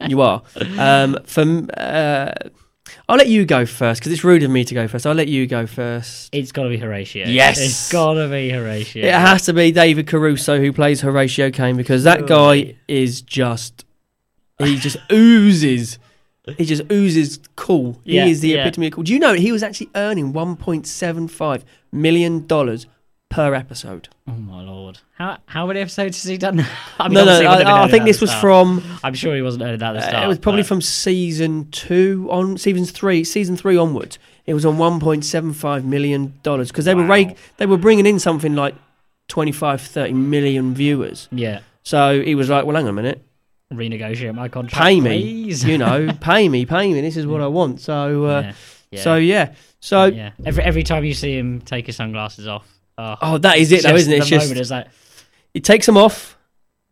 You 0.08 0.22
are. 0.22 0.42
Um, 0.80 1.18
from 1.26 1.70
uh, 1.78 2.32
I'll 3.10 3.18
let 3.18 3.28
you 3.28 3.46
go 3.46 3.66
first 3.66 4.02
because 4.02 4.12
it's 4.12 4.24
rude 4.24 4.44
of 4.44 4.52
me 4.52 4.64
to 4.66 4.74
go 4.74 4.88
first. 4.88 5.06
I'll 5.06 5.14
let 5.14 5.28
you 5.28 5.48
go 5.48 5.66
first. 5.66 6.30
It's 6.34 6.52
got 6.52 6.64
to 6.64 6.70
be 6.70 6.78
Horatio. 6.78 7.28
Yes. 7.28 7.60
it's 7.60 7.92
got 7.92 8.14
to 8.14 8.28
be 8.28 8.50
Horatio. 8.50 9.06
It 9.06 9.14
has 9.14 9.46
to 9.46 9.54
be 9.54 9.72
David 9.72 10.08
Caruso 10.08 10.60
who 10.60 10.74
plays 10.74 11.02
Horatio 11.02 11.52
Kane 11.52 11.78
because 11.78 12.04
that 12.04 12.28
guy 12.28 12.76
is 12.88 13.22
just 13.22 13.86
he 14.60 14.78
just 14.78 14.98
oozes. 15.12 16.00
He 16.58 16.64
just 16.64 16.90
oozes 16.92 17.40
cool. 17.58 18.00
He 18.06 18.20
is 18.20 18.40
the 18.40 18.50
yeah. 18.50 18.62
epitome 18.62 18.88
of 18.88 18.94
cool. 18.94 19.04
Do 19.04 19.14
you 19.14 19.20
know 19.20 19.34
he 19.34 19.52
was 19.52 19.64
actually 19.64 19.90
earning 19.96 20.32
1.75 20.32 21.64
million 21.92 22.48
dollars 22.48 22.88
per 23.30 23.54
episode? 23.54 24.08
Oh 24.28 24.32
my 24.34 24.62
lord! 24.64 25.00
How 25.18 25.38
how 25.46 25.68
many 25.68 25.80
episodes 25.82 26.22
has 26.24 26.30
he 26.30 26.38
done? 26.38 26.60
I 27.00 27.08
no, 27.08 27.24
no, 27.26 27.32
obviously 27.32 27.44
he 27.46 27.50
wouldn't 27.50 27.50
have 27.50 27.60
been 27.60 27.68
I, 27.68 27.84
I 27.84 27.88
think 27.92 28.06
this 28.06 28.22
was 28.22 28.30
start. 28.30 28.42
from 28.42 28.84
I'm 29.04 29.14
sure 29.14 29.36
he 29.36 29.42
wasn't 29.42 29.64
earning 29.64 29.80
that 29.80 29.96
at 29.96 30.00
the 30.00 30.06
Uh, 30.06 30.10
start. 30.10 30.24
it 30.24 30.28
was 30.28 30.40
probably 30.40 30.62
but- 30.62 30.68
from 30.68 30.82
season 30.82 31.70
two 31.72 32.28
on 32.32 32.58
season 32.58 32.86
three, 32.86 33.24
season 33.24 33.56
three 33.58 33.78
onwards. 33.78 34.18
It 34.46 34.54
was 34.54 34.66
on 34.66 34.78
one 34.78 35.00
point 35.00 35.26
seven 35.26 35.52
five 35.54 35.84
million 35.84 36.34
dollars 36.44 36.70
because 36.70 36.86
they 36.86 36.96
were 36.96 37.04
Wow. 37.04 37.10
reg- 37.10 37.38
they 37.58 37.66
were 37.66 37.78
bringing 37.78 38.06
in 38.06 38.18
something 38.20 38.56
like 38.56 38.76
25, 39.28 39.82
30 39.82 40.14
million 40.14 40.74
viewers. 40.74 41.28
yeah. 41.32 41.60
So 41.84 42.22
he 42.22 42.34
was 42.36 42.50
like, 42.50 42.66
"Well, 42.66 42.76
hang 42.76 42.86
on 42.86 42.90
a 42.90 42.94
minute, 42.94 43.24
Renegotiate 43.74 44.34
my 44.36 44.48
contract. 44.50 44.82
pay 44.82 45.00
me, 45.02 45.22
please. 45.22 45.64
you 45.66 45.78
know, 45.78 46.10
pay 46.22 46.48
me, 46.50 46.66
pay 46.66 46.92
me. 46.94 47.00
This 47.02 47.16
is 47.18 47.26
what 47.28 47.42
I 47.42 47.48
want." 47.48 47.82
So, 47.82 48.26
uh, 48.26 48.42
yeah. 48.42 48.54
yeah. 48.92 49.02
so 49.02 49.16
yeah, 49.16 49.54
so 49.82 50.06
yeah. 50.06 50.32
Every 50.46 50.64
every 50.64 50.84
time 50.84 51.04
you 51.06 51.14
see 51.14 51.38
him 51.38 51.60
take 51.62 51.86
his 51.88 51.96
sunglasses 51.98 52.48
off. 52.48 52.66
Oh, 52.98 53.16
oh, 53.22 53.38
that 53.40 53.58
is 53.58 53.72
it, 53.72 53.84
though, 53.84 53.96
isn't 53.96 54.12
it? 54.12 54.18
It's 54.18 54.28
just 54.28 54.52
is 54.52 54.72
like 54.72 54.88
he 55.54 55.60
takes 55.62 55.86
them 55.86 55.98
off 55.98 56.38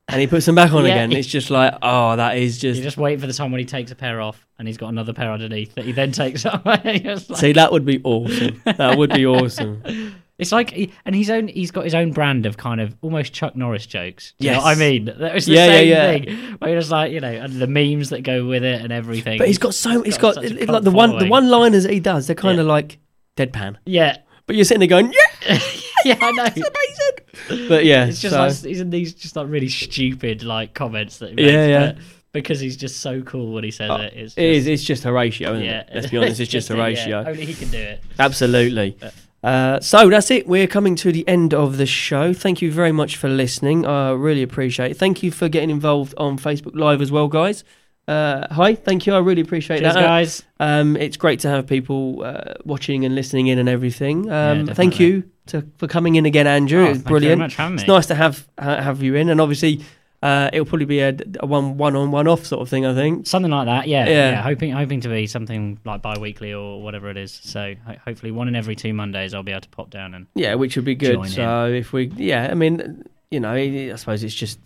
and 0.07 0.21
he 0.21 0.27
puts 0.27 0.45
them 0.45 0.53
back 0.55 0.71
on 0.71 0.85
Yeah. 0.85 0.91
again. 0.91 1.11
It's 1.13 1.27
just 1.27 1.49
like, 1.49 1.73
oh, 1.81 2.15
that 2.15 2.37
is 2.37 2.59
just. 2.59 2.77
you 2.77 2.83
just. 2.83 2.97
wait 2.97 3.19
for 3.19 3.25
the 3.27 3.33
time 3.33 3.51
when 3.51 3.59
he 3.59 3.65
takes 3.65 3.91
a 3.91 3.95
pair 3.95 4.21
off 4.21 4.45
and 4.59 4.67
he's 4.67 4.77
got 4.77 4.89
another 4.89 5.13
pair 5.13 5.31
underneath 5.31 5.73
that 5.75 5.85
he 5.85 5.91
then 5.93 6.11
takes 6.11 6.45
off. 6.45 6.61
And 6.65 7.03
you're 7.03 7.15
just 7.15 7.29
like- 7.31 7.39
See, 7.39 7.53
that 7.53 7.71
would 7.71 7.85
be 7.85 8.01
awesome. 8.03 8.61
That 8.65 8.97
would 8.97 9.11
be 9.11 9.25
awesome. 9.25 9.81
It's 10.37 10.51
like, 10.51 10.91
and 11.05 11.15
he's 11.15 11.29
own. 11.29 11.47
He's 11.47 11.71
got 11.71 11.85
his 11.85 11.95
own 11.95 12.11
brand 12.11 12.45
of 12.45 12.57
kind 12.57 12.81
of 12.81 12.93
almost 13.01 13.31
Chuck 13.31 13.55
Norris 13.55 13.85
jokes. 13.85 14.33
Do 14.37 14.47
you 14.49 14.53
I 14.53 14.75
mean? 14.75 15.05
That 15.05 15.33
was 15.33 15.45
the 15.45 15.53
Yeah, 15.53 15.79
yeah, 15.79 16.11
same 16.11 16.23
yeah. 16.27 16.35
thing. 16.35 16.55
Where 16.59 16.77
it's 16.77 16.89
like 16.91 17.13
you 17.13 17.21
know, 17.21 17.31
and 17.31 17.53
the 17.53 17.67
memes 17.67 18.09
that 18.09 18.23
go 18.23 18.45
with 18.45 18.61
it 18.65 18.81
and 18.81 18.91
everything. 18.91 19.37
But 19.37 19.47
he's 19.47 19.59
got 19.59 19.73
so 19.73 20.01
he's 20.01 20.17
got, 20.17 20.43
it- 20.43 20.57
cult 20.57 20.69
like 20.71 20.83
the 20.83 20.91
one 20.91 21.17
the 21.19 21.29
one 21.29 21.47
liners 21.47 21.83
that 21.83 21.93
he 21.93 22.01
does. 22.01 22.27
They're 22.27 22.35
kind 22.35 22.59
of 22.59 22.65
like 22.67 22.97
deadpan. 23.37 23.77
Yeah, 23.85 24.17
But 24.45 24.57
you're 24.57 24.65
sitting 24.65 24.79
there 24.79 24.89
going, 24.89 25.13
yeah, 25.13 25.57
yeah, 26.05 26.17
I 26.21 26.31
know. 26.31 26.45
It's 26.45 26.57
amazing. 26.57 27.67
But 27.69 27.85
yeah, 27.85 28.05
It's 28.05 28.21
just 28.21 28.33
so- 28.35 28.39
like 28.41 28.55
he's 28.55 28.79
in 28.79 28.89
these 28.89 29.13
just 29.13 29.35
like 29.35 29.47
really 29.49 29.69
stupid 29.69 30.43
like 30.43 30.73
comments 30.73 31.17
that 31.19 31.37
he 31.37 31.45
Yeah, 31.45 31.51
makes, 31.57 31.69
yeah. 31.69 31.91
but 31.93 31.97
because 32.31 32.59
he's 32.59 32.77
just 32.77 32.99
so 33.01 33.21
cool 33.21 33.53
when 33.53 33.63
he 33.63 33.71
says 33.71 33.89
it. 33.91 34.13
It's 34.13 34.21
just, 34.35 34.37
it 34.37 34.45
is. 34.51 34.67
It's 34.67 34.83
just 34.83 35.03
Horatio, 35.03 35.53
isn't 35.53 35.65
yeah. 35.65 35.79
it? 35.81 35.89
Let's 35.93 36.07
be 36.09 36.17
honest. 36.17 36.39
It's 36.39 36.51
just 36.57 36.69
yeah, 36.69 36.75
Horatio. 36.75 37.23
Only 37.25 37.45
he 37.45 37.53
can 37.53 37.69
do 37.69 37.77
it. 37.77 38.01
Absolutely. 38.19 38.97
Uh, 39.43 39.79
so 39.79 40.09
that's 40.09 40.31
it. 40.31 40.47
We're 40.47 40.67
coming 40.67 40.95
to 40.97 41.11
the 41.11 41.25
end 41.27 41.53
of 41.53 41.77
the 41.77 41.85
show. 41.85 42.33
Thank 42.33 42.61
you 42.61 42.71
very 42.71 42.91
much 42.91 43.15
for 43.15 43.29
listening. 43.29 43.85
I 43.85 44.11
really 44.11 44.41
appreciate 44.41 44.91
it. 44.91 44.97
Thank 44.97 45.21
you 45.23 45.31
for 45.31 45.47
getting 45.49 45.69
involved 45.69 46.13
on 46.17 46.37
Facebook 46.39 46.75
Live 46.75 46.99
as 47.01 47.11
well, 47.11 47.27
guys. 47.27 47.63
Uh, 48.07 48.45
hi, 48.53 48.75
thank 48.75 49.05
you. 49.07 49.13
I 49.13 49.19
really 49.19 49.41
appreciate 49.41 49.79
Cheers, 49.79 49.93
that. 49.93 50.01
guys. 50.01 50.43
Um, 50.59 50.95
it's 50.97 51.17
great 51.17 51.39
to 51.41 51.49
have 51.49 51.67
people 51.67 52.23
uh, 52.23 52.53
watching 52.63 53.05
and 53.05 53.15
listening 53.15 53.47
in 53.47 53.59
and 53.59 53.69
everything. 53.69 54.29
Um, 54.31 54.67
thank 54.67 54.99
you 54.99 55.23
to, 55.47 55.65
for 55.77 55.87
coming 55.87 56.15
in 56.15 56.25
again, 56.25 56.47
Andrew. 56.47 56.81
Oh, 56.81 56.85
it 56.85 56.89
was 56.89 56.97
you 56.97 57.03
very 57.03 57.19
brilliant. 57.19 57.39
much 57.39 57.59
It's 57.59 57.87
nice 57.87 58.05
to 58.07 58.15
have 58.15 58.47
ha- 58.59 58.81
have 58.81 59.03
you 59.03 59.15
in, 59.15 59.29
and 59.29 59.39
obviously 59.39 59.83
uh, 60.23 60.49
it'll 60.53 60.65
probably 60.65 60.85
be 60.85 60.99
a, 61.01 61.15
a 61.39 61.45
one 61.45 61.77
one 61.77 61.95
on 61.95 62.09
one 62.11 62.27
off 62.27 62.45
sort 62.45 62.61
of 62.61 62.69
thing. 62.69 62.85
I 62.85 62.93
think. 62.95 63.27
Something 63.27 63.51
like 63.51 63.65
that, 63.67 63.87
yeah, 63.87 64.05
Yeah. 64.07 64.29
yeah. 64.31 64.41
hoping, 64.41 64.71
hoping 64.71 65.01
to 65.01 65.09
be 65.09 65.27
something 65.27 65.79
like 65.85 66.01
bi-weekly 66.01 66.53
or 66.53 66.81
whatever 66.81 67.09
it 67.09 67.17
is. 67.17 67.31
So 67.43 67.75
ho- 67.85 67.95
hopefully, 68.03 68.31
one 68.31 68.47
in 68.47 68.55
every 68.55 68.75
two 68.75 68.93
Mondays, 68.93 69.33
I'll 69.33 69.43
be 69.43 69.51
able 69.51 69.61
to 69.61 69.69
pop 69.69 69.89
down 69.91 70.13
and 70.15 70.25
Yeah, 70.33 70.55
which 70.55 70.75
would 70.77 70.85
be 70.85 70.95
good. 70.95 71.13
Join 71.13 71.25
in. 71.25 71.31
so 71.31 71.67
if 71.67 71.93
we, 71.93 72.07
yeah, 72.15 72.47
I 72.49 72.55
mean, 72.55 73.03
you 73.29 73.39
know, 73.39 73.53
I 73.53 73.95
suppose 73.97 74.23
it's 74.23 74.33
just 74.33 74.59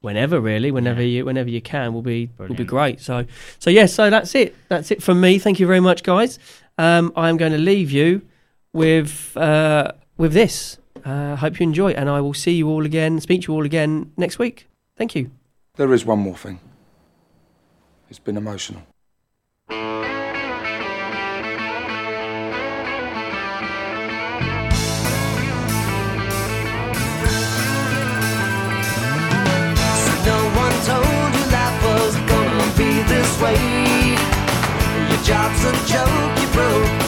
whenever 0.00 0.40
really, 0.40 0.70
whenever 0.70 1.02
you, 1.02 1.26
whenever 1.26 1.50
you 1.50 1.60
can, 1.60 1.92
will 1.92 2.00
be 2.02 2.30
will 2.38 2.54
be 2.54 2.64
great. 2.64 3.00
So, 3.00 3.26
so 3.58 3.68
yeah, 3.68 3.84
so 3.86 4.08
that's 4.08 4.34
it. 4.34 4.56
That's 4.68 4.90
it 4.90 5.02
from 5.02 5.20
me. 5.20 5.38
Thank 5.38 5.60
you 5.60 5.66
very 5.66 5.80
much, 5.80 6.02
guys. 6.02 6.38
Um, 6.78 7.12
I'm 7.16 7.36
going 7.36 7.52
to 7.52 7.58
leave 7.58 7.90
you 7.90 8.22
with 8.72 9.36
uh, 9.36 9.92
with 10.16 10.32
this. 10.32 10.78
Uh, 11.04 11.36
hope 11.36 11.58
you 11.58 11.64
enjoy, 11.64 11.92
and 11.92 12.10
I 12.10 12.20
will 12.20 12.34
see 12.34 12.52
you 12.52 12.68
all 12.68 12.84
again. 12.84 13.20
Speak 13.20 13.42
to 13.42 13.52
you 13.52 13.56
all 13.56 13.64
again 13.64 14.12
next 14.16 14.38
week. 14.38 14.68
Thank 14.96 15.14
you. 15.14 15.30
There 15.76 15.92
is 15.94 16.04
one 16.04 16.18
more 16.18 16.36
thing. 16.36 16.60
It's 18.10 18.18
been 18.18 18.36
emotional. 18.36 18.82
No 30.26 30.38
one 30.54 30.76
told 30.84 31.34
you 31.34 31.44
life 31.50 31.84
was 31.84 32.14
gonna 32.28 32.72
be 32.76 33.02
this 33.08 33.40
way. 33.40 33.56
Your 35.08 35.22
job's 35.22 35.64
a 35.64 35.72
joke, 35.86 36.40
you 36.40 36.48
broke. 36.52 36.99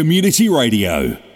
Community 0.00 0.48
Radio. 0.48 1.29